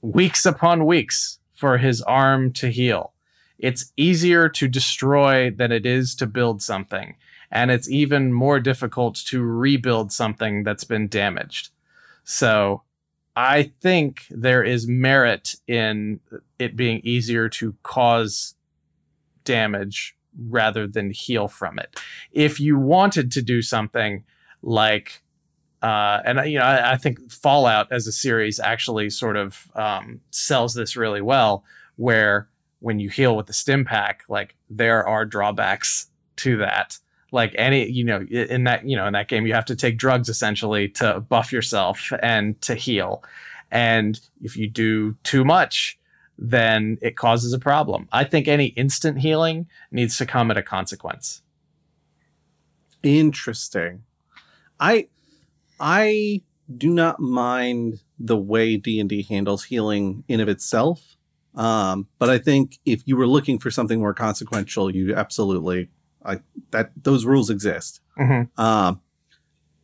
weeks 0.00 0.46
upon 0.46 0.86
weeks 0.86 1.38
for 1.52 1.78
his 1.78 2.02
arm 2.02 2.52
to 2.52 2.68
heal. 2.70 3.12
It's 3.58 3.92
easier 3.96 4.48
to 4.50 4.68
destroy 4.68 5.50
than 5.50 5.72
it 5.72 5.84
is 5.84 6.14
to 6.16 6.26
build 6.26 6.62
something 6.62 7.14
and 7.50 7.70
it's 7.70 7.88
even 7.88 8.32
more 8.32 8.60
difficult 8.60 9.16
to 9.16 9.42
rebuild 9.42 10.12
something 10.12 10.64
that's 10.64 10.84
been 10.84 11.08
damaged. 11.08 11.70
So 12.24 12.82
I 13.34 13.72
think 13.80 14.24
there 14.30 14.62
is 14.62 14.86
merit 14.86 15.54
in 15.66 16.20
it 16.58 16.76
being 16.76 17.00
easier 17.04 17.48
to 17.50 17.74
cause 17.82 18.54
damage 19.44 20.16
rather 20.48 20.86
than 20.86 21.10
heal 21.10 21.48
from 21.48 21.78
it. 21.78 21.98
If 22.32 22.60
you 22.60 22.78
wanted 22.78 23.32
to 23.32 23.42
do 23.42 23.62
something 23.62 24.24
like 24.62 25.22
uh, 25.82 26.20
and 26.24 26.50
you 26.50 26.58
know, 26.58 26.64
I, 26.64 26.92
I 26.92 26.96
think 26.96 27.30
Fallout 27.30 27.92
as 27.92 28.06
a 28.06 28.12
series 28.12 28.58
actually 28.58 29.10
sort 29.10 29.36
of 29.36 29.70
um, 29.74 30.20
sells 30.30 30.74
this 30.74 30.96
really 30.96 31.20
well, 31.20 31.64
where 31.96 32.48
when 32.80 32.98
you 32.98 33.08
heal 33.10 33.36
with 33.36 33.46
the 33.46 33.52
stim 33.52 33.84
pack, 33.84 34.24
like 34.28 34.56
there 34.68 35.06
are 35.06 35.24
drawbacks 35.24 36.08
to 36.36 36.56
that. 36.58 36.98
Like 37.30 37.54
any 37.58 37.88
you 37.88 38.04
know 38.04 38.22
in 38.22 38.64
that 38.64 38.88
you 38.88 38.96
know 38.96 39.06
in 39.06 39.12
that 39.12 39.28
game 39.28 39.46
you 39.46 39.52
have 39.52 39.66
to 39.66 39.76
take 39.76 39.98
drugs 39.98 40.28
essentially 40.28 40.88
to 40.90 41.20
buff 41.20 41.52
yourself 41.52 42.10
and 42.22 42.60
to 42.62 42.74
heal. 42.74 43.22
And 43.70 44.18
if 44.42 44.56
you 44.56 44.68
do 44.68 45.14
too 45.24 45.44
much 45.44 45.98
then 46.38 46.98
it 47.02 47.16
causes 47.16 47.52
a 47.52 47.58
problem. 47.58 48.08
I 48.12 48.22
think 48.22 48.46
any 48.46 48.66
instant 48.66 49.18
healing 49.18 49.66
needs 49.90 50.16
to 50.18 50.26
come 50.26 50.50
at 50.52 50.56
a 50.56 50.62
consequence. 50.62 51.42
Interesting. 53.02 54.04
I 54.80 55.08
I 55.80 56.42
do 56.76 56.90
not 56.90 57.20
mind 57.20 58.02
the 58.18 58.36
way 58.36 58.76
D&D 58.76 59.22
handles 59.22 59.64
healing 59.64 60.24
in 60.28 60.40
of 60.40 60.48
itself. 60.48 61.16
Um, 61.54 62.08
but 62.18 62.28
I 62.28 62.38
think 62.38 62.78
if 62.84 63.02
you 63.06 63.16
were 63.16 63.26
looking 63.26 63.58
for 63.58 63.70
something 63.70 64.00
more 64.00 64.14
consequential, 64.14 64.94
you 64.94 65.14
absolutely 65.14 65.88
I 66.24 66.40
that 66.70 66.92
those 67.02 67.24
rules 67.24 67.50
exist. 67.50 68.00
mm-hmm. 68.18 68.60
Um 68.60 69.00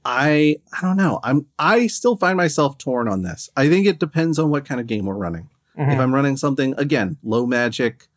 I 0.04 0.56
I 0.76 0.82
don't 0.82 0.96
know. 0.96 1.20
I'm 1.22 1.46
I 1.58 1.86
still 1.86 2.16
find 2.16 2.36
myself 2.36 2.76
torn 2.78 3.08
on 3.08 3.22
this. 3.22 3.48
I 3.56 3.68
think 3.68 3.86
it 3.86 3.98
depends 3.98 4.38
on 4.38 4.50
what 4.50 4.64
kind 4.64 4.80
of 4.80 4.86
game 4.86 5.06
we're 5.06 5.14
running 5.14 5.48
if 5.76 5.98
I'm 5.98 6.14
running 6.14 6.36
something 6.36 6.74
again 6.78 7.18
low 7.22 7.46
magic, 7.46 8.08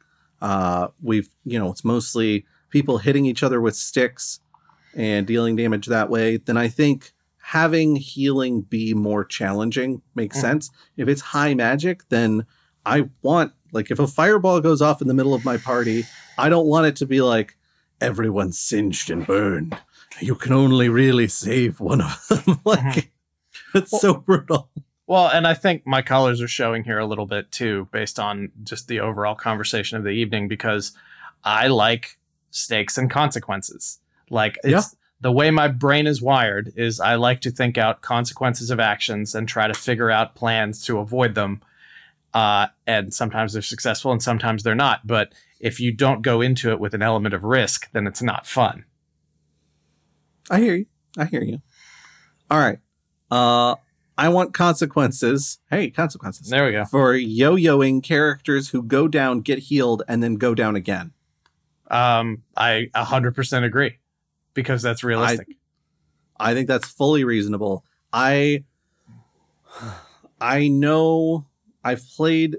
uh, 0.42 0.90
we've 1.02 1.30
you 1.44 1.60
know 1.60 1.72
it's 1.72 1.84
mostly 1.84 2.46
people 2.70 3.00
hitting 3.00 3.26
each 3.26 3.44
other 3.44 3.60
with 3.60 3.76
sticks 3.76 4.40
and 4.98 5.26
dealing 5.26 5.56
damage 5.56 5.86
that 5.88 6.10
way. 6.10 6.36
Then 6.36 6.58
I 6.58 6.68
think 6.68 7.14
having 7.38 7.96
healing 7.96 8.62
be 8.62 8.94
more 8.94 9.24
challenging 9.24 10.02
makes 10.16 10.38
Mhm. 10.38 10.42
sense. 10.42 10.70
If 10.98 11.08
it's 11.08 11.22
high 11.22 11.54
magic, 11.54 12.04
then 12.10 12.46
I 12.86 13.10
want 13.22 13.54
like 13.72 13.92
if 13.92 14.00
a 14.00 14.08
fireball 14.08 14.60
goes 14.60 14.82
off 14.82 15.02
in 15.02 15.08
the 15.08 15.14
middle 15.14 15.34
of 15.34 15.46
my 15.46 15.56
party, 15.58 16.04
I 16.38 16.50
don't 16.50 16.68
want 16.68 16.88
it 16.88 16.96
to 16.98 17.06
be 17.06 17.22
like 17.22 17.58
everyone's 18.02 18.58
singed 18.60 19.10
and 19.10 19.26
burned. 19.26 19.78
You 20.20 20.36
can 20.36 20.52
only 20.54 20.90
really 20.90 21.28
save 21.28 21.80
one 21.80 22.02
of 22.02 22.28
them. 22.28 22.60
like 22.66 23.12
it's 23.76 23.92
Well- 23.92 24.02
so 24.02 24.14
brutal. 24.16 24.70
Well, 25.06 25.28
and 25.30 25.48
I 25.48 25.54
think 25.54 25.88
my 25.88 26.02
colors 26.02 26.42
are 26.42 26.50
showing 26.50 26.84
here 26.84 27.00
a 27.00 27.06
little 27.06 27.26
bit 27.28 27.50
too, 27.50 27.88
based 27.94 28.20
on 28.20 28.52
just 28.64 28.90
the 28.90 29.00
overall 29.00 29.36
conversation 29.36 29.98
of 29.98 30.04
the 30.04 30.10
evening, 30.10 30.50
because 30.50 30.92
I 31.46 31.68
like 31.68 32.18
stakes 32.52 32.98
and 32.98 33.10
consequences. 33.10 34.00
Like 34.30 34.58
it's 34.64 34.72
Yeah. 34.72 34.82
the 35.22 35.32
way 35.32 35.50
my 35.52 35.68
brain 35.68 36.08
is 36.08 36.22
wired 36.22 36.72
is 36.76 37.00
I 37.00 37.16
like 37.16 37.42
to 37.42 37.52
think 37.52 37.78
out 37.78 38.02
consequences 38.02 38.70
of 38.70 38.80
actions 38.80 39.34
and 39.36 39.48
try 39.48 39.68
to 39.68 39.74
figure 39.74 40.12
out 40.12 40.36
plans 40.36 40.84
to 40.86 41.00
avoid 41.00 41.36
them. 41.36 41.62
Uh, 42.34 42.68
and 42.86 43.14
sometimes 43.14 43.54
they're 43.54 43.62
successful 43.62 44.12
and 44.12 44.22
sometimes 44.22 44.64
they're 44.64 44.76
not. 44.76 45.08
But 45.08 45.34
if 45.60 45.80
you 45.80 45.92
don't 45.92 46.22
go 46.22 46.42
into 46.42 46.72
it 46.72 46.80
with 46.80 46.94
an 46.94 47.02
element 47.02 47.34
of 47.34 47.44
risk, 47.44 47.90
then 47.94 48.06
it's 48.06 48.22
not 48.22 48.46
fun. 48.46 48.86
I 50.50 50.60
hear 50.60 50.76
you. 50.76 50.86
I 51.18 51.26
hear 51.26 51.44
you. 51.44 51.62
All 52.50 52.60
right. 52.60 52.80
Uh 53.32 53.76
I 54.20 54.30
want 54.30 54.54
consequences. 54.54 55.60
Hey, 55.70 55.92
consequences. 55.92 56.50
There 56.50 56.66
we 56.66 56.72
go. 56.72 56.86
For 56.86 57.14
yo-yoing 57.14 58.02
characters 58.02 58.70
who 58.70 58.82
go 58.82 59.08
down, 59.08 59.42
get 59.42 59.60
healed, 59.60 60.02
and 60.08 60.24
then 60.24 60.38
go 60.38 60.56
down 60.56 60.76
again. 60.76 61.12
Um, 61.92 62.42
I 62.56 62.90
100% 62.96 63.64
agree 63.64 63.98
because 64.58 64.82
that's 64.82 65.04
realistic. 65.04 65.48
I 66.40 66.56
think 66.56 66.68
that's 66.68 66.90
fully 66.90 67.24
reasonable. 67.24 67.86
I 68.12 68.64
I 70.42 70.68
know 70.68 71.46
I've 71.84 72.02
played 72.16 72.58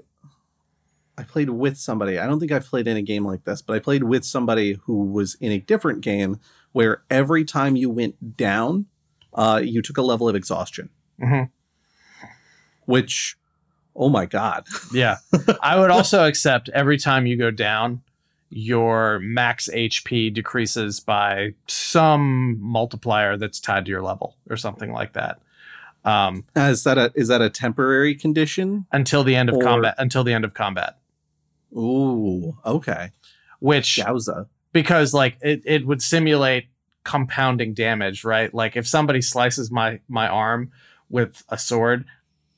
I 1.17 1.23
played 1.23 1.49
with 1.49 1.77
somebody. 1.77 2.17
I 2.17 2.25
don't 2.25 2.39
think 2.39 2.53
I've 2.53 2.65
played 2.65 2.87
in 2.87 2.95
a 2.95 3.01
game 3.01 3.25
like 3.25 3.43
this, 3.43 3.61
but 3.61 3.75
I 3.75 3.79
played 3.79 4.03
with 4.03 4.23
somebody 4.23 4.79
who 4.85 5.03
was 5.03 5.35
in 5.41 5.51
a 5.51 5.59
different 5.59 5.99
game 5.99 6.39
where 6.71 7.03
every 7.09 7.43
time 7.43 7.75
you 7.75 7.89
went 7.89 8.37
down, 8.37 8.85
uh, 9.33 9.59
you 9.61 9.81
took 9.81 9.97
a 9.97 10.01
level 10.01 10.29
of 10.29 10.35
exhaustion. 10.35 10.89
Mhm. 11.21 11.49
Which, 12.85 13.37
oh 13.93 14.07
my 14.07 14.25
god, 14.25 14.65
Yeah. 14.93 15.17
I 15.61 15.77
would 15.77 15.91
also 15.91 16.25
accept 16.25 16.69
every 16.69 16.97
time 16.97 17.25
you 17.25 17.35
go 17.37 17.51
down, 17.51 18.01
your 18.49 19.19
max 19.19 19.69
HP 19.73 20.33
decreases 20.33 20.99
by 20.99 21.53
some 21.67 22.57
multiplier 22.59 23.37
that's 23.37 23.59
tied 23.59 23.85
to 23.85 23.91
your 23.91 24.01
level 24.01 24.35
or 24.49 24.57
something 24.57 24.91
like 24.91 25.13
that. 25.13 25.39
Um, 26.05 26.45
is 26.55 26.83
that 26.85 26.97
a 26.97 27.11
is 27.15 27.27
that 27.27 27.41
a 27.41 27.49
temporary 27.49 28.15
condition? 28.15 28.85
until 28.91 29.23
the 29.23 29.35
end 29.35 29.49
of 29.49 29.55
Or- 29.55 29.61
combat, 29.61 29.95
until 29.97 30.23
the 30.23 30.33
end 30.33 30.45
of 30.45 30.53
combat, 30.53 30.97
Ooh, 31.75 32.57
okay, 32.65 33.11
which 33.59 33.97
Yowza. 33.97 34.47
because 34.73 35.13
like 35.13 35.37
it, 35.41 35.61
it 35.65 35.85
would 35.85 36.01
simulate 36.01 36.69
compounding 37.03 37.73
damage, 37.73 38.23
right? 38.23 38.53
Like 38.53 38.75
if 38.75 38.87
somebody 38.87 39.21
slices 39.21 39.69
my 39.71 39.99
my 40.07 40.27
arm 40.27 40.71
with 41.09 41.43
a 41.49 41.57
sword, 41.57 42.05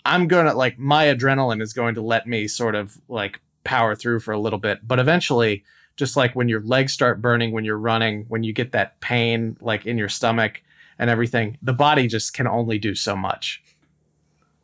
I'm 0.06 0.28
gonna 0.28 0.54
like 0.54 0.80
my 0.80 1.06
adrenaline 1.06 1.62
is 1.62 1.74
going 1.74 1.96
to 1.96 2.02
let 2.02 2.28
me 2.28 2.48
sort 2.48 2.76
of 2.76 2.98
like 3.10 3.42
power 3.64 3.96
through 3.96 4.20
for 4.22 4.32
a 4.32 4.40
little 4.40 4.60
bit, 4.60 4.80
but 4.88 5.00
eventually, 5.00 5.64
just 5.98 6.16
like 6.18 6.36
when 6.36 6.50
your 6.50 6.62
legs 6.62 6.94
start 6.94 7.22
burning 7.22 7.52
when 7.52 7.66
you're 7.66 7.78
running, 7.78 8.26
when 8.28 8.44
you 8.44 8.54
get 8.54 8.72
that 8.72 9.00
pain 9.02 9.58
like 9.62 9.86
in 9.86 9.98
your 9.98 10.10
stomach 10.10 10.62
and 10.98 11.10
everything, 11.10 11.58
the 11.62 11.74
body 11.74 12.08
just 12.08 12.34
can 12.34 12.48
only 12.48 12.78
do 12.80 12.96
so 12.96 13.16
much. 13.16 13.62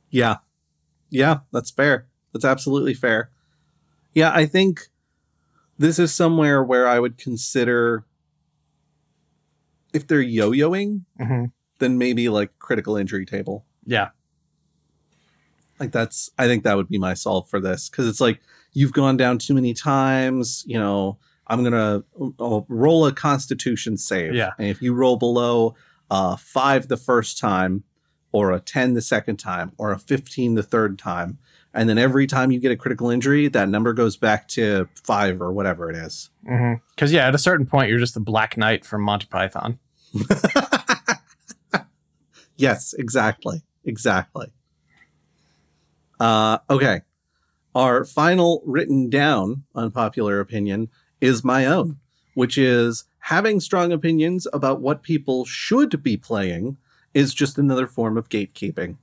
Yeah. 0.09 0.38
Yeah, 1.09 1.39
that's 1.51 1.71
fair. 1.71 2.05
That's 2.34 2.45
absolutely 2.45 2.93
fair. 2.93 3.30
Yeah, 4.13 4.32
I 4.34 4.45
think 4.45 4.88
this 5.78 5.99
is 5.99 6.13
somewhere 6.13 6.63
where 6.63 6.88
I 6.88 6.99
would 6.99 7.17
consider 7.17 8.03
if 9.93 10.07
they're 10.07 10.21
yo-yoing, 10.21 11.01
Mm-hmm. 11.19 11.45
then 11.80 11.97
maybe 11.97 12.30
like 12.30 12.57
critical 12.59 12.97
injury 12.97 13.25
table. 13.25 13.65
Yeah. 13.86 14.09
Like 15.80 15.91
that's 15.91 16.30
I 16.38 16.47
think 16.47 16.63
that 16.63 16.75
would 16.75 16.89
be 16.89 16.97
my 16.97 17.13
solve 17.13 17.49
for 17.49 17.59
this 17.59 17.89
cuz 17.89 18.07
it's 18.07 18.21
like 18.21 18.39
you've 18.73 18.93
gone 18.93 19.17
down 19.17 19.38
too 19.38 19.53
many 19.53 19.73
times, 19.73 20.63
you 20.67 20.78
know, 20.80 21.17
I'm 21.47 21.63
going 21.63 21.73
to 21.73 22.03
I'll 22.39 22.65
roll 22.67 23.05
a 23.05 23.11
constitution 23.11 23.97
save. 23.97 24.36
Yeah. 24.36 24.51
And 24.57 24.67
if 24.67 24.82
you 24.82 24.93
roll 24.93 25.17
below 25.17 25.75
uh 26.09 26.36
5 26.36 26.88
the 26.88 26.97
first 26.97 27.38
time 27.38 27.84
or 28.32 28.51
a 28.51 28.59
10 28.59 28.93
the 28.93 29.01
second 29.01 29.38
time 29.38 29.71
or 29.78 29.91
a 29.91 29.99
15 29.99 30.55
the 30.55 30.63
third 30.63 30.97
time 30.99 31.38
and 31.73 31.88
then 31.89 31.97
every 31.97 32.28
time 32.28 32.51
you 32.51 32.59
get 32.59 32.71
a 32.71 32.75
critical 32.75 33.09
injury 33.09 33.47
that 33.49 33.69
number 33.69 33.93
goes 33.93 34.17
back 34.17 34.47
to 34.49 34.88
5 35.03 35.41
or 35.41 35.51
whatever 35.51 35.89
it 35.89 35.95
is. 35.95 36.30
Because 36.95 37.11
yeah, 37.11 37.28
at 37.28 37.36
a 37.36 37.38
certain 37.38 37.65
point, 37.65 37.89
you're 37.89 37.99
just 37.99 38.13
the 38.13 38.19
Black 38.19 38.57
Knight 38.57 38.86
from 38.86 39.01
Monty 39.01 39.28
Python. 39.28 39.80
Yes, 42.57 42.93
exactly. 42.97 43.61
Exactly. 43.86 44.47
Uh, 46.20 46.59
okay. 46.70 47.01
Our 47.76 48.05
final 48.05 48.63
written 48.65 49.09
down 49.09 49.63
unpopular 49.76 50.39
opinion 50.39 50.89
is 51.22 51.43
my 51.43 51.65
own, 51.65 51.97
which 52.34 52.57
is 52.57 53.05
having 53.20 53.59
strong 53.59 53.91
opinions 53.91 54.47
about 54.51 54.82
what 54.82 55.03
people 55.03 55.45
should 55.45 56.01
be 56.01 56.18
playing 56.18 56.78
is 57.13 57.34
just 57.34 57.57
another 57.57 57.88
form 57.88 58.18
of 58.18 58.30
gatekeeping. 58.30 58.97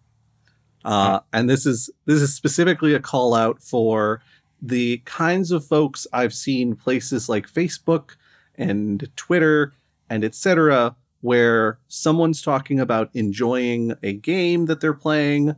Uh, 0.85 1.21
and 1.33 1.49
this 1.49 1.65
is 1.65 1.89
this 2.05 2.21
is 2.21 2.35
specifically 2.35 2.95
a 2.95 3.01
call 3.01 3.35
out 3.35 3.63
for 3.63 4.21
the 4.61 4.99
kinds 5.05 5.51
of 5.51 5.67
folks 5.67 6.07
I've 6.13 6.35
seen 6.35 6.77
places 6.77 7.29
like 7.29 7.51
Facebook 7.51 8.17
and 8.57 9.09
Twitter 9.17 9.73
and 10.11 10.25
etc 10.25 10.95
where 11.25 11.79
someone's 11.89 12.43
talking 12.43 12.79
about 12.79 13.09
enjoying 13.15 13.95
a 14.03 14.13
game 14.13 14.67
that 14.67 14.83
they're 14.83 14.93
playing 14.93 15.57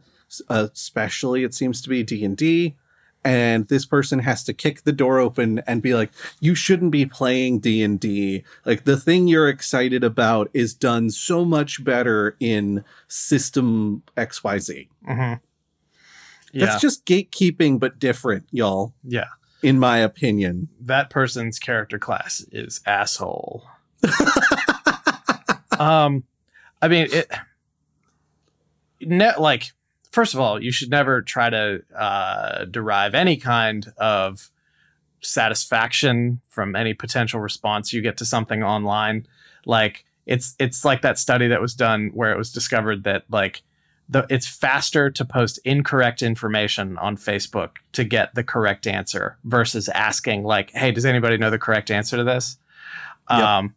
especially 0.48 1.44
it 1.44 1.54
seems 1.54 1.80
to 1.82 1.88
be 1.88 2.02
D&D 2.02 2.74
and 3.24 3.66
this 3.68 3.84
person 3.84 4.20
has 4.20 4.44
to 4.44 4.52
kick 4.52 4.82
the 4.82 4.92
door 4.92 5.18
open 5.18 5.60
and 5.66 5.82
be 5.82 5.94
like 5.94 6.10
you 6.40 6.54
shouldn't 6.54 6.90
be 6.90 7.06
playing 7.06 7.58
D&D 7.60 8.44
like 8.64 8.84
the 8.84 8.96
thing 8.96 9.26
you're 9.28 9.48
excited 9.48 10.02
about 10.04 10.50
is 10.52 10.74
done 10.74 11.10
so 11.10 11.44
much 11.44 11.82
better 11.84 12.36
in 12.40 12.84
system 13.08 14.02
XYZ 14.16 14.88
Mm-hmm. 15.08 15.34
Yeah. 16.52 16.66
that's 16.66 16.80
just 16.80 17.04
gatekeeping 17.06 17.78
but 17.78 17.98
different 17.98 18.46
y'all 18.50 18.92
yeah. 19.04 19.26
in 19.62 19.78
my 19.78 19.98
opinion 19.98 20.68
That 20.80 21.10
person's 21.10 21.58
character 21.58 21.98
class 21.98 22.44
is 22.50 22.80
asshole. 22.86 23.64
um, 25.78 26.24
I 26.80 26.88
mean, 26.88 27.08
it. 27.10 27.30
Ne- 29.00 29.36
like, 29.38 29.72
first 30.16 30.32
of 30.32 30.40
all, 30.40 30.62
you 30.62 30.72
should 30.72 30.88
never 30.88 31.20
try 31.20 31.50
to 31.50 31.82
uh, 31.94 32.64
derive 32.64 33.14
any 33.14 33.36
kind 33.36 33.92
of 33.98 34.50
satisfaction 35.20 36.40
from 36.48 36.74
any 36.74 36.94
potential 36.94 37.38
response 37.38 37.92
you 37.92 38.00
get 38.00 38.16
to 38.16 38.24
something 38.24 38.62
online. 38.62 39.26
Like, 39.66 40.06
it's 40.24 40.56
it's 40.58 40.86
like 40.86 41.02
that 41.02 41.18
study 41.18 41.48
that 41.48 41.60
was 41.60 41.74
done 41.74 42.10
where 42.14 42.32
it 42.32 42.38
was 42.38 42.50
discovered 42.50 43.04
that 43.04 43.24
like 43.28 43.60
the 44.08 44.26
it's 44.30 44.46
faster 44.46 45.10
to 45.10 45.24
post 45.24 45.60
incorrect 45.66 46.22
information 46.22 46.96
on 46.96 47.18
Facebook 47.18 47.72
to 47.92 48.02
get 48.02 48.34
the 48.34 48.42
correct 48.42 48.86
answer 48.86 49.36
versus 49.44 49.86
asking 49.90 50.44
like, 50.44 50.70
"Hey, 50.70 50.92
does 50.92 51.04
anybody 51.04 51.36
know 51.36 51.50
the 51.50 51.58
correct 51.58 51.90
answer 51.90 52.16
to 52.16 52.24
this?" 52.24 52.56
Yep. 53.30 53.38
Um, 53.40 53.74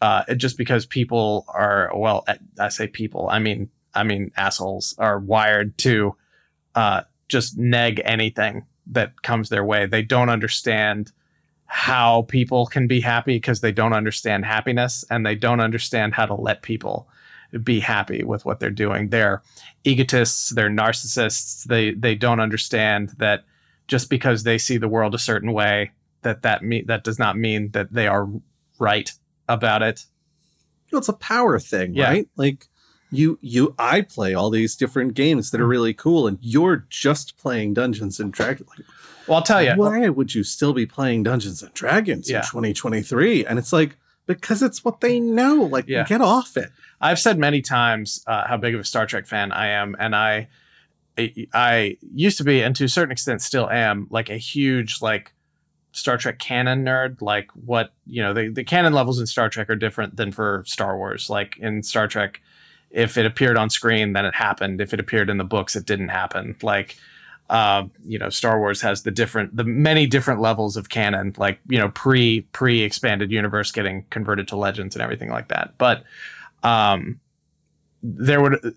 uh, 0.00 0.34
just 0.34 0.56
because 0.56 0.86
people 0.86 1.44
are 1.48 1.92
well, 1.94 2.24
I- 2.26 2.38
I 2.58 2.68
say 2.70 2.86
people, 2.86 3.28
I 3.30 3.38
mean, 3.40 3.68
I 3.94 4.04
mean 4.04 4.30
assholes 4.36 4.94
are 4.98 5.18
wired 5.18 5.76
to 5.78 6.16
uh, 6.74 7.02
just 7.28 7.58
neg 7.58 8.00
anything 8.04 8.66
that 8.86 9.22
comes 9.22 9.48
their 9.48 9.64
way. 9.64 9.86
They 9.86 10.02
don't 10.02 10.28
understand 10.28 11.12
how 11.66 12.22
people 12.22 12.66
can 12.66 12.86
be 12.88 13.00
happy 13.00 13.36
because 13.36 13.60
they 13.60 13.70
don't 13.72 13.92
understand 13.92 14.44
happiness 14.44 15.04
and 15.10 15.24
they 15.24 15.36
don't 15.36 15.60
understand 15.60 16.14
how 16.14 16.26
to 16.26 16.34
let 16.34 16.62
people 16.62 17.08
be 17.62 17.80
happy 17.80 18.22
with 18.24 18.44
what 18.44 18.58
they're 18.60 18.70
doing. 18.70 19.08
They're 19.08 19.42
egotists, 19.84 20.50
they're 20.50 20.70
narcissists. 20.70 21.64
They 21.64 21.92
they 21.92 22.14
don't 22.14 22.40
understand 22.40 23.10
that 23.18 23.44
just 23.88 24.08
because 24.10 24.42
they 24.44 24.58
see 24.58 24.76
the 24.78 24.88
world 24.88 25.14
a 25.14 25.18
certain 25.18 25.52
way 25.52 25.90
that 26.22 26.42
that 26.42 26.62
me- 26.62 26.82
that 26.82 27.02
does 27.04 27.18
not 27.18 27.36
mean 27.38 27.70
that 27.70 27.92
they 27.92 28.06
are 28.06 28.28
right 28.78 29.10
about 29.48 29.82
it. 29.82 30.06
it's 30.92 31.08
a 31.08 31.12
power 31.12 31.58
thing, 31.58 31.94
Yeah. 31.94 32.08
right? 32.08 32.28
Like 32.36 32.66
you 33.10 33.38
you 33.42 33.74
I 33.78 34.02
play 34.02 34.34
all 34.34 34.50
these 34.50 34.76
different 34.76 35.14
games 35.14 35.50
that 35.50 35.60
are 35.60 35.66
really 35.66 35.94
cool 35.94 36.26
and 36.26 36.38
you're 36.40 36.86
just 36.88 37.36
playing 37.36 37.74
Dungeons 37.74 38.20
and 38.20 38.32
Dragons. 38.32 38.68
Like, 38.68 38.86
Well, 39.26 39.38
I'll 39.38 39.42
tell 39.44 39.62
you. 39.62 39.74
why 39.76 40.08
would 40.08 40.34
you 40.34 40.42
still 40.44 40.72
be 40.72 40.86
playing 40.86 41.22
Dungeons 41.24 41.62
and 41.62 41.72
Dragons 41.74 42.30
Yeah. 42.30 42.38
in 42.38 42.44
2023? 42.44 43.44
And 43.46 43.58
it's 43.58 43.72
like 43.72 43.96
because 44.26 44.62
it's 44.62 44.84
what 44.84 45.00
they 45.00 45.18
know. 45.20 45.56
Like 45.64 45.86
Yeah. 45.88 46.04
get 46.04 46.20
off 46.20 46.56
it. 46.56 46.70
I've 47.00 47.18
said 47.18 47.38
many 47.38 47.62
times 47.62 48.22
uh, 48.26 48.46
how 48.46 48.56
big 48.56 48.74
of 48.74 48.80
a 48.80 48.84
Star 48.84 49.06
Trek 49.06 49.26
fan 49.26 49.52
I 49.52 49.68
am, 49.68 49.96
and 49.98 50.14
I, 50.14 50.48
I, 51.18 51.46
I 51.54 51.96
used 52.14 52.36
to 52.38 52.44
be, 52.44 52.62
and 52.62 52.76
to 52.76 52.84
a 52.84 52.88
certain 52.88 53.10
extent 53.10 53.40
still 53.42 53.68
am, 53.70 54.06
like 54.10 54.28
a 54.30 54.36
huge 54.36 55.00
like 55.00 55.32
Star 55.92 56.16
Trek 56.18 56.38
canon 56.38 56.84
nerd. 56.84 57.20
Like 57.22 57.48
what 57.54 57.92
you 58.06 58.22
know, 58.22 58.32
the 58.34 58.48
the 58.50 58.64
canon 58.64 58.92
levels 58.92 59.18
in 59.18 59.26
Star 59.26 59.48
Trek 59.48 59.68
are 59.70 59.76
different 59.76 60.16
than 60.16 60.30
for 60.30 60.62
Star 60.66 60.96
Wars. 60.98 61.28
Like 61.30 61.56
in 61.58 61.82
Star 61.82 62.06
Trek, 62.06 62.40
if 62.90 63.16
it 63.16 63.26
appeared 63.26 63.56
on 63.56 63.70
screen, 63.70 64.12
then 64.12 64.24
it 64.24 64.34
happened. 64.34 64.80
If 64.80 64.92
it 64.92 65.00
appeared 65.00 65.30
in 65.30 65.38
the 65.38 65.44
books, 65.44 65.76
it 65.76 65.86
didn't 65.86 66.08
happen. 66.08 66.56
Like. 66.62 66.96
Uh, 67.48 67.88
you 68.06 68.16
know, 68.16 68.28
Star 68.28 68.60
Wars 68.60 68.80
has 68.80 69.02
the 69.02 69.10
different, 69.10 69.56
the 69.56 69.64
many 69.64 70.06
different 70.06 70.40
levels 70.40 70.76
of 70.76 70.88
canon, 70.88 71.34
like 71.36 71.58
you 71.68 71.78
know, 71.78 71.88
pre 71.88 72.42
pre 72.52 72.82
expanded 72.82 73.32
universe 73.32 73.72
getting 73.72 74.04
converted 74.10 74.46
to 74.46 74.56
legends 74.56 74.94
and 74.94 75.02
everything 75.02 75.30
like 75.30 75.48
that. 75.48 75.74
But 75.76 76.04
um, 76.62 77.18
there 78.02 78.40
would 78.40 78.76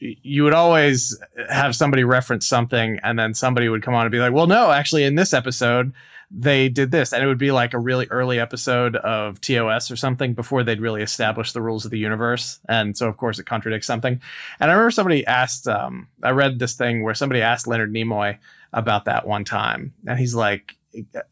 you 0.00 0.44
would 0.44 0.54
always 0.54 1.18
have 1.50 1.76
somebody 1.76 2.04
reference 2.04 2.46
something 2.46 2.98
and 3.02 3.18
then 3.18 3.34
somebody 3.34 3.68
would 3.68 3.82
come 3.82 3.94
on 3.94 4.02
and 4.06 4.12
be 4.12 4.18
like 4.18 4.32
well 4.32 4.46
no 4.46 4.70
actually 4.70 5.04
in 5.04 5.14
this 5.14 5.34
episode 5.34 5.92
they 6.30 6.68
did 6.68 6.90
this 6.92 7.12
and 7.12 7.24
it 7.24 7.26
would 7.26 7.38
be 7.38 7.50
like 7.50 7.74
a 7.74 7.78
really 7.78 8.06
early 8.10 8.38
episode 8.38 8.94
of 8.96 9.40
TOS 9.40 9.90
or 9.90 9.96
something 9.96 10.32
before 10.32 10.62
they'd 10.62 10.80
really 10.80 11.02
established 11.02 11.54
the 11.54 11.62
rules 11.62 11.84
of 11.84 11.90
the 11.90 11.98
universe 11.98 12.60
and 12.68 12.96
so 12.96 13.08
of 13.08 13.16
course 13.16 13.38
it 13.38 13.46
contradicts 13.46 13.86
something 13.86 14.20
and 14.60 14.70
I 14.70 14.74
remember 14.74 14.92
somebody 14.92 15.26
asked 15.26 15.66
um, 15.66 16.06
I 16.22 16.30
read 16.30 16.58
this 16.58 16.74
thing 16.74 17.02
where 17.02 17.14
somebody 17.14 17.42
asked 17.42 17.66
Leonard 17.66 17.92
Nimoy 17.92 18.38
about 18.72 19.06
that 19.06 19.26
one 19.26 19.44
time 19.44 19.92
and 20.06 20.18
he's 20.18 20.34
like 20.34 20.76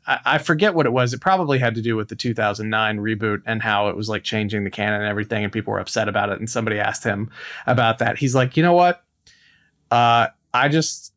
I, 0.07 0.39
forget 0.39 0.75
what 0.75 0.87
it 0.87 0.93
was. 0.93 1.13
It 1.13 1.21
probably 1.21 1.59
had 1.59 1.75
to 1.75 1.83
do 1.83 1.97
with 1.97 2.09
the 2.09 2.17
2009 2.17 2.99
reboot 2.99 3.43
and 3.45 3.61
how 3.63 3.89
it 3.89 3.97
was 3.97 4.09
like 4.09 4.23
changing 4.23 4.65
the 4.65 4.71
canon 4.71 5.01
and 5.01 5.11
everything, 5.11 5.43
and 5.43 5.53
people 5.53 5.73
were 5.73 5.81
upset 5.81 6.09
about 6.09 6.31
it. 6.31 6.39
And 6.39 6.49
somebody 6.49 6.79
asked 6.79 7.03
him 7.03 7.31
about 7.67 7.99
that. 7.99 8.19
He's 8.19 8.35
like, 8.35 8.57
you 8.57 8.63
know 8.63 8.75
what? 8.75 9.03
Uh, 9.91 10.29
I 10.55 10.69
just, 10.69 11.13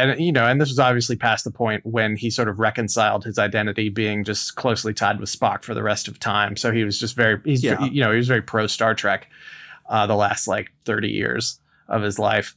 and 0.00 0.20
you 0.20 0.32
know, 0.32 0.46
and 0.46 0.60
this 0.60 0.68
was 0.68 0.78
obviously 0.78 1.16
past 1.16 1.44
the 1.44 1.50
point 1.50 1.84
when 1.86 2.16
he 2.16 2.30
sort 2.30 2.48
of 2.48 2.58
reconciled 2.58 3.24
his 3.24 3.38
identity 3.38 3.88
being 3.88 4.24
just 4.24 4.56
closely 4.56 4.92
tied 4.94 5.20
with 5.20 5.28
Spock 5.28 5.62
for 5.62 5.74
the 5.74 5.82
rest 5.82 6.08
of 6.08 6.18
time. 6.18 6.56
So 6.56 6.72
he 6.72 6.84
was 6.84 6.98
just 6.98 7.14
very, 7.16 7.40
he's, 7.44 7.62
Yeah. 7.62 7.84
you 7.84 8.00
know, 8.02 8.10
he 8.10 8.16
was 8.16 8.28
very 8.28 8.42
pro 8.42 8.66
Star 8.66 8.94
Trek 8.94 9.28
uh, 9.88 10.06
the 10.06 10.14
last 10.16 10.46
like 10.48 10.70
30 10.84 11.08
years 11.08 11.60
of 11.88 12.02
his 12.02 12.18
life. 12.18 12.56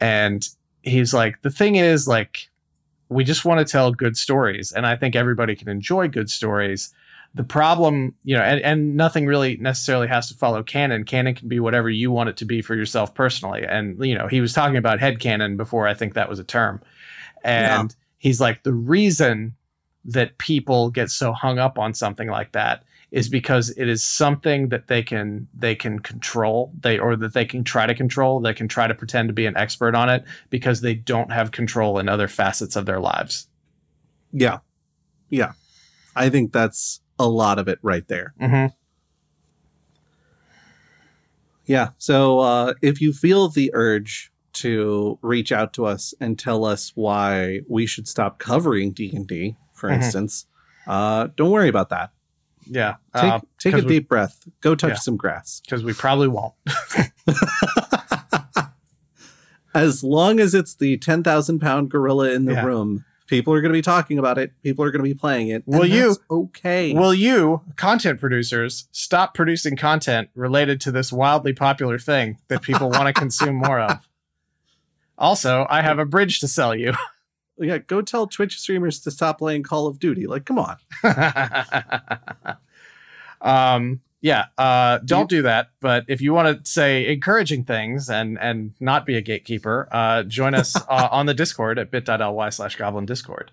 And 0.00 0.46
he's 0.82 1.12
like, 1.14 1.42
the 1.42 1.50
thing 1.50 1.76
is, 1.76 2.08
like, 2.08 2.48
we 3.08 3.24
just 3.24 3.44
want 3.44 3.58
to 3.58 3.70
tell 3.70 3.92
good 3.92 4.16
stories 4.16 4.72
and 4.72 4.86
i 4.86 4.96
think 4.96 5.14
everybody 5.14 5.54
can 5.54 5.68
enjoy 5.68 6.08
good 6.08 6.30
stories 6.30 6.94
the 7.34 7.44
problem 7.44 8.14
you 8.24 8.36
know 8.36 8.42
and, 8.42 8.60
and 8.60 8.96
nothing 8.96 9.26
really 9.26 9.56
necessarily 9.56 10.08
has 10.08 10.28
to 10.28 10.34
follow 10.34 10.62
canon. 10.62 11.04
Canon 11.04 11.34
can 11.34 11.48
be 11.48 11.60
whatever 11.60 11.88
you 11.88 12.10
want 12.10 12.28
it 12.28 12.36
to 12.38 12.44
be 12.44 12.62
for 12.62 12.74
yourself 12.74 13.14
personally. 13.14 13.64
And 13.66 14.02
you 14.04 14.16
know 14.16 14.28
he 14.28 14.40
was 14.40 14.52
talking 14.52 14.76
about 14.76 15.00
head 15.00 15.18
canon 15.18 15.56
before 15.56 15.86
i 15.86 15.94
think 15.94 16.14
that 16.14 16.28
was 16.28 16.38
a 16.38 16.44
term. 16.44 16.82
And 17.44 17.94
he's 18.18 18.40
like 18.40 18.62
the 18.62 18.72
reason 18.72 19.54
that 20.04 20.38
people 20.38 20.90
get 20.90 21.10
so 21.10 21.32
hung 21.32 21.58
up 21.58 21.78
on 21.78 21.94
something 21.94 22.28
like 22.28 22.52
that 22.52 22.84
is 23.12 23.28
because 23.28 23.68
it 23.76 23.88
is 23.88 24.02
something 24.02 24.70
that 24.70 24.88
they 24.88 25.02
can 25.02 25.46
they 25.54 25.74
can 25.74 26.00
control. 26.00 26.72
They 26.80 26.98
or 26.98 27.14
that 27.16 27.34
they 27.34 27.44
can 27.44 27.62
try 27.62 27.86
to 27.86 27.94
control. 27.94 28.40
They 28.40 28.54
can 28.54 28.68
try 28.68 28.86
to 28.86 28.94
pretend 28.94 29.28
to 29.28 29.34
be 29.34 29.44
an 29.44 29.56
expert 29.56 29.94
on 29.94 30.08
it 30.08 30.24
because 30.48 30.80
they 30.80 30.94
don't 30.94 31.30
have 31.30 31.52
control 31.52 31.98
in 31.98 32.08
other 32.08 32.26
facets 32.26 32.74
of 32.74 32.86
their 32.86 33.00
lives. 33.00 33.46
Yeah. 34.32 34.58
Yeah. 35.28 35.52
I 36.16 36.30
think 36.30 36.52
that's 36.52 37.01
a 37.18 37.28
lot 37.28 37.58
of 37.58 37.68
it 37.68 37.78
right 37.82 38.06
there. 38.08 38.34
mm-hmm. 38.40 38.66
Yeah. 41.64 41.90
So 41.98 42.40
uh, 42.40 42.74
if 42.82 43.00
you 43.00 43.12
feel 43.12 43.48
the 43.48 43.70
urge 43.72 44.32
to 44.54 45.18
reach 45.22 45.52
out 45.52 45.72
to 45.74 45.86
us 45.86 46.12
and 46.20 46.38
tell 46.38 46.64
us 46.64 46.92
why 46.94 47.60
we 47.68 47.86
should 47.86 48.08
stop 48.08 48.38
covering 48.38 48.92
D&D, 48.92 49.56
for 49.72 49.88
Mhm. 49.88 49.94
instance, 49.94 50.46
uh, 50.86 51.28
don't 51.36 51.50
worry 51.50 51.68
about 51.68 51.88
that. 51.90 52.10
yeah 52.66 52.96
Take, 53.16 53.42
take 53.58 53.74
a 53.74 53.76
we- 53.78 53.86
deep 53.86 54.08
breath. 54.08 54.46
Go 54.60 54.74
touch 54.74 54.90
Yeah. 54.90 54.94
some 54.96 55.16
grass. 55.16 55.60
because 55.64 55.82
we 55.82 55.94
probably 55.94 56.28
won't 56.28 56.54
as 59.74 60.04
long 60.04 60.38
as 60.38 60.54
it's 60.54 60.74
the 60.74 60.98
10,000 60.98 61.58
pound 61.60 61.90
gorilla 61.90 62.30
in 62.30 62.44
the 62.44 62.52
Yeah. 62.52 62.64
room, 62.64 63.04
people 63.32 63.54
are 63.54 63.62
going 63.62 63.72
to 63.72 63.78
be 63.78 63.80
talking 63.80 64.18
about 64.18 64.36
it. 64.36 64.52
People 64.62 64.84
are 64.84 64.90
going 64.90 65.02
to 65.02 65.08
be 65.08 65.14
playing 65.18 65.48
it. 65.48 65.64
and 65.66 65.78
Will 65.78 65.86
you- 65.86 66.16
Okay. 66.30 66.92
Will 66.92 67.14
you, 67.14 67.62
content 67.76 68.20
producers, 68.20 68.88
stop 68.92 69.32
producing 69.32 69.74
content 69.74 70.28
related 70.34 70.82
to 70.82 70.92
this 70.92 71.10
wildly 71.10 71.54
popular 71.54 71.98
thing 71.98 72.36
that 72.48 72.60
people 72.60 72.90
want 72.90 73.06
to 73.06 73.12
consume 73.18 73.54
more 73.54 73.80
of? 73.80 74.06
Also, 75.16 75.66
I 75.70 75.80
have 75.80 75.98
a 75.98 76.04
bridge 76.04 76.40
to 76.40 76.48
sell 76.48 76.74
you. 76.74 76.92
yeah. 77.58 77.78
Go 77.78 78.02
tell 78.02 78.26
Twitch 78.26 78.58
streamers 78.58 79.00
to 79.00 79.10
stop 79.10 79.38
playing 79.38 79.62
Call 79.62 79.86
of 79.86 79.98
Duty. 79.98 80.26
Like, 80.26 80.44
come 80.44 80.58
on. 80.58 80.76
um, 83.40 84.00
yeah, 84.22 84.46
uh, 84.56 84.98
don't 85.04 85.28
do 85.28 85.42
that. 85.42 85.70
But 85.80 86.04
if 86.06 86.20
you 86.20 86.32
want 86.32 86.64
to 86.64 86.70
say 86.70 87.12
encouraging 87.12 87.64
things 87.64 88.08
and 88.08 88.38
and 88.38 88.72
not 88.80 89.04
be 89.04 89.16
a 89.16 89.20
gatekeeper, 89.20 89.88
uh, 89.92 90.22
join 90.22 90.54
us 90.54 90.74
uh, 90.88 91.08
on 91.10 91.26
the 91.26 91.34
Discord 91.34 91.78
at 91.78 91.90
bit.ly 91.90 92.48
slash 92.50 92.76
goblin 92.76 93.04
discord. 93.04 93.50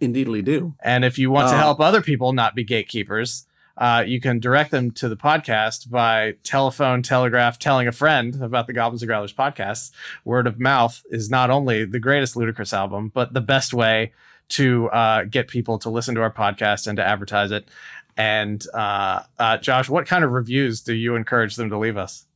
Indeedly 0.00 0.42
do. 0.42 0.74
And 0.82 1.04
if 1.04 1.18
you 1.18 1.30
want 1.30 1.48
to 1.48 1.54
Uh, 1.54 1.58
help 1.58 1.80
other 1.80 2.02
people 2.02 2.32
not 2.32 2.56
be 2.56 2.64
gatekeepers, 2.64 3.46
uh, 3.78 4.02
you 4.04 4.20
can 4.20 4.40
direct 4.40 4.72
them 4.72 4.90
to 4.90 5.08
the 5.08 5.16
podcast 5.16 5.88
by 5.88 6.34
telephone, 6.42 7.02
telegraph, 7.02 7.58
telling 7.58 7.86
a 7.86 7.92
friend 7.92 8.42
about 8.42 8.66
the 8.66 8.72
Goblins 8.72 9.02
and 9.02 9.08
Growlers 9.08 9.32
podcast. 9.32 9.92
Word 10.24 10.48
of 10.48 10.58
mouth 10.58 11.02
is 11.10 11.30
not 11.30 11.50
only 11.50 11.84
the 11.84 12.00
greatest 12.00 12.34
Ludacris 12.34 12.72
album, 12.72 13.12
but 13.14 13.32
the 13.32 13.40
best 13.40 13.72
way 13.72 14.12
to 14.48 14.90
uh, 14.90 15.24
get 15.24 15.48
people 15.48 15.78
to 15.78 15.88
listen 15.88 16.14
to 16.16 16.20
our 16.20 16.32
podcast 16.32 16.86
and 16.86 16.96
to 16.96 17.04
advertise 17.06 17.50
it. 17.52 17.68
And 18.16 18.64
uh, 18.74 19.22
uh, 19.38 19.56
Josh, 19.58 19.88
what 19.88 20.06
kind 20.06 20.24
of 20.24 20.32
reviews 20.32 20.80
do 20.80 20.92
you 20.94 21.16
encourage 21.16 21.56
them 21.56 21.70
to 21.70 21.78
leave 21.78 21.96
us? 21.96 22.26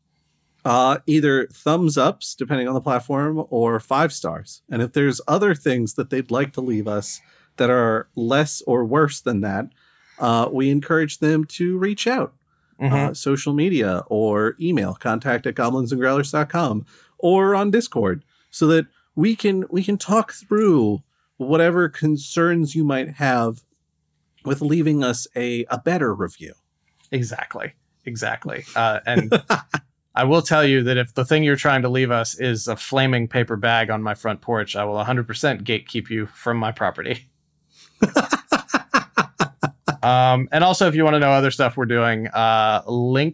Uh, 0.65 0.99
either 1.07 1.47
thumbs 1.53 1.97
ups, 1.97 2.35
depending 2.35 2.67
on 2.67 2.75
the 2.75 2.81
platform, 2.81 3.45
or 3.51 3.79
five 3.79 4.13
stars. 4.13 4.63
And 4.69 4.83
if 4.83 4.93
there's 4.93 5.21
other 5.29 5.55
things 5.55 5.95
that 5.95 6.11
they'd 6.11 6.31
like 6.31 6.53
to 6.55 6.61
leave 6.61 6.89
us 6.89 7.21
that 7.57 7.71
are 7.71 8.09
less 8.17 8.63
or 8.63 8.85
worse 8.85 9.21
than 9.21 9.43
that, 9.43 9.69
uh, 10.19 10.49
we 10.51 10.71
encourage 10.71 11.19
them 11.19 11.45
to 11.45 11.79
reach 11.79 12.07
out. 12.07 12.33
Mhm. 12.79 12.93
uh, 12.93 13.15
social 13.15 13.55
media 13.55 14.03
or 14.09 14.55
email 14.61 14.93
contact 14.93 15.47
at 15.47 15.55
goblinsandgrowlers.com 15.55 16.85
or 17.17 17.55
on 17.55 17.71
discord 17.71 18.23
so 18.51 18.67
that 18.67 18.87
we 19.15 19.35
can 19.35 19.65
we 19.71 19.83
can 19.83 19.97
talk 19.97 20.33
through 20.33 21.03
whatever 21.39 21.89
concerns 21.89 22.75
you 22.75 22.85
might 22.85 23.15
have 23.15 23.63
with 24.47 24.63
leaving 24.63 25.05
us 25.05 25.27
a, 25.37 25.65
a 25.67 25.79
better 25.79 26.15
review 26.15 26.55
Exactly. 27.11 27.73
Exactly. 28.05 28.65
Uh, 28.75 29.01
and 29.07 29.33
I 30.15 30.25
will 30.25 30.43
tell 30.43 30.65
you 30.65 30.83
that 30.85 30.97
if 30.97 31.15
the 31.15 31.25
thing 31.25 31.45
you're 31.45 31.57
trying 31.57 31.83
to 31.83 31.89
leave 31.89 32.11
us 32.11 32.39
is 32.39 32.69
a 32.69 32.77
flaming 32.77 33.29
paper 33.29 33.57
bag 33.57 33.91
on 33.91 34.03
my 34.03 34.15
front 34.15 34.41
porch, 34.41 34.77
I 34.77 34.85
will 34.85 34.97
100% 34.97 35.27
gatekeep 35.63 36.09
you 36.11 36.27
from 36.27 36.57
my 36.57 36.73
property. 36.73 37.29
um, 40.03 40.49
and 40.53 40.65
also, 40.65 40.89
if 40.89 40.95
you 40.95 41.05
want 41.05 41.15
to 41.15 41.21
know 41.21 41.31
other 41.31 41.51
stuff 41.51 41.77
we're 41.77 41.85
doing, 41.87 42.29
uh, 42.29 42.83
linktr.ee 42.83 43.29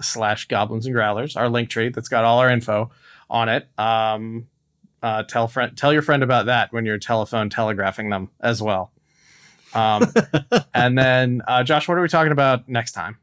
slash 0.00 0.46
goblins 0.48 0.86
and 0.86 0.94
growlers, 0.94 1.36
our 1.36 1.48
link 1.48 1.68
tree 1.68 1.88
that's 1.88 2.08
got 2.08 2.24
all 2.24 2.38
our 2.38 2.50
info 2.50 2.90
on 3.28 3.48
it. 3.48 3.68
Um, 3.78 4.46
uh, 5.02 5.22
tell 5.24 5.48
friend, 5.48 5.76
tell 5.76 5.92
your 5.92 6.02
friend 6.02 6.22
about 6.22 6.46
that 6.46 6.72
when 6.72 6.84
you're 6.84 6.98
telephone 6.98 7.50
telegraphing 7.50 8.10
them 8.10 8.30
as 8.40 8.62
well. 8.62 8.92
Um, 9.74 10.12
and 10.74 10.98
then, 10.98 11.42
uh, 11.46 11.62
Josh, 11.62 11.88
what 11.88 11.96
are 11.98 12.02
we 12.02 12.08
talking 12.08 12.32
about 12.32 12.68
next 12.68 12.92
time? 12.92 13.18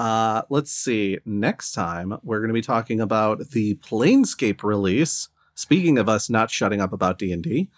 uh, 0.00 0.42
let's 0.48 0.72
see 0.72 1.18
next 1.26 1.72
time 1.72 2.18
we're 2.22 2.38
going 2.38 2.48
to 2.48 2.54
be 2.54 2.62
talking 2.62 3.00
about 3.02 3.50
the 3.50 3.74
planescape 3.76 4.62
release 4.62 5.28
speaking 5.54 5.98
of 5.98 6.08
us 6.08 6.30
not 6.30 6.50
shutting 6.50 6.80
up 6.80 6.92
about 6.92 7.18
d&d 7.18 7.68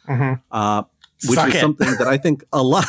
uh, 0.52 0.82
which 1.26 1.34
Suck 1.36 1.48
is 1.48 1.56
it. 1.56 1.60
something 1.60 1.90
that 1.98 2.06
I 2.06 2.16
think 2.18 2.44
a 2.52 2.62
lot 2.62 2.84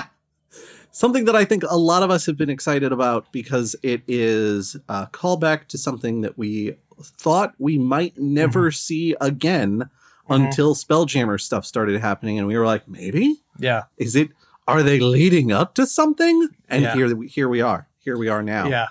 something 0.92 1.24
that 1.24 1.34
I 1.34 1.44
think 1.44 1.64
a 1.68 1.76
lot 1.76 2.04
of 2.04 2.10
us 2.12 2.24
have 2.26 2.36
been 2.36 2.50
excited 2.50 2.92
about 2.92 3.32
because 3.32 3.74
it 3.82 4.02
is 4.06 4.76
a 4.88 5.08
callback 5.08 5.66
to 5.68 5.78
something 5.78 6.20
that 6.20 6.38
we 6.38 6.76
thought 7.02 7.54
we 7.58 7.78
might 7.78 8.16
never 8.16 8.70
see 8.70 9.16
again 9.20 9.90
Mhm. 10.30 10.46
until 10.46 10.74
Spelljammer 10.74 11.40
stuff 11.40 11.66
started 11.66 12.00
happening 12.00 12.38
and 12.38 12.46
we 12.46 12.56
were 12.56 12.66
like 12.66 12.86
maybe 12.88 13.40
Yeah. 13.58 13.82
is 13.98 14.14
it 14.16 14.30
are 14.68 14.82
they 14.82 15.00
leading 15.00 15.50
up 15.52 15.74
to 15.74 15.86
something 15.86 16.48
and 16.68 16.82
Yeah. 16.82 16.94
here 16.94 17.22
here 17.22 17.48
we 17.48 17.60
are 17.60 17.88
here 17.98 18.16
we 18.16 18.28
are 18.28 18.42
now 18.42 18.66
Yeah. 18.68 18.88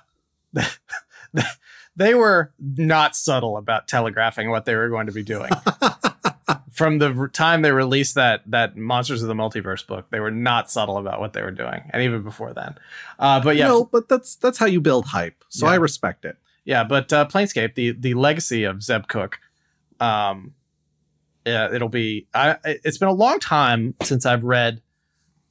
they 1.96 2.14
were 2.14 2.52
not 2.60 3.16
subtle 3.16 3.58
about 3.58 3.88
telegraphing 3.88 4.50
what 4.50 4.66
they 4.66 4.76
were 4.76 4.90
going 4.90 5.06
to 5.08 5.12
be 5.14 5.24
doing. 5.24 5.52
From 6.72 7.00
the 7.00 7.30
time 7.34 7.62
they 7.62 7.72
released 7.72 8.16
that 8.16 8.42
that 8.48 8.78
Monsters 8.78 9.22
of 9.22 9.28
the 9.28 9.34
Multiverse 9.34 9.86
book, 9.86 10.06
they 10.12 10.20
were 10.22 10.32
not 10.32 10.72
subtle 10.72 10.98
about 10.98 11.20
what 11.20 11.34
they 11.34 11.42
were 11.42 11.52
doing, 11.52 11.82
and 11.92 12.02
even 12.02 12.24
before 12.24 12.54
then. 12.54 12.76
Uh, 13.20 13.40
but 13.42 13.56
yeah, 13.58 13.68
no 13.68 13.86
but 13.86 14.08
that's 14.08 14.36
that's 14.36 14.58
how 14.58 14.66
you 14.66 14.80
build 14.80 15.08
hype 15.08 15.44
so 15.50 15.66
Yeah. 15.66 15.74
I 15.74 15.76
respect 15.76 16.26
it 16.26 16.38
yeah. 16.66 16.84
But 16.84 17.12
uh, 17.12 17.26
Planescape, 17.28 17.76
the 17.76 17.92
the 17.92 18.14
legacy 18.14 18.64
of 18.64 18.82
Zeb 18.82 19.08
Cook, 19.08 19.40
um, 20.00 20.54
yeah, 21.46 21.74
it'll 21.74 21.90
be. 21.90 22.28
I 22.34 22.58
it's 22.64 22.98
been 22.98 23.10
a 23.10 23.14
long 23.14 23.40
time 23.40 23.96
since 24.04 24.26
I've 24.26 24.44
read 24.44 24.82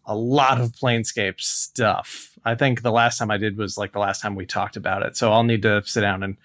a 0.06 0.14
lot 0.14 0.60
of 0.60 0.72
Planescape 0.72 1.40
stuff. 1.40 2.38
I 2.44 2.54
think 2.54 2.82
the 2.82 2.92
last 2.92 3.18
time 3.18 3.30
I 3.30 3.36
did 3.36 3.58
was 3.58 3.76
like 3.76 3.92
the 3.92 3.98
last 3.98 4.22
time 4.22 4.34
we 4.34 4.46
talked 4.46 4.76
about 4.76 5.02
it. 5.02 5.16
So 5.16 5.32
I'll 5.32 5.44
need 5.44 5.62
to 5.62 5.82
sit 5.84 6.00
down 6.00 6.22
and 6.22 6.36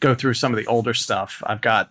go 0.00 0.14
through 0.14 0.34
some 0.34 0.52
of 0.52 0.58
the 0.58 0.66
older 0.66 0.94
stuff. 0.94 1.42
I've 1.46 1.60
got 1.60 1.90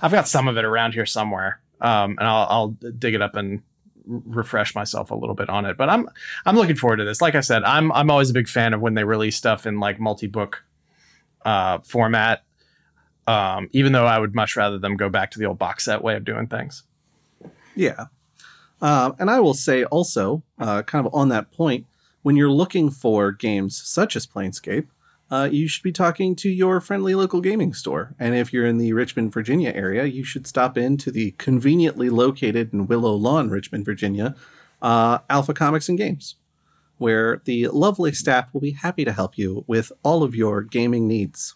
I've 0.00 0.12
got 0.12 0.28
some 0.28 0.48
of 0.48 0.56
it 0.56 0.64
around 0.64 0.94
here 0.94 1.06
somewhere. 1.06 1.60
Um, 1.80 2.16
and 2.18 2.26
I'll, 2.26 2.46
I'll 2.50 2.68
dig 2.68 3.14
it 3.14 3.22
up 3.22 3.36
and 3.36 3.62
refresh 4.06 4.74
myself 4.74 5.10
a 5.10 5.14
little 5.14 5.34
bit 5.34 5.48
on 5.48 5.64
it. 5.66 5.76
But 5.76 5.90
I'm 5.90 6.08
I'm 6.46 6.56
looking 6.56 6.76
forward 6.76 6.96
to 6.96 7.04
this. 7.04 7.20
Like 7.20 7.34
I 7.34 7.40
said, 7.40 7.62
I'm 7.64 7.92
I'm 7.92 8.10
always 8.10 8.30
a 8.30 8.34
big 8.34 8.48
fan 8.48 8.74
of 8.74 8.80
when 8.80 8.94
they 8.94 9.04
release 9.04 9.36
stuff 9.36 9.66
in 9.66 9.78
like 9.80 10.00
multi-book 10.00 10.64
uh, 11.44 11.78
format. 11.80 12.42
Um, 13.28 13.68
even 13.72 13.92
though 13.92 14.06
I 14.06 14.18
would 14.18 14.34
much 14.34 14.56
rather 14.56 14.78
them 14.78 14.96
go 14.96 15.10
back 15.10 15.30
to 15.32 15.38
the 15.38 15.44
old 15.44 15.58
box 15.58 15.84
set 15.84 16.02
way 16.02 16.16
of 16.16 16.24
doing 16.24 16.46
things. 16.46 16.84
Yeah. 17.76 18.06
Uh, 18.80 19.12
and 19.18 19.28
I 19.30 19.38
will 19.40 19.52
say 19.52 19.84
also, 19.84 20.42
uh, 20.58 20.80
kind 20.82 21.06
of 21.06 21.14
on 21.14 21.28
that 21.28 21.52
point, 21.52 21.84
when 22.22 22.36
you're 22.36 22.50
looking 22.50 22.90
for 22.90 23.30
games 23.30 23.82
such 23.84 24.16
as 24.16 24.26
Planescape, 24.26 24.86
uh, 25.30 25.46
you 25.52 25.68
should 25.68 25.82
be 25.82 25.92
talking 25.92 26.34
to 26.36 26.48
your 26.48 26.80
friendly 26.80 27.14
local 27.14 27.42
gaming 27.42 27.74
store. 27.74 28.14
And 28.18 28.34
if 28.34 28.50
you're 28.50 28.64
in 28.64 28.78
the 28.78 28.94
Richmond, 28.94 29.30
Virginia 29.30 29.72
area, 29.74 30.06
you 30.06 30.24
should 30.24 30.46
stop 30.46 30.78
in 30.78 30.96
to 30.96 31.10
the 31.10 31.32
conveniently 31.32 32.08
located 32.08 32.72
in 32.72 32.86
Willow 32.86 33.14
Lawn, 33.14 33.50
Richmond, 33.50 33.84
Virginia, 33.84 34.34
uh, 34.80 35.18
Alpha 35.28 35.52
Comics 35.52 35.88
and 35.90 35.98
Games, 35.98 36.36
where 36.96 37.42
the 37.44 37.68
lovely 37.68 38.12
staff 38.12 38.54
will 38.54 38.62
be 38.62 38.70
happy 38.70 39.04
to 39.04 39.12
help 39.12 39.36
you 39.36 39.64
with 39.66 39.92
all 40.02 40.22
of 40.22 40.34
your 40.34 40.62
gaming 40.62 41.06
needs. 41.06 41.54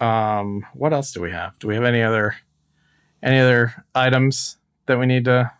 Um, 0.00 0.64
what 0.74 0.92
else 0.92 1.12
do 1.12 1.20
we 1.20 1.30
have? 1.30 1.58
Do 1.58 1.68
we 1.68 1.74
have 1.74 1.84
any 1.84 2.02
other 2.02 2.36
any 3.22 3.38
other 3.38 3.84
items 3.94 4.58
that 4.86 4.98
we 4.98 5.06
need 5.06 5.24
to 5.24 5.50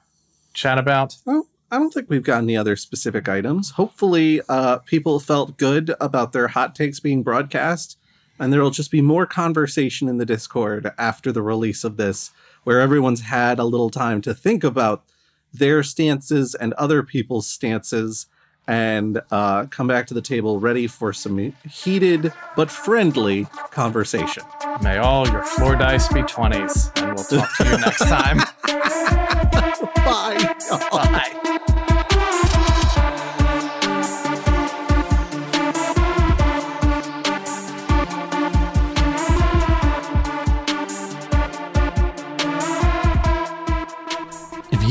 chat 0.55 0.79
about? 0.79 1.17
Well, 1.25 1.49
I 1.71 1.79
don't 1.79 1.93
think 1.93 2.09
we've 2.09 2.23
got 2.23 2.43
any 2.43 2.57
other 2.57 2.77
specific 2.77 3.29
items. 3.29 3.71
Hopefully, 3.73 4.41
uh, 4.49 4.79
people 4.79 5.21
felt 5.21 5.59
good 5.59 5.95
about 6.01 6.33
their 6.33 6.49
hot 6.49 6.75
takes 6.75 7.01
being 7.01 7.23
broadcast, 7.23 7.99
and 8.39 8.53
there 8.53 8.63
will 8.63 8.71
just 8.71 8.91
be 8.91 9.03
more 9.03 9.27
conversation 9.27 10.09
in 10.09 10.19
the 10.19 10.25
Discord 10.25 10.93
after 10.97 11.31
the 11.31 11.43
release 11.43 11.85
of 11.85 11.97
this, 11.97 12.31
where 12.65 12.81
everyone's 12.81 13.23
had 13.23 13.59
a 13.59 13.65
little 13.65 13.91
time 13.91 14.23
to 14.23 14.35
think 14.35 14.65
about 14.65 15.05
their 15.53 15.83
stances 15.83 16.55
and 16.55 16.73
other 16.75 17.03
people's 17.03 17.47
stances, 17.47 18.27
and 18.69 19.21
uh, 19.31 19.65
come 19.67 19.89
back 19.89 20.07
to 20.09 20.15
the 20.15 20.21
table 20.23 20.61
ready 20.61 20.87
for 20.87 21.13
some 21.13 21.55
heated 21.69 22.33
but 22.55 22.71
friendly 22.71 23.47
conversation. 23.71 24.45
May 24.83 24.99
all 24.99 25.27
your 25.27 25.43
floor 25.43 25.75
dice 25.75 26.07
be 26.13 26.21
20s, 26.21 26.93
and 27.03 27.15
we'll 27.15 27.25
talk 27.25 27.57
to 27.57 27.65
you 27.65 27.79
next 27.79 27.99
time. 28.01 28.39
Bye. 30.05 30.55
Bye. 30.93 31.55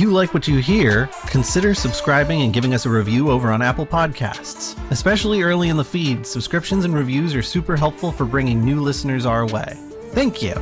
You 0.07 0.13
like 0.13 0.33
what 0.33 0.47
you 0.47 0.59
hear, 0.59 1.09
consider 1.25 1.73
subscribing 1.73 2.41
and 2.41 2.53
giving 2.53 2.73
us 2.73 2.85
a 2.85 2.89
review 2.89 3.29
over 3.29 3.51
on 3.51 3.61
Apple 3.61 3.85
Podcasts. 3.85 4.77
Especially 4.89 5.41
early 5.41 5.67
in 5.67 5.75
the 5.75 5.83
feed, 5.83 6.25
subscriptions 6.25 6.85
and 6.85 6.95
reviews 6.95 7.35
are 7.35 7.41
super 7.41 7.75
helpful 7.75 8.13
for 8.13 8.23
bringing 8.25 8.63
new 8.63 8.79
listeners 8.79 9.25
our 9.25 9.45
way. 9.45 9.77
Thank 10.11 10.41
you. 10.41 10.53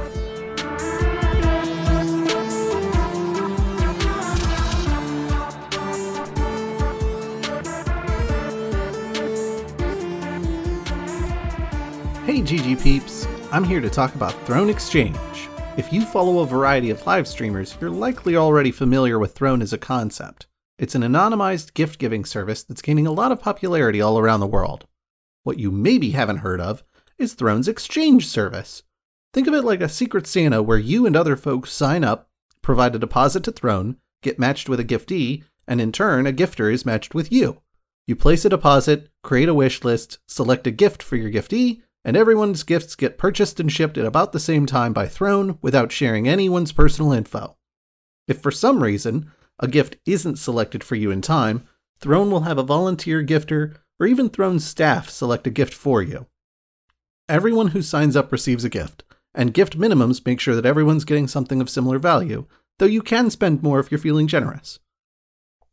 Hey 12.25 12.41
GG 12.41 12.81
peeps, 12.81 13.27
I'm 13.51 13.63
here 13.63 13.79
to 13.79 13.91
talk 13.91 14.15
about 14.15 14.33
Throne 14.47 14.71
Exchange. 14.71 15.34
If 15.77 15.91
you 15.91 16.05
follow 16.05 16.39
a 16.39 16.45
variety 16.45 16.89
of 16.89 17.05
live 17.05 17.27
streamers, 17.27 17.75
you're 17.81 17.89
likely 17.89 18.37
already 18.37 18.71
familiar 18.71 19.19
with 19.19 19.33
Throne 19.33 19.61
as 19.61 19.73
a 19.73 19.77
concept. 19.77 20.47
It's 20.79 20.95
an 20.95 21.01
anonymized 21.01 21.73
gift 21.73 21.99
giving 21.99 22.23
service 22.23 22.63
that's 22.63 22.81
gaining 22.81 23.05
a 23.05 23.11
lot 23.11 23.33
of 23.33 23.41
popularity 23.41 23.99
all 23.99 24.17
around 24.17 24.39
the 24.39 24.47
world. 24.47 24.87
What 25.43 25.59
you 25.59 25.71
maybe 25.71 26.11
haven't 26.11 26.37
heard 26.37 26.61
of 26.61 26.85
is 27.17 27.33
Throne's 27.33 27.67
exchange 27.67 28.25
service. 28.25 28.83
Think 29.33 29.47
of 29.47 29.53
it 29.53 29.65
like 29.65 29.81
a 29.81 29.89
secret 29.89 30.27
Santa 30.27 30.63
where 30.63 30.77
you 30.77 31.05
and 31.05 31.13
other 31.13 31.35
folks 31.35 31.73
sign 31.73 32.05
up, 32.05 32.29
provide 32.61 32.95
a 32.95 32.99
deposit 32.99 33.43
to 33.43 33.51
Throne, 33.51 33.97
get 34.21 34.39
matched 34.39 34.69
with 34.69 34.79
a 34.79 34.85
giftee, 34.85 35.43
and 35.67 35.81
in 35.81 35.91
turn, 35.91 36.25
a 36.25 36.31
gifter 36.31 36.71
is 36.71 36.85
matched 36.85 37.13
with 37.13 37.33
you. 37.33 37.61
You 38.07 38.15
place 38.15 38.45
a 38.45 38.49
deposit, 38.49 39.09
create 39.23 39.49
a 39.49 39.53
wish 39.53 39.83
list, 39.83 40.19
select 40.25 40.67
a 40.67 40.71
gift 40.71 41.03
for 41.03 41.17
your 41.17 41.31
giftee, 41.31 41.81
and 42.05 42.15
everyone's 42.15 42.61
gifts 42.61 42.95
get 42.95 43.17
purchased 43.17 43.59
and 43.59 43.71
shipped 43.71 43.97
at 43.97 44.05
about 44.05 44.31
the 44.31 44.39
same 44.39 44.67
time 44.67 44.93
by 44.93 45.07
Throne 45.07 45.57
without 45.63 45.91
sharing 45.91 46.27
anyone's 46.27 46.71
personal 46.71 47.11
info. 47.11 47.57
If 48.27 48.41
for 48.41 48.51
some 48.51 48.83
reason 48.83 49.31
a 49.59 49.67
gift 49.67 49.97
isn't 50.05 50.37
selected 50.37 50.83
for 50.83 50.95
you 50.95 51.09
in 51.09 51.21
time, 51.21 51.67
Throne 51.99 52.29
will 52.29 52.41
have 52.41 52.59
a 52.59 52.63
volunteer 52.63 53.23
gifter 53.23 53.77
or 53.99 54.05
even 54.05 54.29
Throne's 54.29 54.63
staff 54.63 55.09
select 55.09 55.47
a 55.47 55.49
gift 55.49 55.73
for 55.73 56.03
you. 56.03 56.27
Everyone 57.27 57.69
who 57.69 57.81
signs 57.81 58.15
up 58.15 58.31
receives 58.31 58.63
a 58.63 58.69
gift, 58.69 59.03
and 59.33 59.53
gift 59.53 59.79
minimums 59.79 60.23
make 60.25 60.39
sure 60.39 60.53
that 60.53 60.65
everyone's 60.65 61.05
getting 61.05 61.27
something 61.27 61.59
of 61.59 61.69
similar 61.71 61.97
value, 61.97 62.45
though 62.77 62.85
you 62.85 63.01
can 63.01 63.31
spend 63.31 63.63
more 63.63 63.79
if 63.79 63.89
you're 63.89 63.97
feeling 63.97 64.27
generous. 64.27 64.79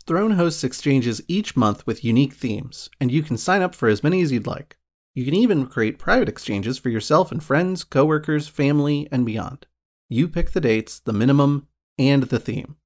Throne 0.06 0.32
hosts 0.32 0.64
exchanges 0.64 1.20
each 1.28 1.56
month 1.56 1.86
with 1.86 2.04
unique 2.04 2.32
themes, 2.32 2.88
and 3.00 3.12
you 3.12 3.22
can 3.22 3.36
sign 3.36 3.60
up 3.60 3.74
for 3.74 3.88
as 3.88 4.02
many 4.02 4.22
as 4.22 4.32
you'd 4.32 4.46
like. 4.46 4.78
You 5.14 5.24
can 5.24 5.34
even 5.34 5.66
create 5.66 5.98
private 5.98 6.28
exchanges 6.28 6.78
for 6.78 6.88
yourself 6.88 7.30
and 7.30 7.42
friends, 7.42 7.84
coworkers, 7.84 8.48
family, 8.48 9.08
and 9.10 9.26
beyond. 9.26 9.66
You 10.08 10.28
pick 10.28 10.52
the 10.52 10.60
dates, 10.60 10.98
the 10.98 11.12
minimum, 11.12 11.68
and 11.98 12.24
the 12.24 12.38
theme. 12.38 12.76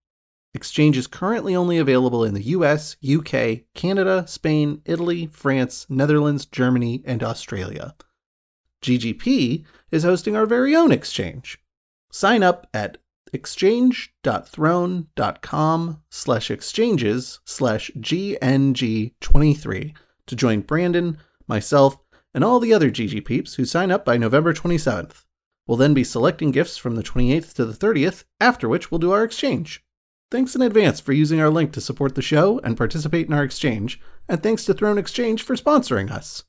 Exchange 0.55 0.97
is 0.97 1.07
currently 1.07 1.55
only 1.55 1.79
available 1.79 2.25
in 2.25 2.35
the 2.35 2.43
US, 2.43 2.97
UK, 3.07 3.61
Canada, 3.75 4.25
Spain, 4.27 4.81
Italy, 4.87 5.27
France, 5.27 5.87
Netherlands, 5.89 6.47
Germany, 6.47 7.03
and 7.05 7.23
Australia. 7.23 7.95
GGP 8.83 9.65
is 9.91 10.03
hosting 10.03 10.35
our 10.35 10.47
very 10.47 10.75
own 10.75 10.91
exchange. 10.93 11.59
Sign 12.11 12.43
up 12.43 12.67
at 12.73 12.97
exchange.throne.com 13.33 16.03
slash 16.09 16.51
exchanges 16.51 17.41
slash 17.45 17.91
GNG23 17.99 19.95
to 20.27 20.37
join 20.37 20.61
Brandon, 20.61 21.19
myself, 21.47 21.99
and 22.37 22.45
all 22.45 22.61
the 22.61 22.75
other 22.75 22.91
GG 22.91 23.25
peeps 23.25 23.55
who 23.55 23.65
sign 23.65 23.91
up 23.91 24.05
by 24.05 24.19
November 24.19 24.53
27th. 24.53 25.25
We'll 25.67 25.79
then 25.79 25.95
be 25.95 26.05
selecting 26.05 26.51
gifts 26.51 26.77
from 26.77 26.95
the 26.95 27.03
28th 27.03 27.55
to 27.55 27.65
the 27.65 27.73
30th, 27.73 28.25
after 28.39 28.69
which 28.69 28.91
we'll 28.91 28.99
do 28.99 29.11
our 29.11 29.25
exchange. 29.25 29.83
Thanks 30.31 30.55
in 30.55 30.61
advance 30.61 31.01
for 31.01 31.13
using 31.13 31.41
our 31.41 31.49
link 31.49 31.73
to 31.73 31.81
support 31.81 32.15
the 32.15 32.23
show 32.23 32.61
and 32.63 32.77
participate 32.77 33.27
in 33.27 33.33
our 33.33 33.43
exchange, 33.43 33.99
and 34.29 34.43
thanks 34.43 34.67
to 34.67 34.75
Throne 34.75 34.99
Exchange 34.99 35.43
for 35.43 35.57
sponsoring 35.57 36.11
us. 36.11 36.45